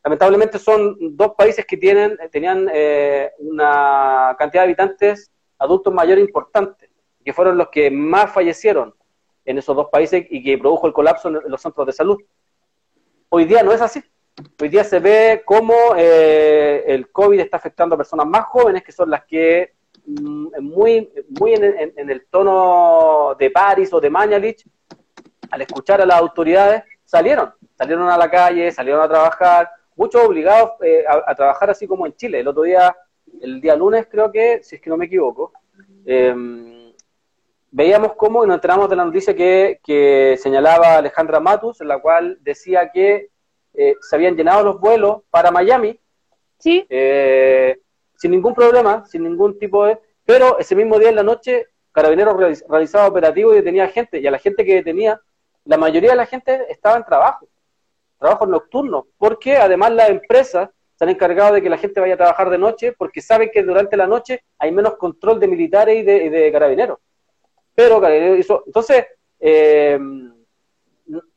[0.05, 6.91] lamentablemente son dos países que tienen, tenían eh, una cantidad de habitantes adultos mayores importante,
[7.25, 8.95] que fueron los que más fallecieron
[9.45, 12.19] en esos dos países y que produjo el colapso en los centros de salud.
[13.29, 14.03] Hoy día no es así.
[14.61, 18.93] Hoy día se ve cómo eh, el COVID está afectando a personas más jóvenes, que
[18.93, 19.75] son las que
[20.05, 24.65] mm, muy, muy en, en, el tono de París o de Mañalich,
[25.51, 30.73] al escuchar a las autoridades, salieron, salieron a la calle, salieron a trabajar, muchos obligados
[30.83, 32.41] eh, a, trabajar así como en Chile.
[32.41, 32.97] El otro día,
[33.41, 35.53] el día lunes creo que, si es que no me equivoco,
[36.05, 36.93] em,
[37.71, 41.99] veíamos cómo, y nos enteramos de la noticia que, que señalaba Alejandra Matus, en la
[42.01, 43.31] cual decía que
[43.75, 45.99] eh, se habían llenado los vuelos para Miami,
[46.63, 46.87] ¿Sí?
[46.89, 47.81] Eh,
[48.17, 49.99] sin ningún problema, sin ningún tipo de...
[50.25, 52.37] Pero ese mismo día en la noche, Carabineros
[52.69, 55.21] realizaba operativos y detenía gente, y a la gente que detenía,
[55.65, 57.49] la mayoría de la gente estaba en trabajo
[58.23, 62.19] trabajos nocturnos, porque además las empresas se han encargado de que la gente vaya a
[62.19, 66.03] trabajar de noche porque saben que durante la noche hay menos control de militares y
[66.03, 66.99] de, carabineros.
[67.75, 68.01] Pero,
[68.67, 69.07] entonces,
[69.41, 69.99] eh,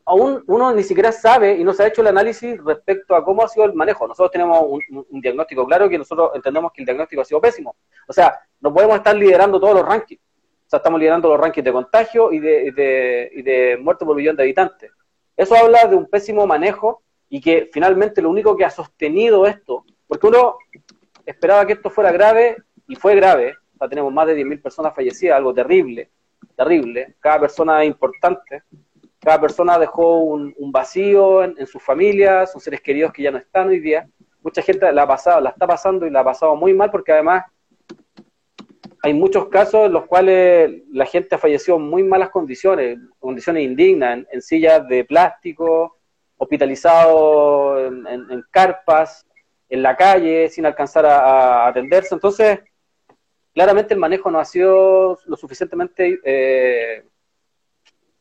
[0.05, 3.43] aún uno ni siquiera sabe y no se ha hecho el análisis respecto a cómo
[3.43, 4.07] ha sido el manejo.
[4.07, 7.75] Nosotros tenemos un, un diagnóstico claro que nosotros entendemos que el diagnóstico ha sido pésimo.
[8.07, 10.21] O sea, no podemos estar liderando todos los rankings.
[10.21, 14.15] O sea, estamos liderando los rankings de contagio y de, de, y de muertos por
[14.15, 14.91] millón de habitantes.
[15.37, 19.83] Eso habla de un pésimo manejo y que finalmente lo único que ha sostenido esto,
[20.07, 20.55] porque uno
[21.25, 22.57] esperaba que esto fuera grave
[22.87, 26.09] y fue grave, o tenemos más de 10.000 personas fallecidas, algo terrible,
[26.55, 28.63] terrible, cada persona es importante,
[29.19, 33.69] cada persona dejó un, vacío en, sus familias, sus seres queridos que ya no están
[33.69, 34.07] hoy día,
[34.41, 37.11] mucha gente la ha pasado, la está pasando y la ha pasado muy mal porque
[37.11, 37.43] además
[39.01, 43.63] hay muchos casos en los cuales la gente ha fallecido en muy malas condiciones, condiciones
[43.63, 45.97] indignas, en, sillas de plástico,
[46.37, 49.25] hospitalizado en, carpas,
[49.69, 52.15] en la calle, sin alcanzar a, atenderse.
[52.15, 52.59] Entonces,
[53.53, 57.03] claramente el manejo no ha sido lo suficientemente, eh,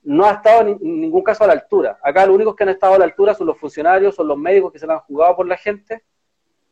[0.02, 1.98] no ha estado en ningún caso a la altura.
[2.02, 4.72] Acá los únicos que han estado a la altura son los funcionarios, son los médicos
[4.72, 6.04] que se lo han jugado por la gente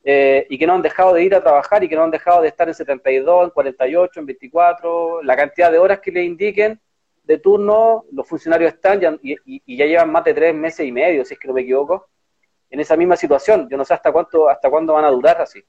[0.05, 2.43] eh, y que no han dejado de ir a trabajar y que no han dejado
[2.43, 6.81] de estar en 72, en 48, en 24, la cantidad de horas que le indiquen
[7.23, 11.35] de turno, los funcionarios están y, ya llevan más de tres meses y medio, si
[11.35, 12.09] es que no me equivoco,
[12.69, 13.69] en esa misma situación.
[13.71, 15.63] Yo no sé hasta cuánto, hasta cuándo van a durar así.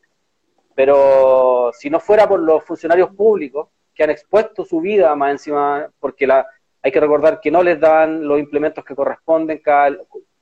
[0.74, 5.88] Pero si no fuera por los funcionarios públicos que han expuesto su vida más encima,
[6.00, 6.48] porque la,
[6.82, 9.96] hay que recordar que no les dan los implementos que corresponden, cada,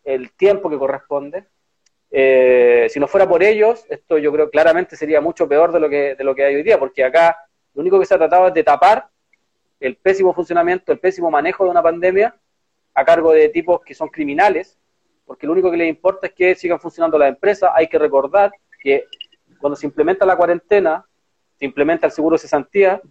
[0.05, 1.45] el tiempo que corresponde,
[2.11, 5.89] eh, si no fuera por ellos, esto yo creo claramente sería mucho peor de lo
[5.89, 7.37] que, de lo que hay hoy día, porque acá
[7.73, 9.07] lo único que se ha tratado es de tapar
[9.79, 12.35] el pésimo funcionamiento, el pésimo manejo de una pandemia
[12.93, 14.77] a cargo de tipos que son criminales,
[15.25, 17.71] porque lo único que les importa es que sigan funcionando las empresas.
[17.73, 19.05] Hay que recordar que
[19.59, 21.05] cuando se implementa la cuarentena,
[21.57, 23.01] se implementa el seguro de cesantía,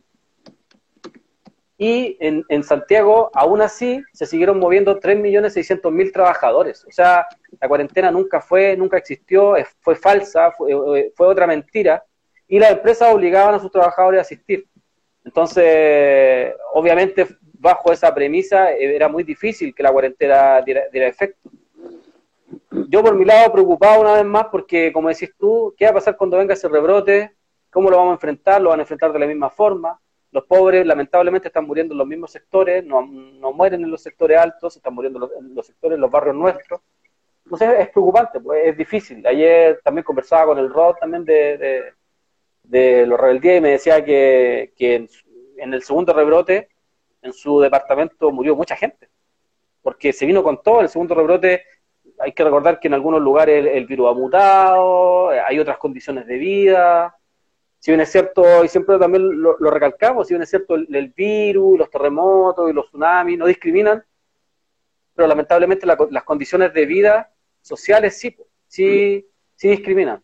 [1.80, 6.84] y en, en, Santiago, aún así, se siguieron moviendo 3.600.000 trabajadores.
[6.84, 7.26] O sea,
[7.58, 12.04] la cuarentena nunca fue, nunca existió, fue falsa, fue, eh, fue, otra mentira,
[12.46, 14.66] y las empresas obligaban a sus trabajadores a asistir.
[15.24, 21.50] Entonces, obviamente, bajo esa premisa, eh, era muy difícil que la cuarentena diera, diera efecto.
[22.90, 25.94] Yo, por mi lado, preocupado una vez más, porque, como decís tú, ¿qué va a
[25.94, 27.32] pasar cuando venga ese rebrote?
[27.70, 28.60] ¿Cómo lo vamos a enfrentar?
[28.60, 29.98] ¿Lo van a enfrentar de la misma forma?
[30.32, 34.38] Los pobres, lamentablemente, están muriendo en los mismos sectores, no, no mueren en los sectores
[34.38, 36.80] altos, están muriendo en los, sectores, en los barrios nuestros.
[37.44, 39.26] Entonces es preocupante, pues es difícil.
[39.26, 41.92] Ayer también conversaba con el Rod también de,
[42.62, 45.08] de, los rebeldías y me decía que, que
[45.56, 46.68] en, el segundo rebrote
[47.22, 49.08] en su departamento murió mucha gente,
[49.82, 50.80] porque se vino con todo.
[50.80, 51.64] El segundo rebrote,
[52.20, 56.38] hay que recordar que en algunos lugares el virus ha mutado, hay otras condiciones de
[56.38, 57.16] vida,
[57.80, 61.78] si bien es cierto, y siempre también lo, recalcamos, si bien es cierto, el, virus,
[61.78, 64.04] los terremotos y los tsunamis no discriminan,
[65.14, 67.32] pero lamentablemente las condiciones de vida
[67.62, 68.36] sociales sí,
[68.66, 70.22] sí, sí discriminan.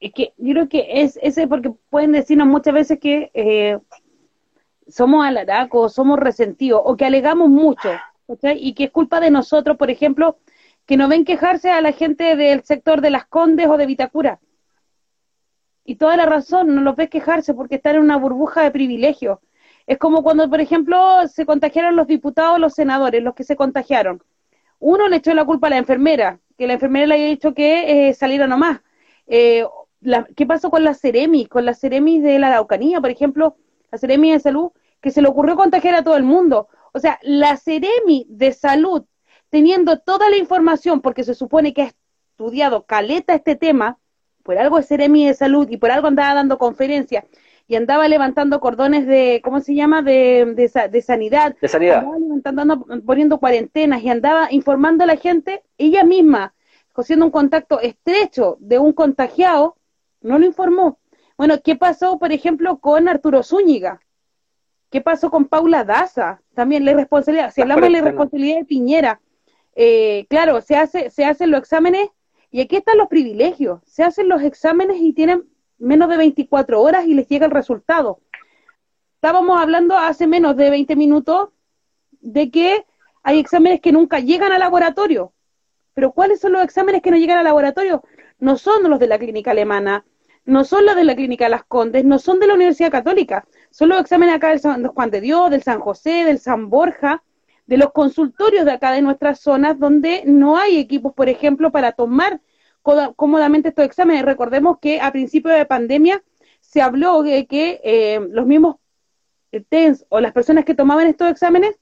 [0.00, 3.78] Es que yo creo que es ese porque pueden decirnos muchas veces que eh,
[4.88, 7.90] somos alaracos, somos resentidos, o que alegamos mucho,
[8.56, 10.38] y que es culpa de nosotros, por ejemplo,
[10.84, 14.40] que no ven quejarse a la gente del sector de las Condes o de Vitacura
[15.90, 19.40] y toda la razón, no los ves quejarse porque están en una burbuja de privilegios.
[19.88, 20.96] Es como cuando, por ejemplo,
[21.26, 24.22] se contagiaron los diputados, los senadores, los que se contagiaron.
[24.78, 28.08] Uno le echó la culpa a la enfermera, que la enfermera le había dicho que
[28.08, 28.82] eh, saliera nomás.
[29.26, 29.64] Eh,
[30.36, 31.46] ¿Qué pasó con la Ceremi?
[31.46, 33.56] Con la Ceremi de la Araucanía, por ejemplo,
[33.90, 36.68] la Ceremi de Salud, que se le ocurrió contagiar a todo el mundo.
[36.92, 39.06] O sea, la Ceremi de Salud,
[39.48, 43.98] teniendo toda la información, porque se supone que ha estudiado caleta este tema,
[44.50, 47.24] por algo es Seremi de Salud y por algo andaba dando conferencias
[47.68, 51.54] y andaba levantando cordones de, ¿cómo se llama?, de, de, sanidad.
[51.60, 51.98] De sanidad.
[51.98, 56.52] Andaba levantando, poniendo cuarentenas y andaba informando a la gente, ella misma,
[56.96, 59.76] haciendo un contacto estrecho de un contagiado,
[60.20, 60.98] no lo informó.
[61.36, 64.00] Bueno, ¿qué pasó, por ejemplo, con Arturo Zúñiga?
[64.90, 66.42] ¿Qué pasó con Paula Daza?
[66.56, 69.20] También la responsabilidad, si hablamos de la responsabilidad de Piñera,
[69.76, 72.08] eh, claro, se hace, se hacen los exámenes
[72.50, 73.80] y aquí están los privilegios.
[73.86, 75.44] Se hacen los exámenes y tienen
[75.78, 78.20] menos de 24 horas y les llega el resultado.
[79.14, 81.50] Estábamos hablando hace menos de 20 minutos
[82.20, 82.86] de que
[83.22, 85.32] hay exámenes que nunca llegan al laboratorio.
[85.94, 88.02] Pero ¿cuáles son los exámenes que no llegan al laboratorio?
[88.38, 90.04] No son los de la clínica alemana,
[90.44, 93.90] no son los de la clínica Las Condes, no son de la Universidad Católica, son
[93.90, 97.22] los exámenes acá del San Juan de Dios, del San José, del San Borja,
[97.70, 101.92] de los consultorios de acá de nuestras zonas donde no hay equipos, por ejemplo, para
[101.92, 102.40] tomar
[102.82, 104.24] cómodamente estos exámenes.
[104.24, 106.20] Recordemos que a principio de pandemia
[106.58, 108.78] se habló de que eh, los mismos
[109.68, 111.78] TENS o las personas que tomaban estos exámenes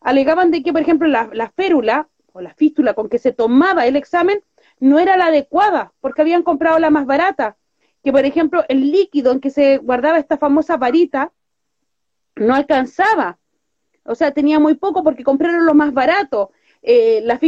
[0.00, 3.96] alegaban de que, por ejemplo, la férula o la fístula con que se tomaba el
[3.96, 4.42] examen
[4.80, 7.58] no era la adecuada, porque habían comprado la más barata.
[8.02, 11.32] Que, por ejemplo, el líquido en que se guardaba esta famosa varita
[12.34, 13.38] no alcanzaba.
[14.08, 16.50] O sea, tenía muy poco porque compraron lo más barato.
[16.82, 17.38] Eh, la,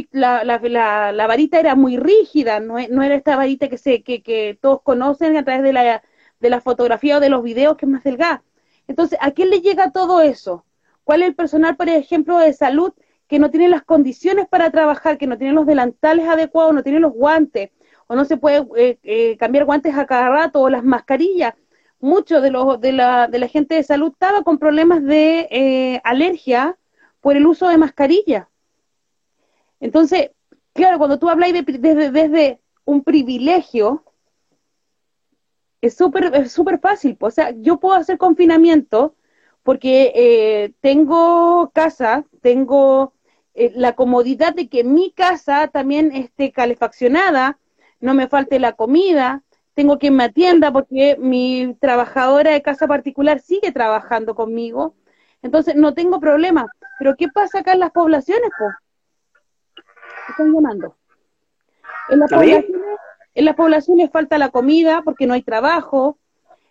[0.45, 4.03] la, la, la, varita era muy rígida, no, e, no era esta varita que, se,
[4.03, 6.03] que, todos conocen a través de la,
[6.41, 8.43] de la fotografía o de los videos, que es más delgada.
[8.89, 10.67] Entonces, ¿a quién le llega todo eso?
[11.05, 12.93] ¿Cuál es el personal, por ejemplo, de salud
[13.29, 16.99] que no tiene las condiciones para trabajar, que no tiene los delantales adecuados, no tiene
[17.01, 17.71] los guantes,
[18.09, 21.55] o no se puede eh, eh, cambiar guantes a cada rato, o las mascarillas?
[22.01, 26.01] Mucho de, los, de, la, de la gente de salud estaba con problemas de eh,
[26.05, 26.79] alergia
[27.21, 28.49] por el uso de mascarilla.
[29.81, 30.31] Entonces,
[30.73, 34.05] claro, cuando tú habláis de, desde, desde un privilegio,
[35.81, 37.17] es súper es súper fácil.
[37.21, 39.15] O sea, yo puedo hacer confinamiento
[39.63, 43.15] porque eh, tengo casa, tengo
[43.55, 47.59] eh, la comodidad de que mi casa también esté calefaccionada,
[48.01, 49.43] no me falte la comida,
[49.81, 54.95] tengo quien me atienda porque mi trabajadora de casa particular sigue trabajando conmigo.
[55.41, 56.67] Entonces, no tengo problema.
[56.99, 59.83] Pero, ¿qué pasa acá en las poblaciones, po?
[60.29, 60.97] Están llamando.
[62.11, 62.67] En las poblaciones
[63.35, 66.19] en las poblaciones falta la comida porque no hay trabajo,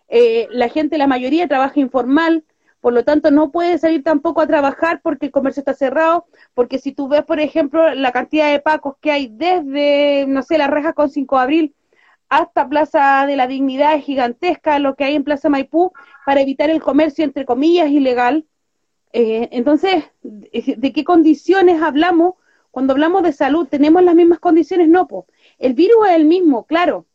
[0.08, 2.44] eh, la gente, la mayoría trabaja informal,
[2.80, 6.78] por lo tanto no puede salir tampoco a trabajar porque el comercio está cerrado, porque
[6.78, 10.68] si tú ves, por ejemplo, la cantidad de pacos que hay desde, no sé, la
[10.68, 11.74] reja con 5 de abril
[12.30, 15.92] hasta Plaza de la Dignidad es gigantesca, lo que hay en Plaza Maipú,
[16.24, 18.46] para evitar el comercio, entre comillas, ilegal.
[19.12, 22.34] Eh, entonces, ¿de qué condiciones hablamos?
[22.70, 24.88] Cuando hablamos de salud, ¿tenemos las mismas condiciones?
[24.88, 25.24] No, pues
[25.58, 27.06] el virus es el mismo, claro,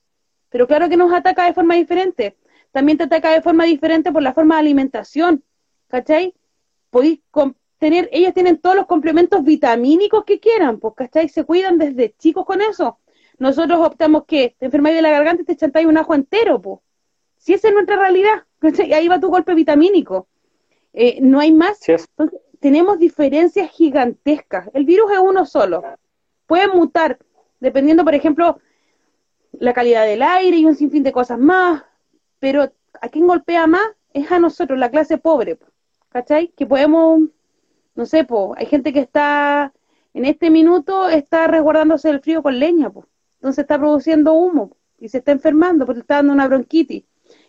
[0.50, 2.38] pero claro que nos ataca de forma diferente.
[2.74, 5.46] También te ataca de forma diferente por la forma de alimentación,
[5.88, 6.36] ¿cachai?
[6.90, 7.22] Podéis
[7.78, 11.30] tener, ellos tienen todos los complementos vitamínicos que quieran, pues, ¿cachai?
[11.30, 13.00] Se cuidan desde chicos con eso.
[13.38, 16.80] Nosotros optamos que te enfermáis de la garganta y te chantáis un ajo entero, pues.
[17.38, 18.44] Si esa es nuestra realidad.
[18.94, 20.28] Ahí va tu golpe vitamínico.
[20.94, 21.88] Eh, no hay más.
[21.88, 24.70] Entonces, tenemos diferencias gigantescas.
[24.74, 25.84] El virus es uno solo.
[26.48, 27.20] Puede mutar,
[27.60, 28.60] dependiendo, por ejemplo,
[29.60, 31.84] la calidad del aire y un sinfín de cosas más,
[32.40, 32.72] pero
[33.02, 35.57] a quién golpea más es a nosotros, la clase pobre,
[36.10, 36.49] ¿cachai?
[36.49, 37.22] Que podemos,
[37.95, 39.74] no sé, po, hay gente que está,
[40.14, 43.07] en este minuto está resguardándose del frío con leña, po.
[43.36, 47.03] Entonces está produciendo humo y se está enfermando porque está dando una bronquitis.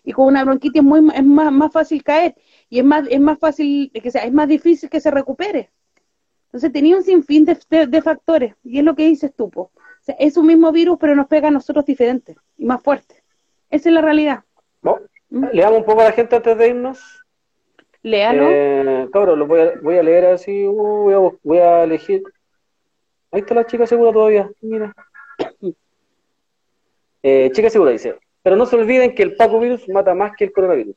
[0.04, 2.34] Y con una bronquitis es, muy, es más, más fácil caer
[2.68, 5.70] y es más, es más fácil, que sea, es más difícil que se recupere.
[6.46, 9.70] Entonces tenía un sinfín de, de, factores y es lo que dices tú, po
[10.18, 13.22] es un mismo virus, pero nos pega a nosotros diferente y más fuerte.
[13.70, 14.44] Esa es la realidad.
[15.30, 15.46] ¿Mm?
[15.52, 17.24] Leamos un poco a la gente antes de irnos.
[18.02, 18.46] Léalo.
[18.48, 22.22] Eh, cabrón, lo voy a, voy a leer así, uh, voy, a, elegir.
[23.32, 24.94] Ahí está la chica segura todavía, mira.
[27.22, 30.44] Eh, chica segura dice, pero no se olviden que el Paco virus mata más que
[30.44, 30.94] el coronavirus.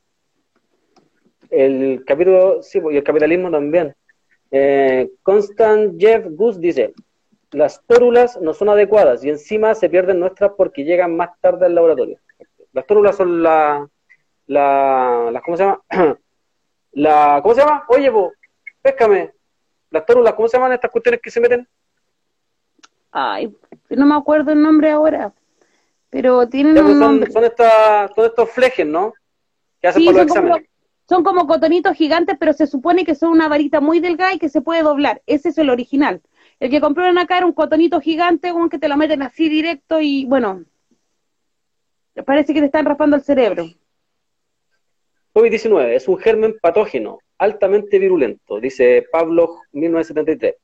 [1.50, 3.96] El capítulo, sí, y el capitalismo también.
[4.52, 6.94] Eh, Constant Jeff Gus dice,
[7.52, 11.74] las tórulas no son adecuadas y encima se pierden nuestras porque llegan más tarde al
[11.74, 12.20] laboratorio.
[12.74, 13.90] Las tórulas son la,
[14.46, 15.82] la, ¿cómo se llama?
[16.92, 17.86] la, ¿cómo se llama?
[17.88, 18.34] Oye, vos,
[18.82, 19.34] péscame.
[19.90, 21.68] Las tórulas, ¿cómo se llaman estas cuestiones que se meten?
[23.12, 23.54] Ay,
[23.90, 25.34] no me acuerdo el nombre ahora,
[26.10, 27.32] pero tienen un pues son, nombre.
[27.32, 29.14] Son, estos flejes, ¿no?
[29.82, 30.70] Que hacen por los exámenes.
[31.08, 34.50] son como cotonitos gigantes, pero se supone que son una varita muy delgada y que
[34.50, 35.22] se puede doblar.
[35.26, 36.22] Ese es el original.
[36.60, 40.02] El que compraron acá era un cotonito gigante, con que te lo meten así directo
[40.02, 40.66] y bueno,
[42.24, 43.66] parece que te están raspando el cerebro.
[45.34, 50.56] COVID-19 es un germen patógeno altamente virulento, dice Pablo 1973.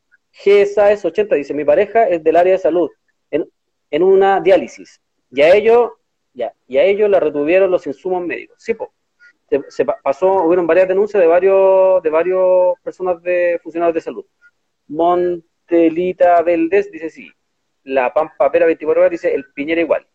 [0.43, 2.89] GSA es 80, dice mi pareja es del área de salud
[3.31, 3.49] en,
[3.89, 5.01] en una diálisis
[5.31, 5.97] y a ello
[6.33, 8.57] ya, y a ello la retuvieron los insumos médicos.
[8.59, 8.89] Sí, pues,
[9.69, 14.25] se, pasó, hubieron varias denuncias de varios de varios personas de funcionarios de salud.
[14.87, 17.31] Mon, Telita Valdés dice sí.
[17.83, 20.05] La Pampa Pera 24 horas dice el Piñera igual.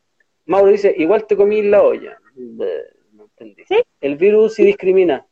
[0.46, 2.18] Mauro dice, igual te comí la olla.
[2.34, 3.62] No entendí.
[4.00, 5.26] El virus sí discrimina.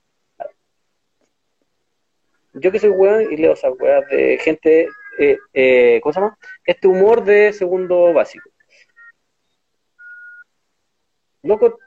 [2.54, 4.88] Yo que soy weón y leo esas weas de gente,
[5.18, 6.38] eh, eh, ¿cómo se llama?
[6.64, 8.48] Este humor de segundo básico.
[11.42, 11.78] Loco,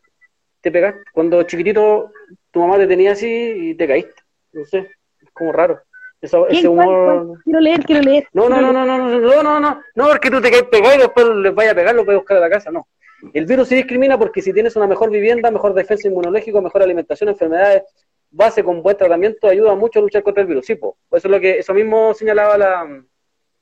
[0.62, 1.02] te pegaste.
[1.14, 2.12] Cuando chiquitito
[2.52, 4.22] tu mamá te tenía así y te caíste.
[4.54, 4.90] No sé,
[5.20, 5.82] es como raro
[6.22, 7.40] ese humor.
[7.44, 8.28] Quiero leer, quiero leer.
[8.34, 11.00] No, no, no, no, no, no, no, no, no, porque tú te caes pegado y
[11.00, 12.88] después les vaya a pegar, lo puedes buscar a la casa, no.
[13.34, 17.30] El virus se discrimina porque si tienes una mejor vivienda, mejor defensa inmunológica, mejor alimentación,
[17.30, 17.84] enfermedades,
[18.32, 20.66] base con buen tratamiento ayuda mucho a luchar contra el virus.
[20.66, 20.98] Sí, po.
[21.12, 23.08] eso es lo que, eso mismo señalaba la mm,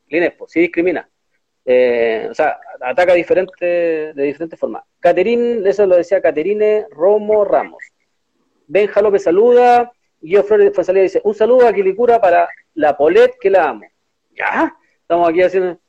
[0.08, 1.10] Linespo, sí discrimina.
[1.66, 4.84] Eh, o sea, ataca diferente, de diferentes formas.
[5.00, 7.84] Caterine, eso lo decía Caterine Romo Ramos.
[8.68, 9.92] Benja López saluda.
[10.22, 13.86] Guido Flores Fonsalía dice, un saludo a Quilicura para la Polet que la amo.
[14.32, 15.80] Ya, estamos aquí haciendo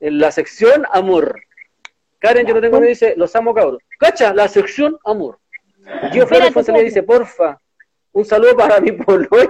[0.00, 1.40] en la sección amor.
[2.18, 3.82] Karen, yo no tengo ni dice, los amo cabros.
[3.98, 5.38] Cacha, la sección amor.
[6.12, 7.60] Gio Flores Fonsalía dice, porfa,
[8.16, 9.48] un saludo para mi polola.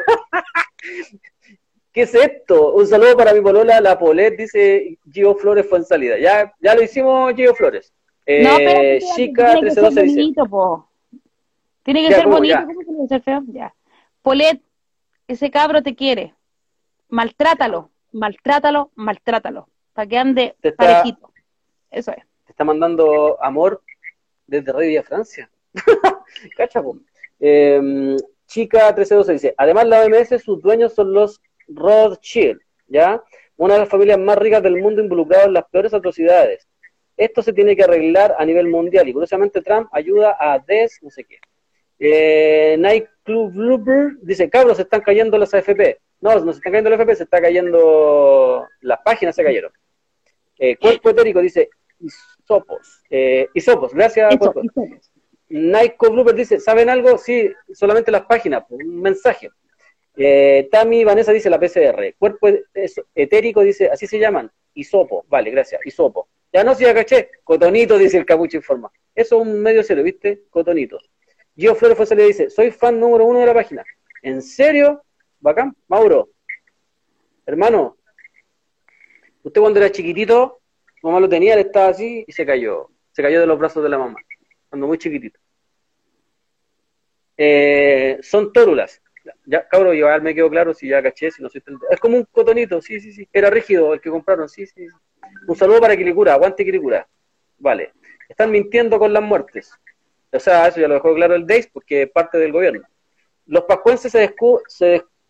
[1.92, 2.72] ¿Qué es esto?
[2.74, 6.18] Un saludo para mi polola, la Polet, dice Gio Flores Fonsalida.
[6.18, 7.92] Ya, ya lo hicimos, Gio Flores.
[8.26, 10.16] Eh, no, pero Chica tiene que ser 1312 dice.
[10.16, 10.90] bonito, po.
[11.84, 12.36] Tiene que Ya, ser ¿cómo?
[12.38, 12.58] bonito.
[12.66, 13.42] ¿cómo tiene que ser feo?
[13.46, 13.74] Ya.
[14.20, 14.60] Polet,
[15.28, 16.34] ese cabro te quiere.
[17.08, 19.68] Maltrátalo, maltrátalo, maltrátalo.
[19.94, 21.32] Para que ande está- parejito.
[21.90, 22.24] Eso es.
[22.44, 23.80] te está mandando amor
[24.46, 25.48] desde Rey Francia.
[26.56, 26.98] Cacha, po.
[27.40, 28.16] Eh,
[28.46, 33.22] chica 1312 dice, además la OMS, sus dueños son los Rothschild, ¿ya?
[33.56, 36.68] Una de las familias más ricas del mundo involucradas en las peores atrocidades.
[37.16, 41.10] Esto se tiene que arreglar a nivel mundial y curiosamente Trump ayuda a des, no
[41.10, 41.38] sé qué.
[41.98, 45.98] Eh, Nike Club Blooper dice, cabros, se están cayendo las AFP.
[46.20, 49.72] No, no se están cayendo las AFP, se está cayendo, las páginas se cayeron.
[50.58, 51.70] Eh, cuerpo etérico dice,
[52.00, 53.02] Isopos.
[53.08, 54.34] Eh, Isopos, gracias.
[54.34, 54.62] Eso, Cuerpo.
[55.48, 57.18] Nike Blooper dice, ¿saben algo?
[57.18, 59.50] Sí, solamente las páginas, un mensaje.
[60.16, 62.14] Eh, Tami Vanessa dice la PCR.
[62.18, 62.48] Cuerpo
[63.14, 64.50] etérico dice, así se llaman.
[64.74, 66.28] Isopo, vale, gracias, isopo.
[66.52, 67.30] Ya no, si ya caché.
[67.44, 68.90] Cotonito, dice el capucho informa.
[69.14, 70.44] Eso es un medio serio, ¿viste?
[70.50, 70.98] Cotonito.
[71.56, 73.84] Gio Flores Fosale dice, soy fan número uno de la página.
[74.22, 75.02] ¿En serio?
[75.40, 75.74] Bacán.
[75.88, 76.30] Mauro,
[77.46, 77.96] hermano,
[79.42, 80.60] usted cuando era chiquitito,
[81.02, 82.90] mamá lo tenía, él estaba así y se cayó.
[83.12, 84.18] Se cayó de los brazos de la mamá,
[84.68, 85.38] cuando muy chiquitito.
[87.36, 89.02] Eh, son tórulas.
[89.44, 92.16] Ya, cabrón, yo me quedó claro si ya caché, si no soy tan- Es como
[92.16, 93.28] un cotonito, sí, sí, sí.
[93.32, 94.86] Era rígido el que compraron, sí, sí.
[95.48, 97.06] Un saludo para Quilicura, aguante Quilicura.
[97.58, 97.92] Vale.
[98.28, 99.72] Están mintiendo con las muertes.
[100.32, 102.82] O sea, eso ya lo dejó claro el DEIS porque parte del gobierno.
[103.46, 104.86] Los pascuenses se, descu- se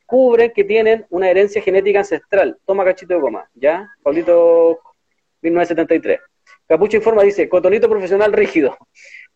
[0.06, 2.58] descubren que tienen una herencia genética ancestral.
[2.66, 3.88] Toma cachito de goma, ¿ya?
[4.02, 4.80] Pablito
[5.42, 6.20] 1973.
[6.68, 8.76] Capucho informa, dice, cotonito profesional rígido.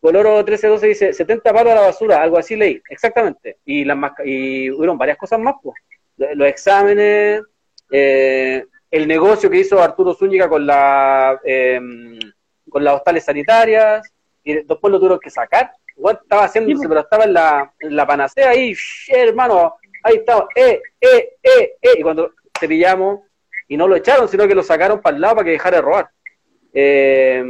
[0.00, 2.80] Coloro 1312 dice, 70 palos a la basura, algo así leí.
[2.88, 3.58] Exactamente.
[3.64, 5.80] Y, las y hubieron varias cosas más, pues.
[6.16, 7.42] Los exámenes,
[7.90, 11.80] eh, el negocio que hizo Arturo Zúñiga con la eh,
[12.68, 14.10] con las hostales sanitarias,
[14.44, 15.72] y después lo tuvieron que sacar.
[15.96, 20.80] Igual estaba haciéndose, pero estaba en la, en la panacea sh, hermano, ahí estaba, eh,
[21.00, 21.90] eh, eh, eh.
[21.98, 23.20] Y cuando te pillamos,
[23.68, 25.82] y no lo echaron, sino que lo sacaron para el lado para que dejara de
[25.82, 26.10] robar.
[26.72, 27.44] Eh,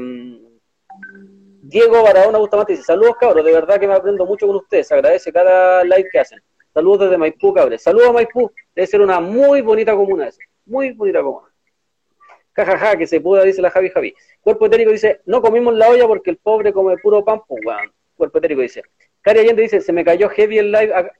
[1.63, 5.33] Diego Baradona Bustamante dice, saludos cabros, de verdad que me aprendo mucho con ustedes, agradece
[5.33, 6.43] cada like que hacen.
[6.73, 7.83] Saludos desde Maipú, cabres.
[7.83, 11.49] Saludos a Maipú, debe ser una muy bonita comuna esa, muy bonita comuna.
[12.53, 14.15] Jajaja, que se pueda, dice la Javi Javi.
[14.41, 17.93] Cuerpo etérico dice, no comimos la olla porque el pobre come puro pan, pues weón.
[18.17, 18.83] Cuerpo etérico dice.
[19.21, 20.95] Cari Allende dice, se me cayó heavy el live.
[20.95, 21.13] acá".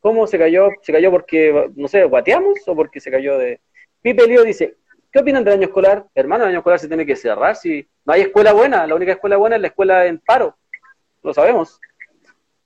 [0.00, 0.68] ¿Cómo se cayó?
[0.82, 3.60] ¿Se cayó porque, no sé, guateamos o porque se cayó de...
[4.02, 4.76] Pipe Lío dice,
[5.14, 6.04] ¿qué opinan del año escolar?
[6.14, 8.84] Hermano, el año escolar se tiene que cerrar si no hay escuela buena.
[8.86, 10.56] La única escuela buena es la escuela en paro.
[11.22, 11.80] Lo sabemos.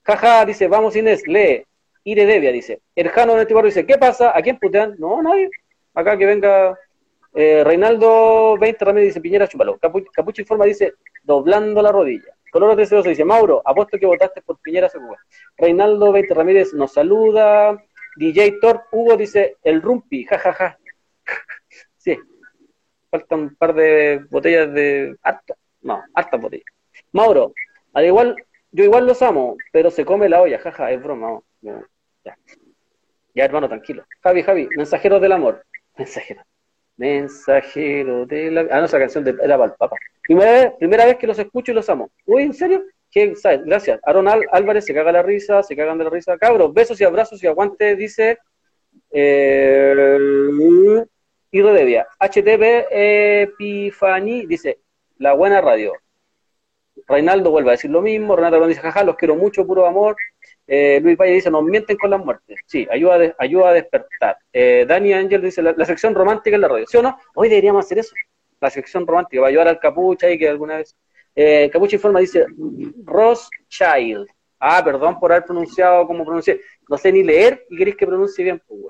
[0.02, 1.64] Jaja, dice, vamos Inés, lee.
[2.04, 4.32] Ire Devia dice, Erjano en este barrio dice, ¿qué pasa?
[4.34, 4.94] ¿A quién putean?
[4.98, 5.50] No, nadie.
[5.92, 6.78] Acá que venga
[7.34, 9.78] eh, Reinaldo 20 Ramírez dice, Piñera, chúpalo.
[9.78, 12.32] Capu- Capucho Informa dice, doblando la rodilla.
[12.50, 15.16] Coloro 1312 dice, Mauro, apuesto que votaste por Piñera seguro.
[15.58, 17.76] Reinaldo 20 Ramírez nos saluda.
[18.16, 20.77] DJ Torp Hugo dice, el rumpi, jajaja.
[20.77, 20.77] sí,
[23.10, 26.66] faltan un par de botellas de harta, no, hartas botellas.
[27.12, 27.52] Mauro,
[27.94, 28.36] al igual,
[28.70, 31.40] yo igual los amo, pero se come la olla, jaja, es broma.
[31.62, 32.36] ya.
[33.34, 34.04] ya, hermano, tranquilo.
[34.22, 35.64] Javi, Javi, mensajeros del amor.
[35.96, 36.42] Mensajero.
[36.96, 38.60] Mensajero de la...
[38.70, 39.30] Ah, no, esa canción de...
[39.42, 39.96] era para el Papa.
[40.22, 42.10] Primera vez, primera vez que los escucho y los amo.
[42.26, 42.84] Uy, ¿en serio?
[43.10, 43.64] ¿Qué, sabes?
[43.64, 44.00] Gracias.
[44.04, 46.36] Aaron Álvarez se caga la risa, se cagan de la risa.
[46.36, 48.38] Cabros, besos y abrazos y aguante, dice...
[49.10, 49.94] Eh,
[51.50, 52.06] y Redevia.
[52.18, 54.80] HTV Epifani dice,
[55.18, 55.92] la buena radio.
[57.06, 58.36] Reinaldo vuelve a decir lo mismo.
[58.36, 60.16] Renata Brown dice, jaja, los quiero mucho, puro amor.
[60.66, 62.60] Eh, Luis Valle dice, nos mienten con las muertes.
[62.66, 64.36] Sí, ayuda a, ayuda a despertar.
[64.52, 66.86] Eh, Dani Ángel dice, la, sección romántica en la radio.
[66.86, 67.18] ¿Sí o no?
[67.34, 68.14] Hoy deberíamos hacer eso.
[68.60, 70.96] La sección romántica, para ayudar al capucha y que alguna vez...
[71.34, 72.46] Eh, capucha Informa dice,
[73.04, 74.26] Rothschild.
[74.60, 76.60] Ah, perdón por haber pronunciado como pronuncié.
[76.88, 78.60] No sé ni leer y queréis que pronuncie bien.
[78.66, 78.80] Pues.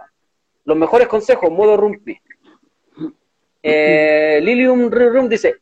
[0.65, 2.19] Los mejores consejos, modo rumpi.
[3.63, 5.57] Eh, Lilium Rum dice,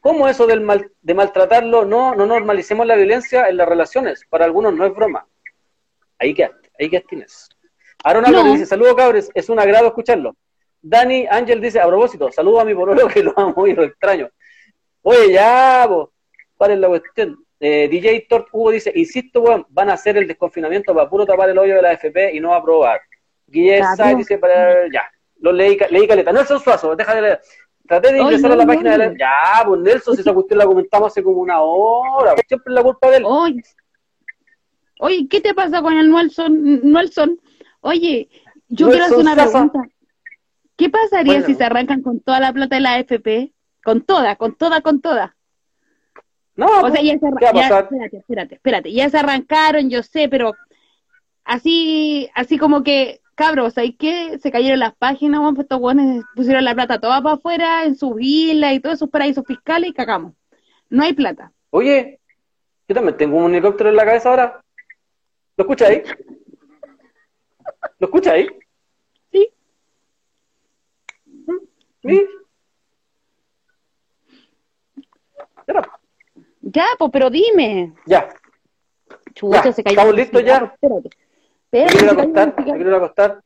[0.00, 1.84] ¿cómo eso del mal, de maltratarlo?
[1.84, 4.24] No, no normalicemos la violencia en las relaciones.
[4.28, 5.26] Para algunos no es broma.
[6.18, 7.48] Ahí quedaste, ahí quedaste Inés.
[8.04, 8.52] Aaron Álvarez No.
[8.52, 10.36] dice, saludos cabres, es un agrado escucharlo.
[10.80, 14.28] Dani Ángel dice, a propósito, saludo a mi pololo que lo amo y lo extraño.
[15.02, 16.10] Oye, ya, vos,
[16.56, 17.44] paren la cuestión.
[17.60, 21.50] Eh, DJ Tort Hugo dice, insisto, weón, van a hacer el desconfinamiento para puro tapar
[21.50, 23.00] el hoyo de la FP y no aprobar.
[23.46, 24.18] Guille Claro.
[24.18, 25.10] Dice, para, ya,
[25.40, 26.32] lo leí, leí caleta.
[26.32, 27.40] Nelson Suazo, déjale leer.
[27.86, 29.16] Traté de ingresar a la no, página de la...
[29.16, 32.34] Ya, pues Nelson, si esa cuestión la comentamos hace como una hora.
[32.46, 33.22] Siempre es la culpa de él.
[33.26, 33.62] Oye,
[35.00, 36.80] oye, ¿qué te pasa con el Nelson?
[36.82, 37.40] Nelson?
[37.80, 38.28] Oye,
[38.68, 39.80] yo quiero hacer una pregunta.
[40.76, 41.46] ¿Qué pasaría Bueno.
[41.46, 43.52] si se arrancan con toda la plata de la AFP?
[43.82, 45.34] Con toda, con toda, con toda.
[46.56, 49.16] No, O pues, sea, ya se, ¿qué va a ya- espérate, espérate, espérate, ya se
[49.18, 50.54] arrancaron, yo sé, pero
[51.44, 56.24] así, así como que, cabros, ¿hay que Se cayeron las páginas, weón, pues estos weones
[56.34, 59.94] pusieron la plata toda para afuera, en sus islas y todos esos paraísos fiscales y
[59.94, 60.34] cagamos.
[60.90, 61.52] No hay plata.
[61.70, 62.18] Oye,
[62.88, 64.60] yo también tengo un helicóptero en la cabeza ahora.
[65.56, 66.02] ¿Lo escucha ahí?
[67.98, 68.48] ¿Lo escucha ahí?
[69.30, 69.48] Sí.
[72.02, 72.26] ¿Sí?
[75.66, 75.82] Ya,
[76.62, 77.94] Ya, pues, pero dime.
[78.06, 78.28] Ya,
[79.34, 79.94] Chucha, Ya, se cayó.
[79.96, 80.56] ¿estamos listos ya?
[80.56, 81.10] Espérate.
[81.70, 83.42] Quiero acostar, me quiero acostar.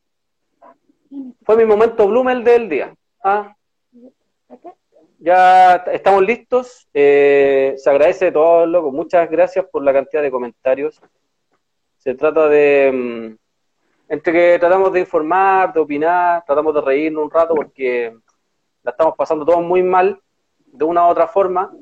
[1.44, 2.94] Fue mi momento Blumel del día.
[3.22, 3.54] Ah.
[5.18, 6.88] Ya estamos listos.
[6.92, 8.90] Eh, se agradece de todo, loco.
[8.90, 11.00] Muchas gracias por la cantidad de comentarios.
[11.96, 12.90] Se trata de.
[12.92, 18.14] mm, entre que tratamos de informar, de opinar, tratamos de reírnos un rato porque
[18.82, 20.20] la estamos pasando todos muy mal,
[20.66, 21.72] de una u otra forma.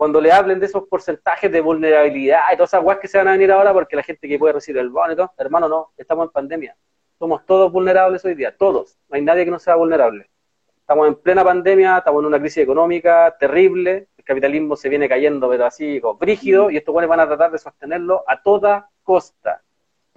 [0.00, 3.28] Cuando le hablen de esos porcentajes de vulnerabilidad y todas esas guas que se van
[3.28, 5.92] a venir ahora porque la gente que puede recibir el bono y todo, hermano, no,
[5.94, 6.74] estamos en pandemia.
[7.18, 8.96] Somos todos vulnerables hoy día, todos.
[9.10, 10.30] No hay nadie que no sea vulnerable.
[10.78, 15.50] Estamos en plena pandemia, estamos en una crisis económica terrible, el capitalismo se viene cayendo,
[15.50, 19.60] pero así, como brígido, y estos buenos van a tratar de sostenerlo a toda costa.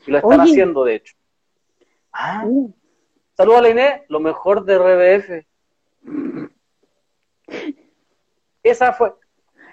[0.08, 0.50] Y lo están Oye.
[0.50, 1.14] haciendo, de hecho.
[2.14, 2.72] Ah, Uh,
[3.36, 5.46] saludos a la Inés, lo mejor de RBF.
[8.64, 9.12] Esa fue.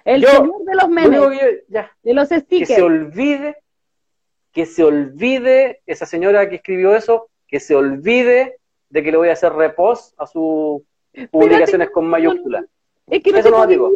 [0.05, 2.75] El Yo, señor de los Lo memes, único que yo- ya, de los que stickers.
[2.75, 3.57] se olvide,
[4.53, 8.57] que se olvide, esa señora que escribió eso, que se olvide
[8.89, 10.83] de que le voy a hacer repost a sus
[11.31, 12.65] publicaciones con mayúsculas.
[13.07, 13.91] Es que no Eso te no podí digo.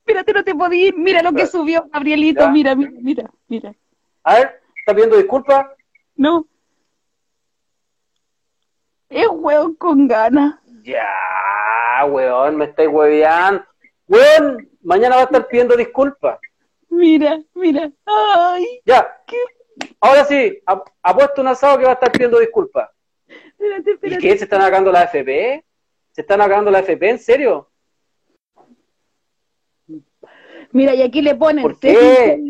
[0.00, 0.96] Espérate, no te podí ir.
[0.96, 2.40] Mira lo que subió Gabrielito.
[2.42, 2.50] Ya.
[2.50, 3.74] Mira, mira, mira, mira.
[4.22, 5.66] A ver, ¿está pidiendo disculpas?
[6.14, 6.46] No.
[9.08, 10.56] Es hueón con ganas.
[10.82, 13.64] Ya, weón, me estáis hueveando.
[14.08, 16.38] Weón, mañana va a estar pidiendo disculpas.
[16.88, 17.90] Mira, mira.
[18.06, 19.36] Ay, Ya, qué.
[20.00, 22.88] ahora sí, ap- apuesto un asado que va a estar pidiendo disculpas.
[23.28, 24.22] Espérate, ¿Y espérate.
[24.22, 24.38] qué?
[24.38, 25.64] ¿Se están acabando la FP?
[26.12, 27.10] ¿Se están acabando la FP?
[27.10, 27.70] ¿En serio?
[30.72, 31.62] Mira, y aquí le ponen.
[31.62, 32.40] ¿Por qué?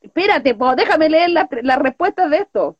[0.00, 2.76] Espérate, po, déjame leer las las respuestas de esto.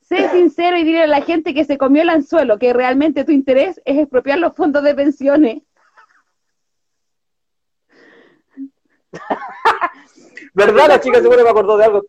[0.00, 3.32] Sé sincero y dile a la gente que se comió el anzuelo, que realmente tu
[3.32, 5.62] interés es expropiar los fondos de pensiones.
[10.54, 10.88] ¿Verdad?
[10.88, 12.02] La chica seguro me acordó de algo.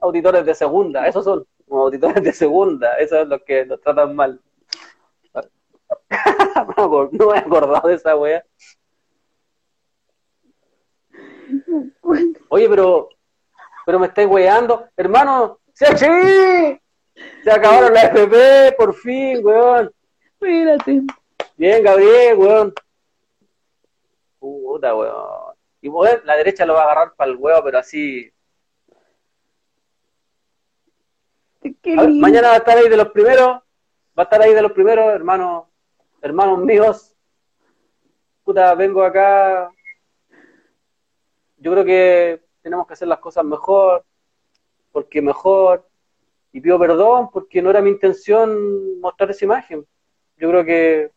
[0.00, 4.14] Auditores de segunda, esos son como auditores de segunda, esos son los que nos tratan
[4.14, 4.40] mal.
[6.76, 8.44] no, me he acordado de esa wea.
[12.48, 13.08] Oye, pero,
[13.84, 14.88] pero me estáis weando.
[14.96, 16.80] Hermano, ¡se achí!
[17.42, 19.90] Se acabaron la FP, por fin, weón.
[20.32, 21.02] Espérate.
[21.56, 22.74] Bien, Gabriel, weón.
[24.38, 25.45] Puta, weón.
[25.86, 28.28] Y weón, la derecha lo va a agarrar para el huevo, pero así.
[31.62, 33.62] Ver, mañana va a estar ahí de los primeros.
[34.18, 35.66] Va a estar ahí de los primeros, hermanos,
[36.20, 37.14] hermanos míos.
[38.42, 39.70] Puta, vengo acá.
[41.58, 44.04] Yo creo que tenemos que hacer las cosas mejor,
[44.90, 45.88] porque mejor.
[46.50, 49.86] Y pido perdón porque no era mi intención mostrar esa imagen.
[50.36, 51.12] Yo creo que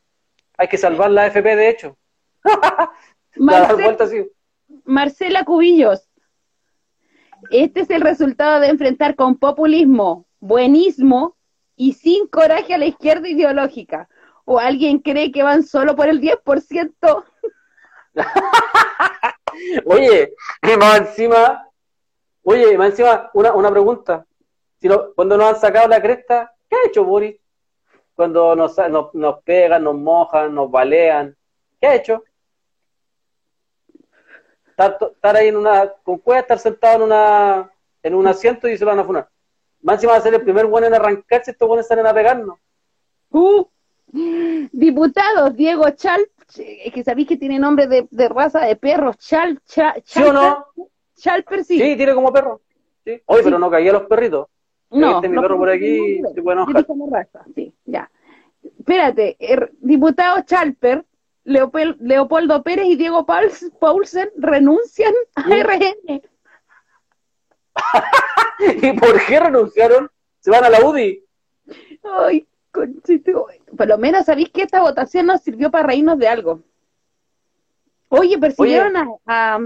[0.58, 1.98] hay que salvar la FP, de hecho.
[3.36, 4.08] Vuelta.
[4.90, 6.10] Marcela Cubillos.
[7.52, 11.38] Este es el resultado de enfrentar con populismo, buenismo
[11.76, 14.10] y sin coraje a la izquierda ideológica.
[14.46, 17.24] ¿O alguien cree que van solo por el 10%?
[19.86, 20.34] Oye,
[20.80, 21.68] más encima,
[22.44, 24.26] oye, más encima, una, una pregunta.
[24.82, 27.36] Si cuando nos han sacado la cresta, ¿qué ha hecho Boris?
[28.16, 31.36] Cuando nos, nos, nos pegan, nos mojan, nos balean,
[31.80, 32.24] ¿qué ha hecho?
[34.80, 37.70] Estar, estar ahí en una, con cueva, estar sentado en una,
[38.02, 39.30] en un asiento y se lo van a funar.
[39.82, 42.58] Más encima va a ser el primer bueno en arrancarse, estos buenos salen a pegarnos.
[43.30, 43.66] Uh,
[44.72, 46.22] diputados, Diego Chal,
[46.58, 50.32] es que sabéis que tiene nombre de, de raza de perros, Chal, Chal, ¿Sí o
[50.32, 50.68] no?
[51.18, 51.78] Chalper, sí.
[51.78, 52.62] Sí, tiene como perro.
[53.04, 53.22] Sí.
[53.26, 54.48] Oye, pero no caía los perritos.
[54.92, 56.74] No, Este mi no, perro por aquí no, se puede enojar.
[56.74, 58.10] Tienes como raza, sí, ya.
[58.64, 61.06] Espérate, er, diputado Chalper,
[61.46, 65.42] Leopol- Leopoldo Pérez y Diego Pauls- Paulsen renuncian a.
[65.44, 66.22] RN.
[68.82, 70.10] ¿Y por qué renunciaron?
[70.40, 71.24] Se van a la UDI.
[72.04, 73.48] Ay, conchito.
[73.78, 76.62] Por lo menos sabéis que esta votación nos sirvió para reírnos de algo.
[78.10, 79.60] Oye, persiguieron a, a,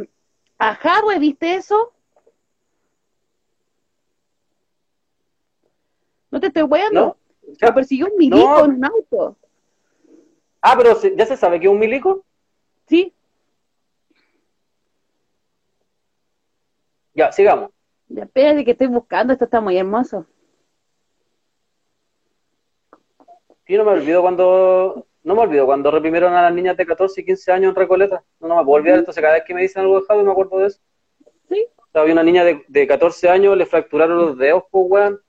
[0.59, 1.93] a Jadwe, ¿viste eso?
[6.31, 7.01] No te estoy weando.
[7.01, 7.17] ¿No?
[7.59, 8.65] Lo persiguió un milico No.
[8.65, 9.37] en un auto.
[10.63, 12.25] Ah, pero se- ya se sabe que es un milico.
[12.87, 13.13] Sí,
[17.13, 17.69] Ya, sigamos.
[18.07, 20.25] ya espérate que estoy buscando, esto está muy hermoso.
[23.67, 25.07] Yo no me olvido cuando.
[25.23, 28.23] No me olvido cuando reprimieron a las niñas de 14 y 15 años en Recoleta.
[28.41, 28.99] No, no me puedo olvidar.
[28.99, 30.81] Entonces, cada vez que me dicen algo de Javi, me acuerdo de eso.
[31.47, 31.65] Sí.
[31.77, 35.21] O sea, había una niña de, de 14 años, le fracturaron los dedos, pues, weón.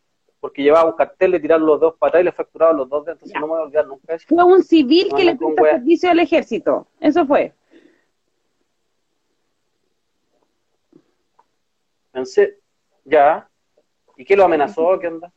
[0.44, 3.08] Porque llevaba un cartel, le tiraron los dedos para atrás y le fracturaron los dos.
[3.08, 3.40] Entonces, Ya.
[3.40, 4.26] no me voy a olvidar nunca eso.
[4.28, 6.86] Fue un civil No, que le presta servicio al ejército.
[7.00, 7.54] Eso fue.
[12.12, 12.58] Pensé,
[13.04, 13.48] ya.
[14.18, 14.98] ¿Y qué lo amenazó?
[14.98, 15.32] ¿Qué onda?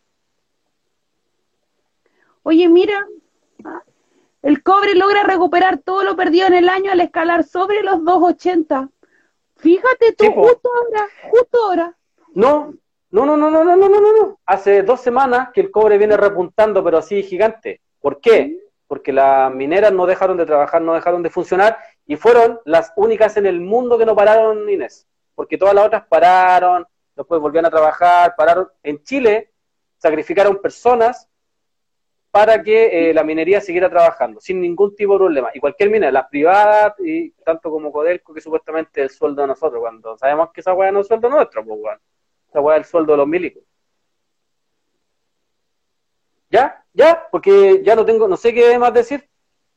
[2.43, 3.07] Oye, mira,
[4.41, 8.89] el cobre logra recuperar todo lo perdido en el año al escalar sobre los 2.80.
[9.55, 11.97] Fíjate tú, Sí, justo ahora, justo ahora.
[12.34, 12.73] No,
[13.09, 14.39] no, no, no, no, no, no, no, no.
[14.45, 17.81] Hace dos semanas que el cobre viene repuntando, pero así gigante.
[18.01, 18.57] ¿Por qué?
[18.88, 23.38] Porque las mineras no dejaron de trabajar, no dejaron de funcionar y fueron las únicas
[23.38, 25.07] en el mundo que no pararon, Inés.
[25.35, 26.85] Porque todas las otras pararon,
[27.15, 28.67] después volvieron a trabajar, pararon.
[28.84, 29.51] En Chile
[29.97, 31.29] sacrificaron personas
[32.29, 35.49] para que eh, la minería siguiera trabajando, sin ningún tipo de problema.
[35.53, 39.47] Y cualquier minera, las privadas, y tanto como Codelco, que supuestamente es el sueldo de
[39.47, 41.97] nosotros, cuando sabemos que esa hueá no es sueldo nuestro, pues.
[42.49, 43.64] Esa weá es el sueldo de los milicos.
[46.49, 46.82] ¿Ya?
[46.94, 47.28] ¿Ya?
[47.32, 49.28] Porque ya no tengo, no sé qué más decir.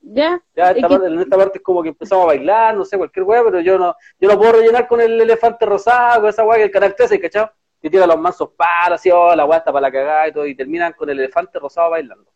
[0.02, 0.40] ¿Ya?
[0.54, 3.42] Ya que- en esta parte es como que empezamos a bailar, no sé, cualquier weá,
[3.44, 6.64] pero yo no, yo no puedo rellenar con el elefante rosado, con esa weá que
[6.64, 7.50] el canal 13, ¿cachao?
[7.82, 10.46] Que tira los mansos palos, así, oh, la weá está para la cagada y todo,
[10.46, 12.30] y terminan con el elefante rosado bailando.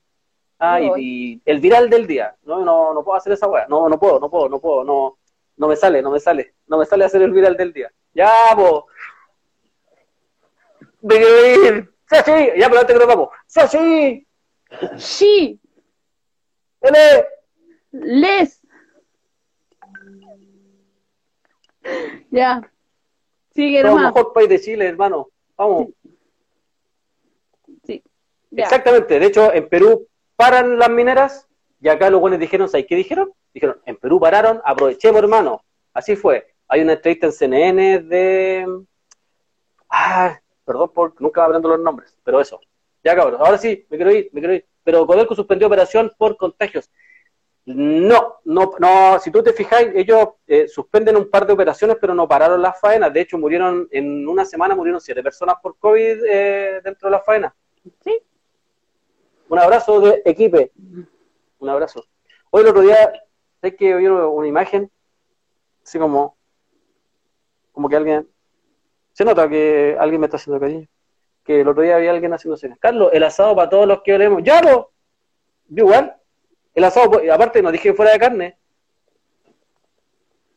[0.59, 2.35] Ah, y el viral del día.
[2.44, 3.66] No, no, no puedo hacer esa weá.
[3.69, 5.19] No, no puedo, no puedo, no puedo, no,
[5.56, 7.90] no me sale, no me sale, no me sale hacer el viral del día.
[8.15, 8.86] Ya, po.
[11.10, 11.90] Ir.
[12.09, 13.28] Sachi, ya, pero antes que nos vamos.
[13.47, 14.26] Sachi,
[14.98, 15.60] Sí,
[16.81, 16.98] L.
[17.93, 18.60] les.
[22.31, 22.70] Ya.
[23.55, 24.14] Sigue Somos el nomás.
[24.14, 25.28] mejor país de Chile, hermano.
[25.56, 25.89] Vamos.
[27.85, 28.02] Sí.
[28.56, 29.18] Exactamente.
[29.20, 31.47] De hecho, en Perú paran las mineras
[31.81, 33.32] y acá los buenos dijeron, ¿sabes qué dijeron?
[33.52, 35.62] Dijeron, en Perú pararon, aprovechemos, hermano.
[35.93, 36.55] Así fue.
[36.66, 38.66] Hay una entrevista en CNN de...
[39.89, 42.60] Ah, perdón por nunca hablando los nombres, pero eso.
[43.02, 43.40] Ya, cabrón.
[43.40, 44.66] Ahora sí, me quiero ir, me quiero ir.
[44.82, 46.90] Pero Codelco suspendió operación por contagios.
[47.66, 52.14] No, no, no, si tú te fijáis, ellos eh, suspenden un par de operaciones, pero
[52.14, 53.12] no pararon las faenas.
[53.12, 57.24] De hecho, murieron, en una semana murieron siete personas por COVID eh, dentro de las
[57.24, 57.54] faenas.
[58.02, 58.20] Sí.
[59.48, 60.72] Un abrazo de equipe.
[61.58, 62.04] Un abrazo.
[62.50, 63.12] Hoy el otro día,
[63.62, 64.90] sé que vi una imagen,
[65.82, 66.36] así como,
[67.72, 68.28] como que alguien,
[69.14, 70.88] se nota que alguien me está haciendo cariño.
[71.44, 72.76] Que el otro día había alguien haciéndose.
[72.80, 74.42] Carlos, el asado para todos los que olemos.
[74.42, 74.60] ¡Ya!
[74.60, 74.90] Yo
[75.68, 76.16] igual.
[76.74, 78.58] El asado, aparte, nos dije fuera de carne.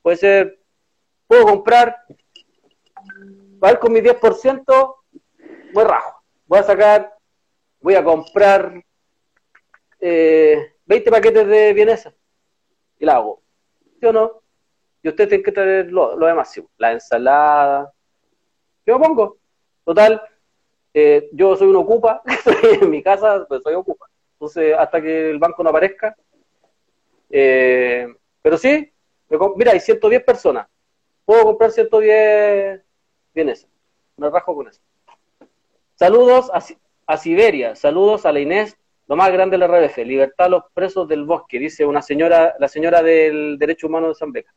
[0.02, 0.60] Puede ser,
[1.28, 1.98] puedo comprar,
[3.64, 4.96] va con mi 10%,
[5.74, 6.24] voy rajo.
[6.48, 7.14] Voy a sacar,
[7.80, 8.84] voy a comprar
[10.00, 12.14] eh, 20 paquetes de vienesa
[12.98, 13.44] y la hago.
[14.00, 14.42] ¿Sí o no?
[15.04, 17.94] Y usted tiene que traer lo, lo demás, la ensalada.
[18.88, 19.38] Yo pongo.
[19.84, 20.22] Total,
[20.94, 22.22] eh, yo soy un ocupa,
[22.82, 24.08] en mi casa, pues soy ocupa.
[24.34, 26.16] Entonces, hasta que el banco no aparezca.
[27.30, 28.08] Eh,
[28.42, 28.92] pero sí,
[29.58, 30.68] mira, hay 110 personas.
[31.26, 32.82] Puedo comprar 110
[33.34, 33.68] vienesa.
[34.16, 34.82] Me rajo con eso.
[35.96, 36.64] Saludos a,
[37.08, 38.78] a Siberia, saludos a la Inés,
[39.08, 42.56] lo más grande de la RBF, libertad a los presos del bosque, dice una señora,
[42.60, 44.54] la señora del Derecho Humano de San Beca.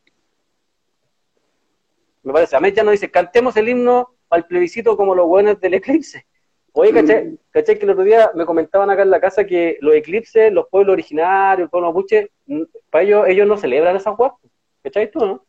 [2.23, 5.75] Me parece, a ya nos dice, cantemos el himno al plebiscito como los buenos del
[5.75, 6.25] eclipse.
[6.73, 7.37] Oye, ¿cachai?
[7.51, 7.77] ¿cachai?
[7.77, 10.93] Que el otro día me comentaban acá en la casa que los eclipses, los pueblos
[10.93, 12.31] originarios, el pueblo mapuche,
[12.89, 14.39] para ellos, ellos no celebran esas guapas.
[14.83, 15.45] ¿Cachai tú, no?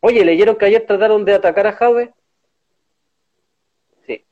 [0.00, 2.12] Oye, ¿leyeron que ayer trataron de atacar a Jadwe?
[4.06, 4.24] Sí.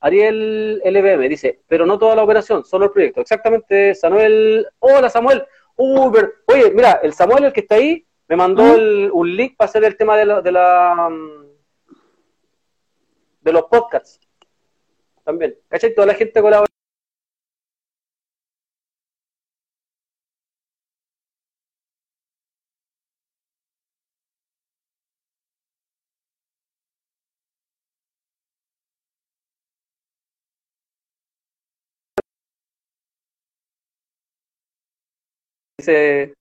[0.00, 3.20] Ariel LBM dice, pero no toda la operación, solo el proyecto.
[3.20, 4.66] Exactamente, Samuel.
[4.80, 5.44] Hola, Samuel.
[5.76, 9.54] Uy, pero- Oye, mira, el Samuel, el que está ahí, me mandó el- un link
[9.56, 11.43] para hacer el tema de la, de la mm,
[13.44, 14.18] de los podcasts.
[15.24, 15.56] también.
[15.68, 15.94] ¿Cachai?
[15.94, 16.68] Toda la gente colabora.
[35.78, 36.34] Dice,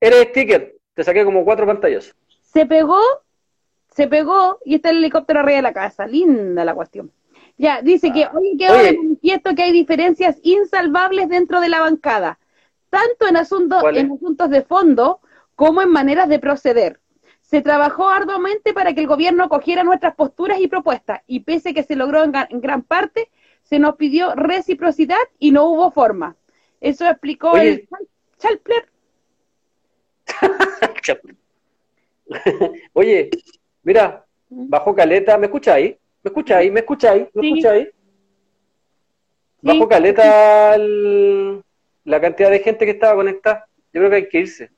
[0.00, 2.14] eres sticker, te saqué como cuatro pantallas.
[2.42, 3.00] Se pegó,
[3.94, 6.06] se pegó y está el helicóptero arriba de la casa.
[6.06, 7.10] Linda la cuestión.
[7.58, 12.38] Ya, dice que hoy quedó de manifiesto que hay diferencias insalvables dentro de la bancada,
[12.88, 14.04] tanto en, asuntos ¿Cuáles?
[14.04, 15.20] en asuntos de fondo
[15.54, 17.00] como en maneras de proceder.
[17.42, 21.82] Se trabajó arduamente para que el gobierno cogiera nuestras posturas y propuestas, y pese que
[21.82, 23.28] se logró en, en gran parte,
[23.62, 26.36] se nos pidió reciprocidad y no hubo forma.
[26.80, 27.68] Eso explicó Oye.
[27.68, 28.08] el Chal-
[28.38, 28.88] Chalpler.
[32.94, 33.30] Oye,
[33.82, 35.98] mira, bajó caleta, ¿me escucha ahí?
[36.22, 36.70] ¿Me escucha ahí?
[36.70, 37.28] ¿Me escucha ahí?
[37.34, 37.88] ¿Me escucha ahí?
[39.62, 41.62] Bajó caleta el-
[42.04, 43.66] la cantidad de gente que estaba conectada.
[43.92, 44.70] Yo creo que hay que irse.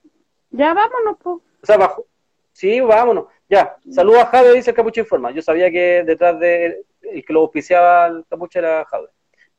[0.51, 1.41] Ya vámonos, po.
[1.63, 2.05] O sea, bajó.
[2.53, 3.27] Sí, vámonos.
[3.49, 5.31] Ya, saludos a Jade, dice el Capucho Informa.
[5.31, 9.09] Yo sabía que detrás de el que lo auspiciaba el Capucho era Jade.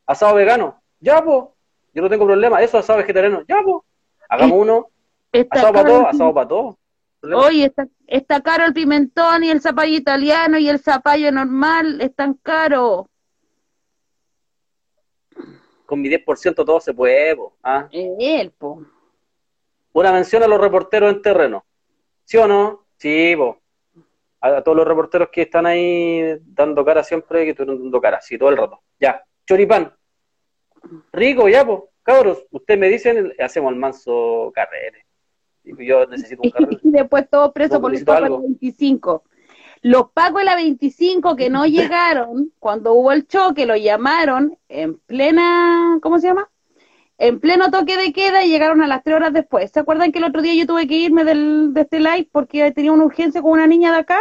[0.06, 1.54] Asado vegano, ya, po.
[1.94, 2.62] Yo no tengo problema.
[2.62, 3.84] Eso, asado vegetariano, ya, po.
[4.28, 4.88] Hagamos uno.
[5.50, 6.76] Asado para todos, asado para todos.
[7.32, 12.34] Oye, está, está caro el pimentón y el zapallo italiano y el zapallo normal, están
[12.34, 13.06] caros.
[15.86, 17.56] Con mi 10% todo se puede, po.
[17.62, 17.88] ¿ah?
[18.58, 18.84] Po.
[19.92, 21.64] Una mención a los reporteros en terreno.
[22.24, 22.86] ¿Sí o no?
[22.96, 23.60] Sí, po.
[24.40, 28.20] A, a todos los reporteros que están ahí dando cara siempre, que estuvieron dando cara,
[28.20, 28.80] sí, todo el rato.
[28.98, 29.94] Ya, choripán.
[31.12, 31.90] Rico, ya, po.
[32.02, 35.03] Cabros, ustedes me dicen, hacemos el manso carrete.
[35.64, 36.78] Y Yo necesito un.
[36.82, 38.36] Y después todos presos No, por necesito pacos de algo.
[38.38, 39.24] la 25.
[39.82, 44.98] Los pacos de la 25 que no llegaron, cuando hubo el choque, lo llamaron en
[44.98, 46.48] plena, ¿cómo se llama?
[47.18, 49.70] En pleno toque de queda y llegaron a las tres horas después.
[49.70, 52.72] ¿Se acuerdan que el otro día yo tuve que irme del, de este live porque
[52.72, 54.18] tenía una urgencia con una niña de acá?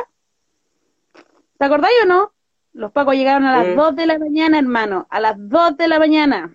[1.58, 2.34] ¿Te acordáis o no?
[2.74, 3.80] Los pacos llegaron a las Mm.
[3.80, 5.08] 2 de la mañana, hermano.
[5.10, 6.54] A las 2 de la mañana.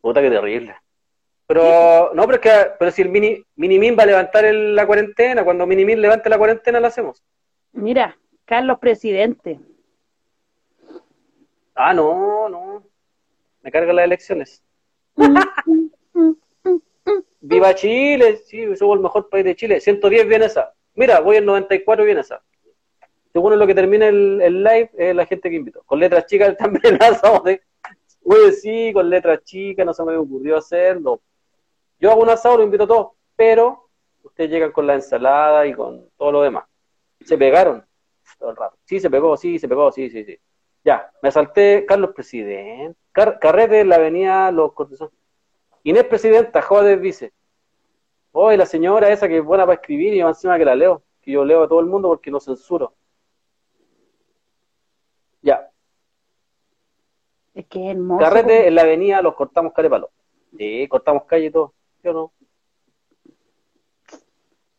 [0.00, 0.74] Puta que terrible.
[1.48, 4.86] Pero, no, pero es que, pero si el mini, Minimin va a levantar el- la
[4.86, 7.24] cuarentena, cuando Minimin levante la cuarentena, la hacemos.
[7.72, 9.58] Mira, Carlos Presidente.
[11.74, 12.84] Ah, no, no.
[13.62, 14.62] Me cargan las elecciones.
[17.40, 19.80] Viva Chile, sí, somos el mejor país de Chile.
[19.80, 20.74] 110 viene esa.
[20.94, 22.42] Mira, voy en 94 viene esa.
[23.32, 25.82] Según lo que termine el, el live, es la gente que invito.
[25.86, 27.62] Con letras chicas también lanzamos de.
[28.24, 31.22] Oye, sí, con letras chicas, no se me ocurrió hacerlo.
[32.00, 33.88] Yo hago un asado, lo invito a todos, pero
[34.22, 36.64] ustedes llegan con la ensalada y con todo lo demás.
[37.24, 37.84] Se pegaron
[38.38, 38.76] todo el rato.
[38.84, 40.38] Sí, se pegó, sí, se pegó, sí, sí, sí.
[40.84, 42.98] Ya, me salté Carlos Presidente.
[43.12, 45.12] Car- Carrete en la avenida Los Cortesones.
[45.82, 47.32] Inés Presidenta, Joder dice.
[48.32, 51.02] Oye, la señora esa que es buena para escribir y más encima que la leo.
[51.20, 52.94] Que yo leo a todo el mundo porque no censuro.
[55.42, 55.68] Ya,
[57.54, 58.20] Es que es hermoso.
[58.24, 60.10] Carrete en la avenida Los Cortamos Carepalo.
[60.56, 61.74] Sí, cortamos calle y todo.
[62.02, 62.32] Yo no.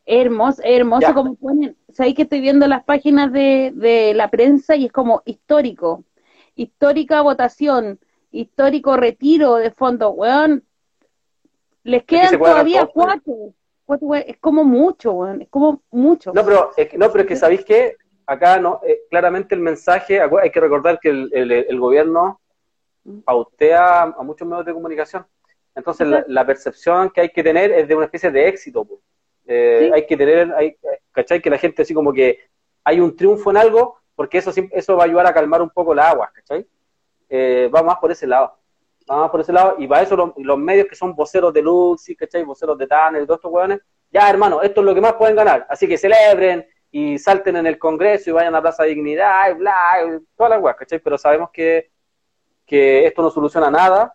[0.05, 1.13] Hermoso, hermoso Ya.
[1.13, 1.77] como ponen.
[1.93, 6.03] Sabéis que estoy viendo las páginas de, de la prensa y es como histórico.
[6.55, 7.99] Histórica votación,
[8.31, 10.11] histórico retiro de fondos.
[10.15, 10.63] Weón,
[11.83, 13.53] les quedan todavía cuatro.
[13.85, 15.41] Cuatro, weón, Es como mucho, weón.
[15.43, 16.33] Es como mucho.
[16.33, 19.61] No, pero es que, no, pero es que sabéis que acá no, eh, claramente el
[19.61, 22.39] mensaje, hay que recordar que el, el- el gobierno
[23.25, 25.25] pautea a muchos medios de comunicación.
[25.75, 28.87] Entonces la, la percepción que hay que tener es de una especie de éxito.
[29.45, 29.91] Eh, Sí.
[29.93, 30.77] Hay que tener, hay,
[31.11, 31.41] ¿cachai?
[31.41, 32.39] Que la gente así como que
[32.83, 35.93] hay un triunfo en algo, porque eso, eso va a ayudar a calmar un poco
[35.95, 36.67] la agua, ¿cachai?
[37.29, 38.55] Eh, va más por ese lado.
[39.09, 41.63] Va más por ese lado, y para eso los, los medios que son voceros de
[41.63, 42.43] Luxi, ¿cachai?
[42.43, 43.79] Voceros de Tanner y todos estos hueones,
[44.11, 45.65] ya hermano, esto es lo que más pueden ganar.
[45.67, 49.73] Así que celebren y salten en el Congreso y vayan a Plaza Dignidad y bla,
[50.05, 50.99] y todas las weas, ¿cachai?
[50.99, 51.89] Pero sabemos que,
[52.67, 54.13] que esto no soluciona nada.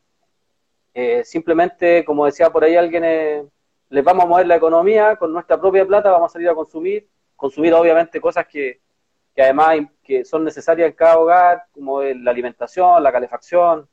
[0.95, 3.45] Eh, simplemente, como decía por ahí alguien, eh,
[3.89, 7.09] les vamos a mover la economía con nuestra propia plata, vamos a salir a consumir,
[7.35, 8.81] consumir obviamente cosas que,
[9.35, 13.89] que además que son necesarias en cada hogar, como la alimentación, la calefacción.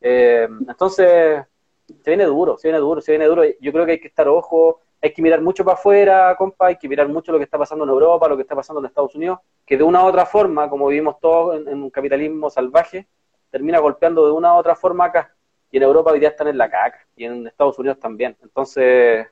[0.00, 1.44] Eh, entonces,
[1.86, 3.42] se viene duro, se viene duro, se viene duro.
[3.60, 6.76] Yo creo que hay que estar ojo, hay que mirar mucho para afuera, compa, hay
[6.76, 9.14] que mirar mucho lo que está pasando en Europa, lo que está pasando en Estados
[9.14, 13.06] Unidos, que de una u otra forma, como vivimos todos en, en un capitalismo salvaje,
[13.50, 15.34] termina golpeando de una u otra forma acá.
[15.74, 18.36] Y en Europa hoy día están en la caca, y en Estados Unidos también.
[18.44, 19.26] Entonces,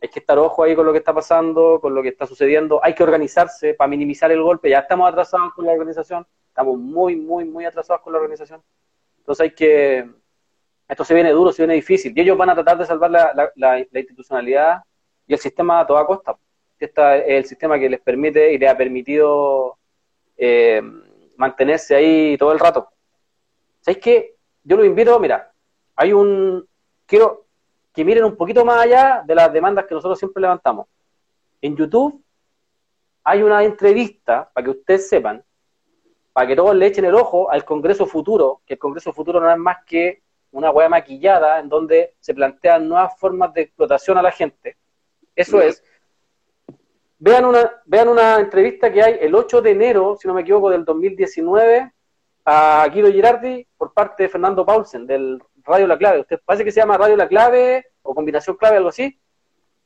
[0.00, 2.80] hay que estar ojo ahí con lo que está pasando, con lo que está sucediendo,
[2.82, 7.16] hay que organizarse para minimizar el golpe, ya estamos atrasados con la organización, estamos muy,
[7.16, 8.62] muy, muy atrasados con la organización,
[9.18, 10.08] entonces hay que,
[10.88, 13.78] esto se viene duro, se viene difícil, y ellos van a tratar de salvar la,
[13.92, 14.82] institucionalidad
[15.26, 16.38] y el sistema a toda costa.
[16.78, 19.76] Este es el sistema que les permite y les ha permitido
[20.38, 20.80] eh,
[21.36, 22.88] mantenerse ahí todo el rato.
[23.82, 24.36] ¿Sabéis qué?
[24.64, 25.51] Yo los invito, mira,
[25.96, 26.66] hay un,
[27.06, 27.46] quiero
[27.92, 30.86] que miren un poquito más allá de las demandas que nosotros siempre levantamos.
[31.60, 32.22] En YouTube
[33.24, 35.44] hay una entrevista, para que ustedes sepan,
[36.32, 39.50] para que todos le echen el ojo al Congreso Futuro, que el Congreso Futuro no
[39.50, 44.22] es más que una hueá maquillada en donde se plantean nuevas formas de explotación a
[44.22, 44.76] la gente.
[45.34, 45.82] Eso es.
[47.18, 50.70] Vean una, vean una entrevista que hay el 8 de enero, si no me equivoco,
[50.70, 51.92] del 2019,
[52.44, 56.20] a Guido Girardi por parte de Fernando Paulsen, del Radio La Clave.
[56.20, 59.18] Usted parece que se llama Radio La Clave o Combinación Clave, algo así.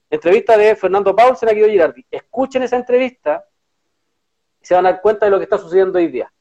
[0.08, 2.06] Entrevista de Fernando Paulsen a Guido Girardi.
[2.10, 3.44] Escuchen esa entrevista
[4.60, 6.32] y se van a dar cuenta de lo que está sucediendo hoy día.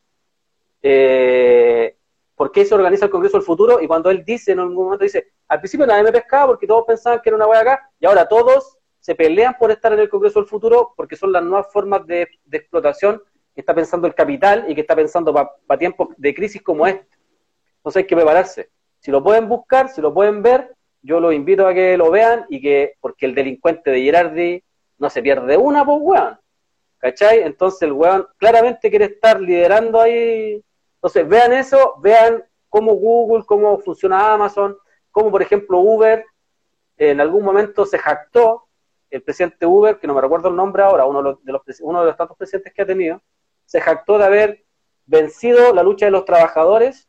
[0.81, 1.95] Eh,
[2.35, 3.81] ¿Por qué se organiza el Congreso del Futuro?
[3.81, 6.83] Y cuando él dice, en algún momento dice, al principio nadie me pescaba porque todos
[6.85, 10.09] pensaban que era una hueá acá, y ahora todos se pelean por estar en el
[10.09, 13.21] Congreso del Futuro porque son las nuevas formas de, de explotación
[13.53, 17.07] que está pensando el capital y que está pensando para tiempos de crisis como este.
[17.77, 18.69] Entonces hay que prepararse.
[19.05, 22.47] Si lo pueden buscar, si lo pueden ver, yo los invito a que lo vean
[22.49, 24.63] y que, porque el delincuente de Girardi
[24.97, 26.39] no se pierde una, pues weón.
[26.97, 27.43] ¿Cachai?
[27.43, 30.59] Entonces el weón claramente quiere estar liderando ahí.
[30.95, 34.75] Entonces vean eso, vean cómo Google, cómo funciona Amazon,
[35.11, 36.25] cómo por ejemplo Uber
[36.97, 38.63] en algún momento se jactó
[39.11, 42.07] el presidente Uber, que no me recuerdo el nombre ahora, uno de los, uno de
[42.07, 43.21] los tantos presidentes que ha tenido,
[43.65, 44.65] se jactó de haber
[45.05, 47.07] vencido la lucha de los trabajadores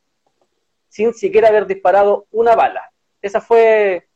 [0.97, 2.91] sin siquiera haber disparado una bala.
[3.21, 4.09] Esa fue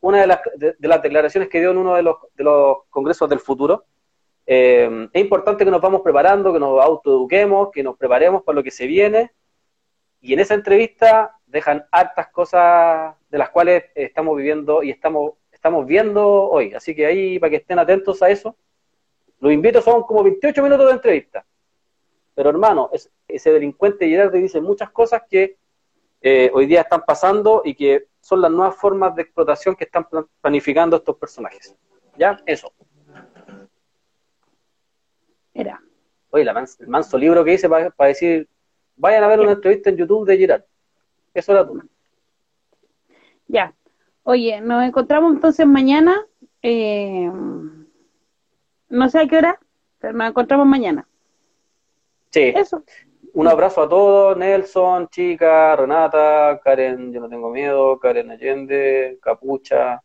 [0.00, 3.26] una de las, de, las declaraciones que dio en uno de los, de los congresos
[3.30, 3.86] del futuro.
[4.46, 8.62] Eh, es importante que nos vamos preparando, que nos autoeduquemos, que nos preparemos para lo
[8.62, 9.32] que se viene.
[10.20, 15.36] Y en esa entrevista dejan hartas cosas de las cuales estamos viviendo y estamos,
[15.86, 16.74] viendo hoy.
[16.74, 18.54] Así que ahí, para que estén atentos a eso,
[19.40, 21.46] los invito, son como 28 minutos de entrevista.
[22.34, 22.90] Pero hermano,
[23.26, 25.56] ese delincuente Gerardo dice muchas cosas que
[26.28, 30.08] eh, hoy día están pasando y que son las nuevas formas de explotación que están
[30.40, 31.76] planificando estos personajes.
[32.18, 32.42] ¿Ya?
[32.44, 32.72] Eso.
[35.54, 35.80] Era.
[36.30, 38.48] Oye, el manso libro que hice para, decir,
[38.96, 40.64] vayan a ver una entrevista en YouTube de Gerard.
[41.32, 41.80] Eso era tú.
[43.46, 43.72] Ya.
[44.24, 46.26] Oye, nos encontramos entonces mañana.
[46.60, 47.30] Eh,
[48.88, 49.60] no sé a qué hora,
[50.00, 51.06] pero nos encontramos mañana.
[52.30, 52.52] Sí.
[52.56, 52.82] Eso.
[53.36, 60.02] Un abrazo a todos, Nelson, Chica, Renata, Karen, yo no tengo miedo, Karen Allende, Capucha,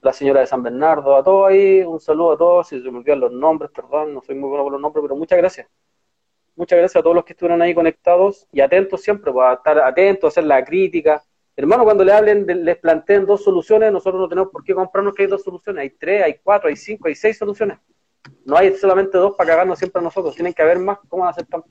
[0.00, 2.98] la señora de San Bernardo, a todos ahí, un saludo a todos, si se me
[2.98, 5.66] olvidan los nombres, perdón, no soy muy bueno con los nombres, pero muchas gracias.
[6.54, 9.84] Muchas gracias a todos los que estuvieron ahí conectados y atentos siempre, para pues, estar
[9.84, 11.20] atentos, hacer la crítica.
[11.56, 15.22] Hermano, cuando le hablen, les planteen dos soluciones, nosotros no tenemos por qué comprarnos que
[15.22, 17.78] hay dos soluciones, hay tres, hay cuatro, hay cinco, hay seis soluciones.
[18.44, 20.98] No hay solamente dos para cagarnos siempre a nosotros, tienen que haber más.
[21.08, 21.62] ¿Cómo van a ser tan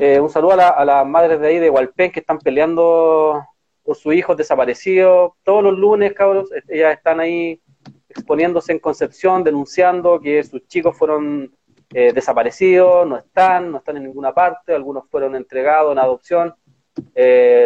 [0.00, 3.46] eh, un saludo a, las madres de ahí de Hualpén que están peleando
[3.84, 5.34] por sus hijos desaparecidos.
[5.44, 7.60] Todos los lunes, cabros, eh, ellas están ahí
[8.08, 11.54] exponiéndose en Concepción, denunciando que sus chicos fueron
[11.92, 16.54] eh, desaparecidos, no están, no están en ninguna parte, algunos fueron entregados en adopción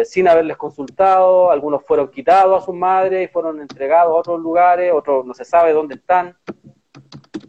[0.05, 4.91] sin haberles consultado, algunos fueron quitados a sus madres y fueron entregados a otros lugares,
[4.91, 6.35] otros no se sabe dónde están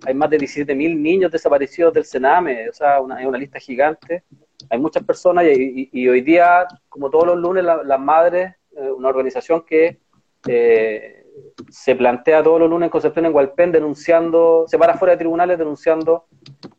[0.07, 4.25] hay más de 17.000 niños desaparecidos del Sename, o sea, una, una lista gigante.
[4.69, 9.65] Hay muchas personas y, hoy día, como todos los lunes, las madres, eh, una organización
[9.67, 9.99] que
[10.47, 11.25] eh,
[11.71, 15.59] se plantea todos los lunes en Concepción en Hualpén denunciando, se para fuera de tribunales
[15.59, 16.27] denunciando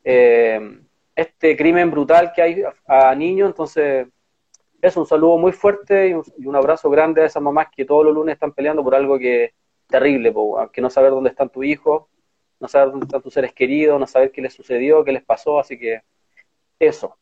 [0.04, 0.80] eh,
[1.16, 3.50] este crimen brutal que hay a, niños.
[3.50, 4.08] Entonces,
[4.82, 8.14] es un saludo muy fuerte y un, abrazo grande a esas mamás que todos los
[8.14, 9.52] lunes están peleando por algo que es
[9.88, 10.34] terrible,
[10.72, 12.10] que no saber dónde están tu hijo,
[12.62, 15.60] no saber dónde están tus seres queridos, no saber qué les sucedió, qué les pasó,
[15.60, 16.02] así que
[16.80, 17.18] eso.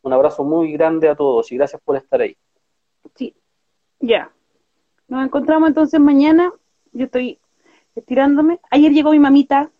[0.00, 2.36] Un abrazo muy grande a todos y gracias por estar ahí.
[3.14, 3.36] Sí,
[4.00, 4.32] ya.
[5.06, 6.52] Nos encontramos entonces mañana.
[6.92, 7.38] Yo estoy
[7.94, 8.60] estirándome.
[8.70, 9.70] Ayer llegó mi mamita.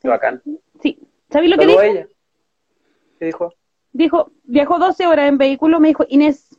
[0.00, 0.40] Qué bacán.
[0.80, 1.00] Sí.
[1.30, 1.82] ¿Sabes lo que dijo?
[1.82, 2.06] ella.
[3.18, 3.52] ¿Qué dijo?
[3.92, 6.56] Dijo, viajó 12 horas en vehículo, me dijo, Inés,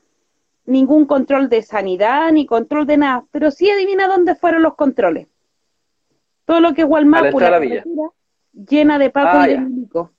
[0.66, 5.28] ningún control de sanidad, ni control de nada, pero sí adivina dónde fueron los controles.
[6.46, 7.32] Todo lo que es Walmart,
[8.54, 10.12] llena de paco ah, y de milico.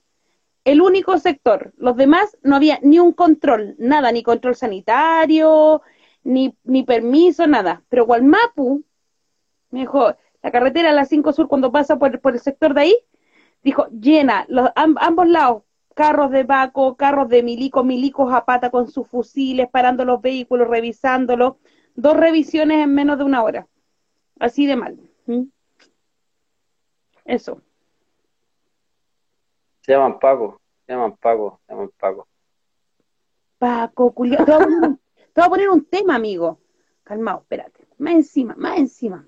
[0.64, 5.80] El único sector, los demás no había ni un control, nada, ni control sanitario,
[6.24, 7.82] ni, ni permiso, nada.
[7.88, 8.82] Pero Gualmapu,
[9.70, 12.96] me dijo, la carretera, la 5 Sur, cuando pasa por, por el sector de ahí,
[13.62, 15.62] dijo, llena, los, am- ambos lados,
[15.94, 20.68] carros de Baco, carros de Milico, Milicos a pata con sus fusiles, parando los vehículos,
[20.68, 21.54] revisándolos,
[21.94, 23.68] dos revisiones en menos de una hora,
[24.40, 24.98] así de mal.
[25.26, 25.42] ¿Mm?
[27.26, 27.60] Eso.
[29.82, 32.26] Se llaman Paco, se llaman Paco, se llaman Paco.
[33.58, 34.44] Paco, culiao.
[34.44, 36.58] Te voy a poner un, te voy a poner un tema, amigo.
[37.04, 37.86] Calmado, espérate.
[37.98, 39.26] Más encima, más encima.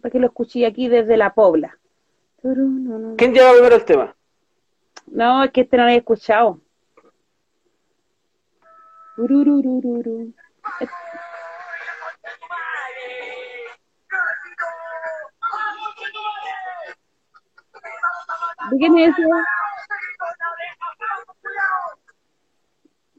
[0.00, 1.78] Para que lo escuché aquí desde la Pobla.
[2.40, 4.16] ¿Quién lleva primero el tema?
[5.06, 6.60] No, es que este no lo he escuchado.
[9.16, 10.34] Turururururu.
[18.70, 19.22] ¿De quién es ese?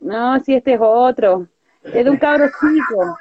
[0.01, 1.47] No, si este es otro.
[1.83, 3.17] Es de un cabro chico.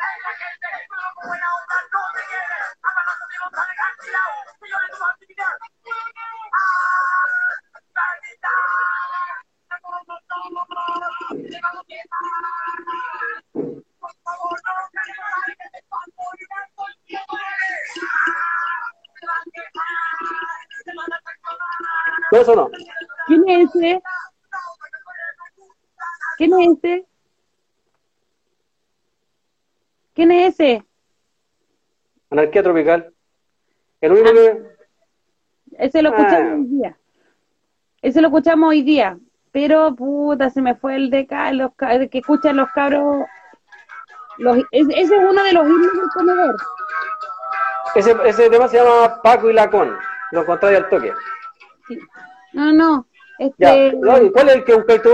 [22.47, 22.70] Eso no?
[23.27, 24.02] ¿Quién es ese?
[26.39, 27.06] ¿Quién es ese?
[30.14, 30.85] ¿Quién es ese?
[32.31, 33.12] Anarquía tropical.
[34.01, 34.62] El único que.
[35.78, 36.55] Ese lo escuchamos Ah.
[36.55, 36.97] hoy día.
[38.02, 39.18] Ese lo escuchamos hoy día.
[39.52, 41.73] Pero, puta, se me fue el de ca- los
[42.10, 43.24] que escuchan los cabros.
[44.39, 46.56] Los, ese es uno de los himnos del comedor.
[47.94, 49.97] Ese, ese tema se llama Paco y Lacón.
[50.32, 51.12] Lo encontráis al toque.
[51.89, 51.98] Sí.
[52.56, 53.06] No, no.
[53.58, 53.74] Ya.
[53.74, 55.10] Este, No, ¿y ¿Cuál es el que buscáis tú?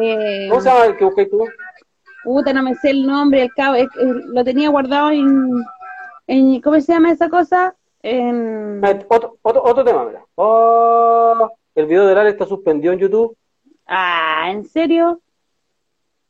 [0.00, 1.44] eh, ¿Cómo se llama el que buscáis tú?
[2.24, 3.42] puta, no me sé el nombre.
[3.42, 5.64] El cabo, es- lo tenía guardado en,
[6.26, 6.60] en.
[6.60, 7.74] ¿Cómo se llama esa cosa?
[8.02, 8.80] En.
[8.84, 10.24] Ah, Otro, otro, otro tema, mira.
[10.34, 13.36] Oh, el video del Ale está suspendido en YouTube.
[13.86, 15.20] Ah, ¿en serio?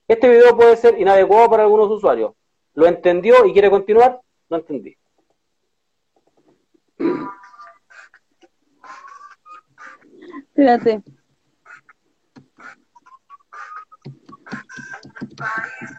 [0.08, 2.32] Este video puede ser inadecuado para algunos usuarios.
[2.74, 4.20] ¿Lo entendió y quiere continuar?
[4.48, 4.96] No entendí.
[10.59, 11.01] Espérate.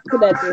[0.03, 0.47] Espérate.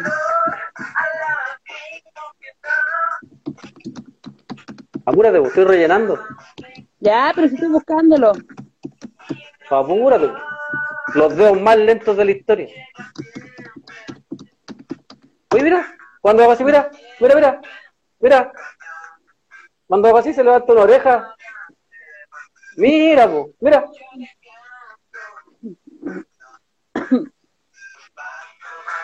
[5.05, 6.25] Apúrate, estoy rellenando.
[7.01, 8.31] Ya, pero si estoy buscándolo.
[9.71, 10.33] Apúrate.
[11.15, 12.69] Los dedos más lentos de la historia.
[15.53, 17.61] Oye, mira, cuando hago así, mira, mira, mira,
[18.21, 18.53] mira.
[19.89, 21.36] Cuando hago así se levanta una oreja.
[22.77, 23.85] Mira, po, mira.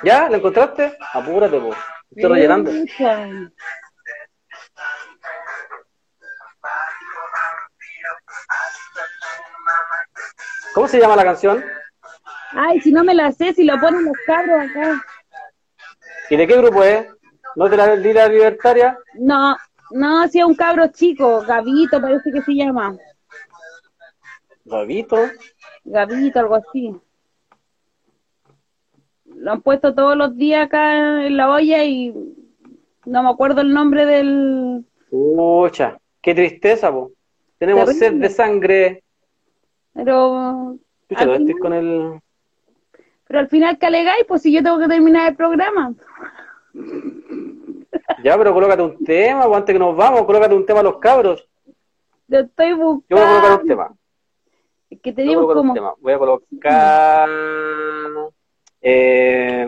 [0.04, 0.28] ¿Ya?
[0.28, 0.96] ¿Lo encontraste?
[1.12, 1.74] Apúrate, po.
[2.10, 2.70] Estoy rellenando.
[10.74, 11.64] ¿Cómo se llama la canción?
[12.52, 15.02] Ay, si no me la sé, si lo ponen los cabros acá.
[16.30, 17.06] ¿Y de qué grupo es?
[17.56, 18.98] ¿No es de la Lila Libertaria?
[19.14, 19.56] No,
[19.90, 22.96] no, si es un cabro chico, Gabito parece que se llama.
[24.64, 25.16] Gabito.
[25.84, 26.94] Gabito, algo así.
[29.34, 32.14] Lo han puesto todos los días acá en la olla y
[33.06, 34.84] no me acuerdo el nombre del...
[35.10, 37.12] Pucha, qué tristeza, po.
[37.58, 38.08] Tenemos Terrible.
[38.08, 39.02] sed de sangre.
[39.94, 40.76] Pero,
[41.08, 42.20] Pucha, al final, con el...
[43.26, 45.94] pero al final que alegáis, pues si yo tengo que terminar el programa.
[48.22, 50.98] Ya, pero colócate un tema, o antes que nos vamos, colócate un tema a los
[50.98, 51.48] cabros.
[52.28, 53.66] Lo estoy Yo voy a colocar un buscando.
[53.66, 53.96] tema.
[55.00, 55.74] Que tenemos un como...
[55.74, 55.94] tema.
[56.00, 57.28] Voy a colocar...
[58.80, 59.66] Eh,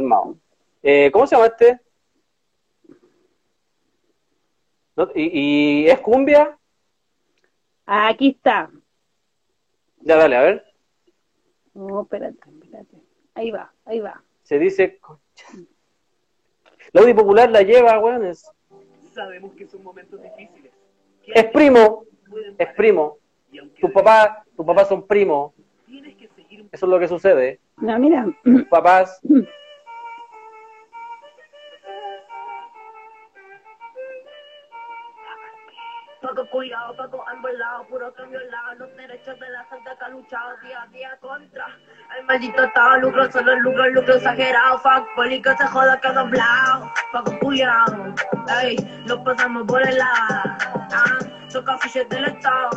[0.00, 0.38] No.
[0.82, 1.80] Eh, ¿Cómo se llama este?
[4.96, 5.08] ¿No?
[5.14, 6.58] ¿Y, ¿Y es cumbia?
[7.86, 8.70] Ah, aquí está.
[10.00, 10.64] Ya, dale, a ver.
[11.74, 12.96] No, espérate, espérate.
[13.34, 14.22] Ahí va, ahí va.
[14.42, 14.98] Se dice...
[14.98, 15.46] concha.
[16.92, 18.26] La Audi Popular la lleva, weón.
[18.26, 18.50] Es,
[19.12, 20.72] Sabemos que son momentos difíciles.
[21.26, 22.04] Es primo.
[22.58, 23.18] Es primo.
[23.80, 25.52] Tus papás, tus papás son primos.
[26.72, 27.60] Eso es lo que sucede.
[27.76, 28.26] No, mira.
[28.42, 29.20] Tus papás
[36.52, 40.82] Cuidado, Paco envolado, puro cambio lado, los derechos de la gente que ha luchado día
[40.82, 41.66] a día contra
[42.18, 46.92] el maldito estado, lucro, solo lucro, lucro exagerado, fuck, poli que se joda que doblado,
[47.10, 48.14] Paco cuidado,
[48.62, 48.76] ey,
[49.06, 50.42] lo pasamos por el lado,
[50.92, 51.18] ah,
[51.52, 52.70] Choca fiches del Estado.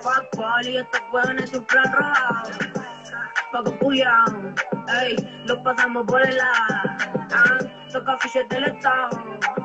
[0.00, 2.50] Fuck poli, estos huevones siempre han robado.
[3.50, 4.54] Paco Puyao,
[5.00, 6.91] ey, lo pasamos por el lado.
[7.92, 9.10] Choca fiches del Estado.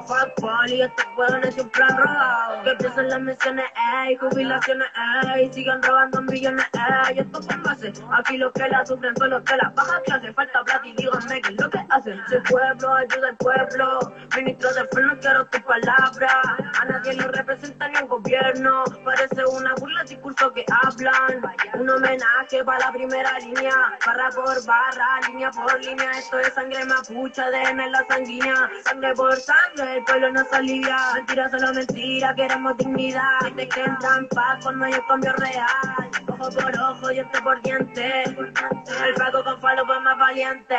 [0.06, 2.64] Fuck poli, estos huevones siempre han robado.
[2.64, 3.66] Que empiezan las misiones,
[4.06, 4.88] ey, jubilaciones,
[5.34, 6.66] ey, sigan robando millones,
[7.08, 7.20] ey.
[7.20, 10.34] Esto con base, aquí los que la sufren son los que la bajan clase.
[10.34, 12.22] Falta plata y díganme qué es lo que hacen.
[12.32, 16.42] El pueblo ayuda al pueblo, ministro de no quiero tu palabra.
[16.82, 18.84] A nadie lo representa ni un gobierno.
[19.06, 21.42] Parece una burla el discurso que hablan.
[21.76, 23.74] Un homenaje para la primera línea,
[24.06, 26.12] barra por barra, línea por línea.
[26.12, 26.84] Esto es sangre
[27.28, 28.70] mapucha, ADN en la sanguínea.
[28.84, 30.98] Sangre por sangre, el pueblo no se alivia.
[31.16, 33.40] Mentira, solo mentira, queremos dignidad.
[33.42, 36.10] Gente que entra en paz con mayor cambio real.
[36.28, 38.24] Ojo por ojo, diente por diente.
[38.24, 40.76] El pago con falo fue más valiente.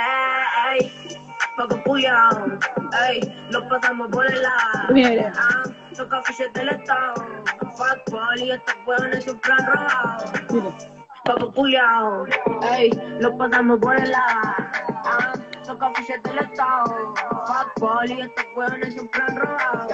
[0.73, 1.19] Ey.
[1.57, 2.47] Paco Puyao,
[3.09, 3.21] ey,
[3.51, 4.93] lo pasamos por el lado.
[4.93, 5.33] Mira.
[5.37, 5.65] Ah,
[5.97, 7.15] Toca fiches del Estado.
[7.77, 10.25] Fuck poli, estos huevones siempre han robado.
[10.51, 10.71] Mira.
[11.25, 12.27] Paco Puyao,
[12.77, 14.41] ey, lo pasamos por el lado.
[15.05, 15.33] Ah,
[15.69, 17.13] Del Estado.
[17.47, 19.87] Fuck poli, estos huevones siempre han robado.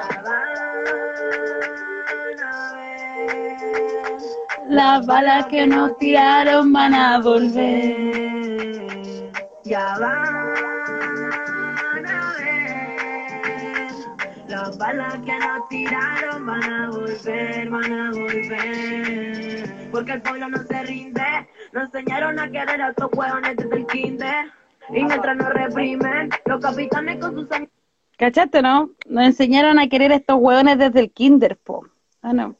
[4.69, 7.97] Las balas que nos tiraron van a volver.
[7.97, 9.33] volver.
[9.65, 13.91] Ya van a ver.
[14.47, 19.89] Las balas que nos tiraron van a volver, van a volver.
[19.91, 21.49] Porque el pueblo no se rinde.
[21.73, 24.53] Nos enseñaron a querer a estos hueones desde el kinder.
[24.91, 27.49] Y mientras nos reprimen, los capitanes con sus
[28.17, 28.91] ¿Cachaste, no?
[29.07, 31.87] Nos enseñaron a querer a estos hueones desde el kinder, po.
[32.23, 32.57] Ah, no.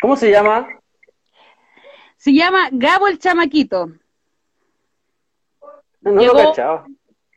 [0.00, 0.66] ¿Cómo se llama?
[2.16, 3.86] Se llama Gabo el Chamaquito.
[6.00, 6.86] No, no Llegó- lo cachaba.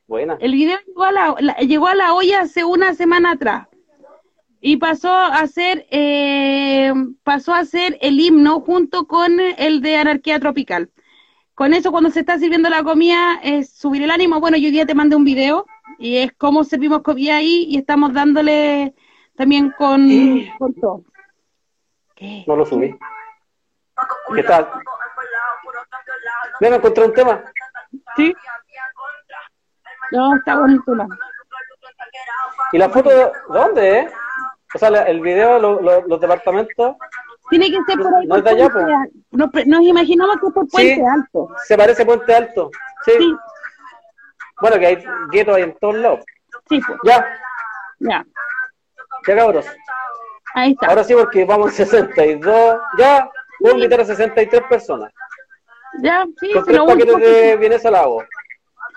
[0.07, 0.37] Buena.
[0.39, 3.67] El video llegó a la, la- llegó a la olla hace una semana atrás.
[4.61, 6.91] Y pasó a ser, eh,
[7.23, 10.89] pasó a ser el himno junto con el de Anarquía Tropical.
[11.57, 14.39] Con eso, cuando se está sirviendo la comida, es subir el ánimo.
[14.39, 15.65] Bueno, yo hoy día te mandé un video
[15.97, 18.93] y es cómo servimos comida ahí y estamos dándole
[19.35, 20.07] también con,
[20.59, 21.01] con todo.
[22.15, 22.43] ¿Qué?
[22.45, 22.95] No lo subí.
[24.35, 24.69] ¿Qué tal?
[26.61, 27.43] Mira, encontré un tema.
[28.15, 28.35] ¿Sí?
[30.11, 30.93] No, está bonito.
[30.93, 31.07] ¿no?
[32.71, 34.11] ¿Y la foto de dónde, eh?
[34.75, 36.97] O sea, el video, lo- lo- los departamentos,
[37.49, 38.27] Tiene que ser por ahí.
[38.27, 38.69] No es por allá,
[39.29, 41.49] Puente nos, imaginamos que es por Puente Alto.
[41.65, 42.69] se parece a Puente Alto.
[43.05, 43.11] Sí.
[43.17, 43.35] Sí,
[44.61, 46.19] Bueno, que hay guetos ahí en todos lados.
[46.69, 47.25] sí, pues, Ya,
[47.99, 48.25] ya.
[49.27, 49.65] ya cabros.
[50.55, 50.87] Ahí está.
[50.87, 52.79] Ahora sí, porque vamos a 62.
[52.97, 53.29] Ya,
[53.59, 55.11] puedo invitar a 63 personas.
[56.01, 58.25] Ya, sí, Con sí, tres paquetes último de bienes al agua.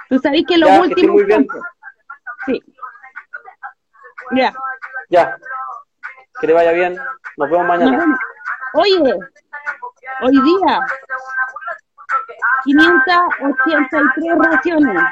[0.09, 1.13] Tú sabés que lo Ya, que último.
[1.15, 1.47] muy bien.
[2.47, 2.63] Sí.
[4.33, 4.53] Ya.
[5.09, 5.37] Ya.
[6.41, 6.97] Que le vaya bien.
[7.37, 7.99] Nos vemos nos mañana.
[7.99, 8.19] vemos.
[8.75, 9.19] Oye,
[10.23, 10.81] hoy día,
[12.65, 15.03] 583 raciones.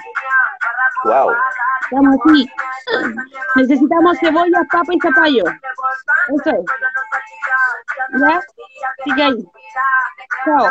[1.05, 1.35] Wow.
[1.83, 2.51] Estamos así.
[3.57, 5.45] Necesitamos cebollas, papa y zapallo.
[5.45, 6.65] Eso es.
[8.21, 8.41] ¿Ya?
[9.05, 9.49] Sigue ahí.
[10.45, 10.71] Chao.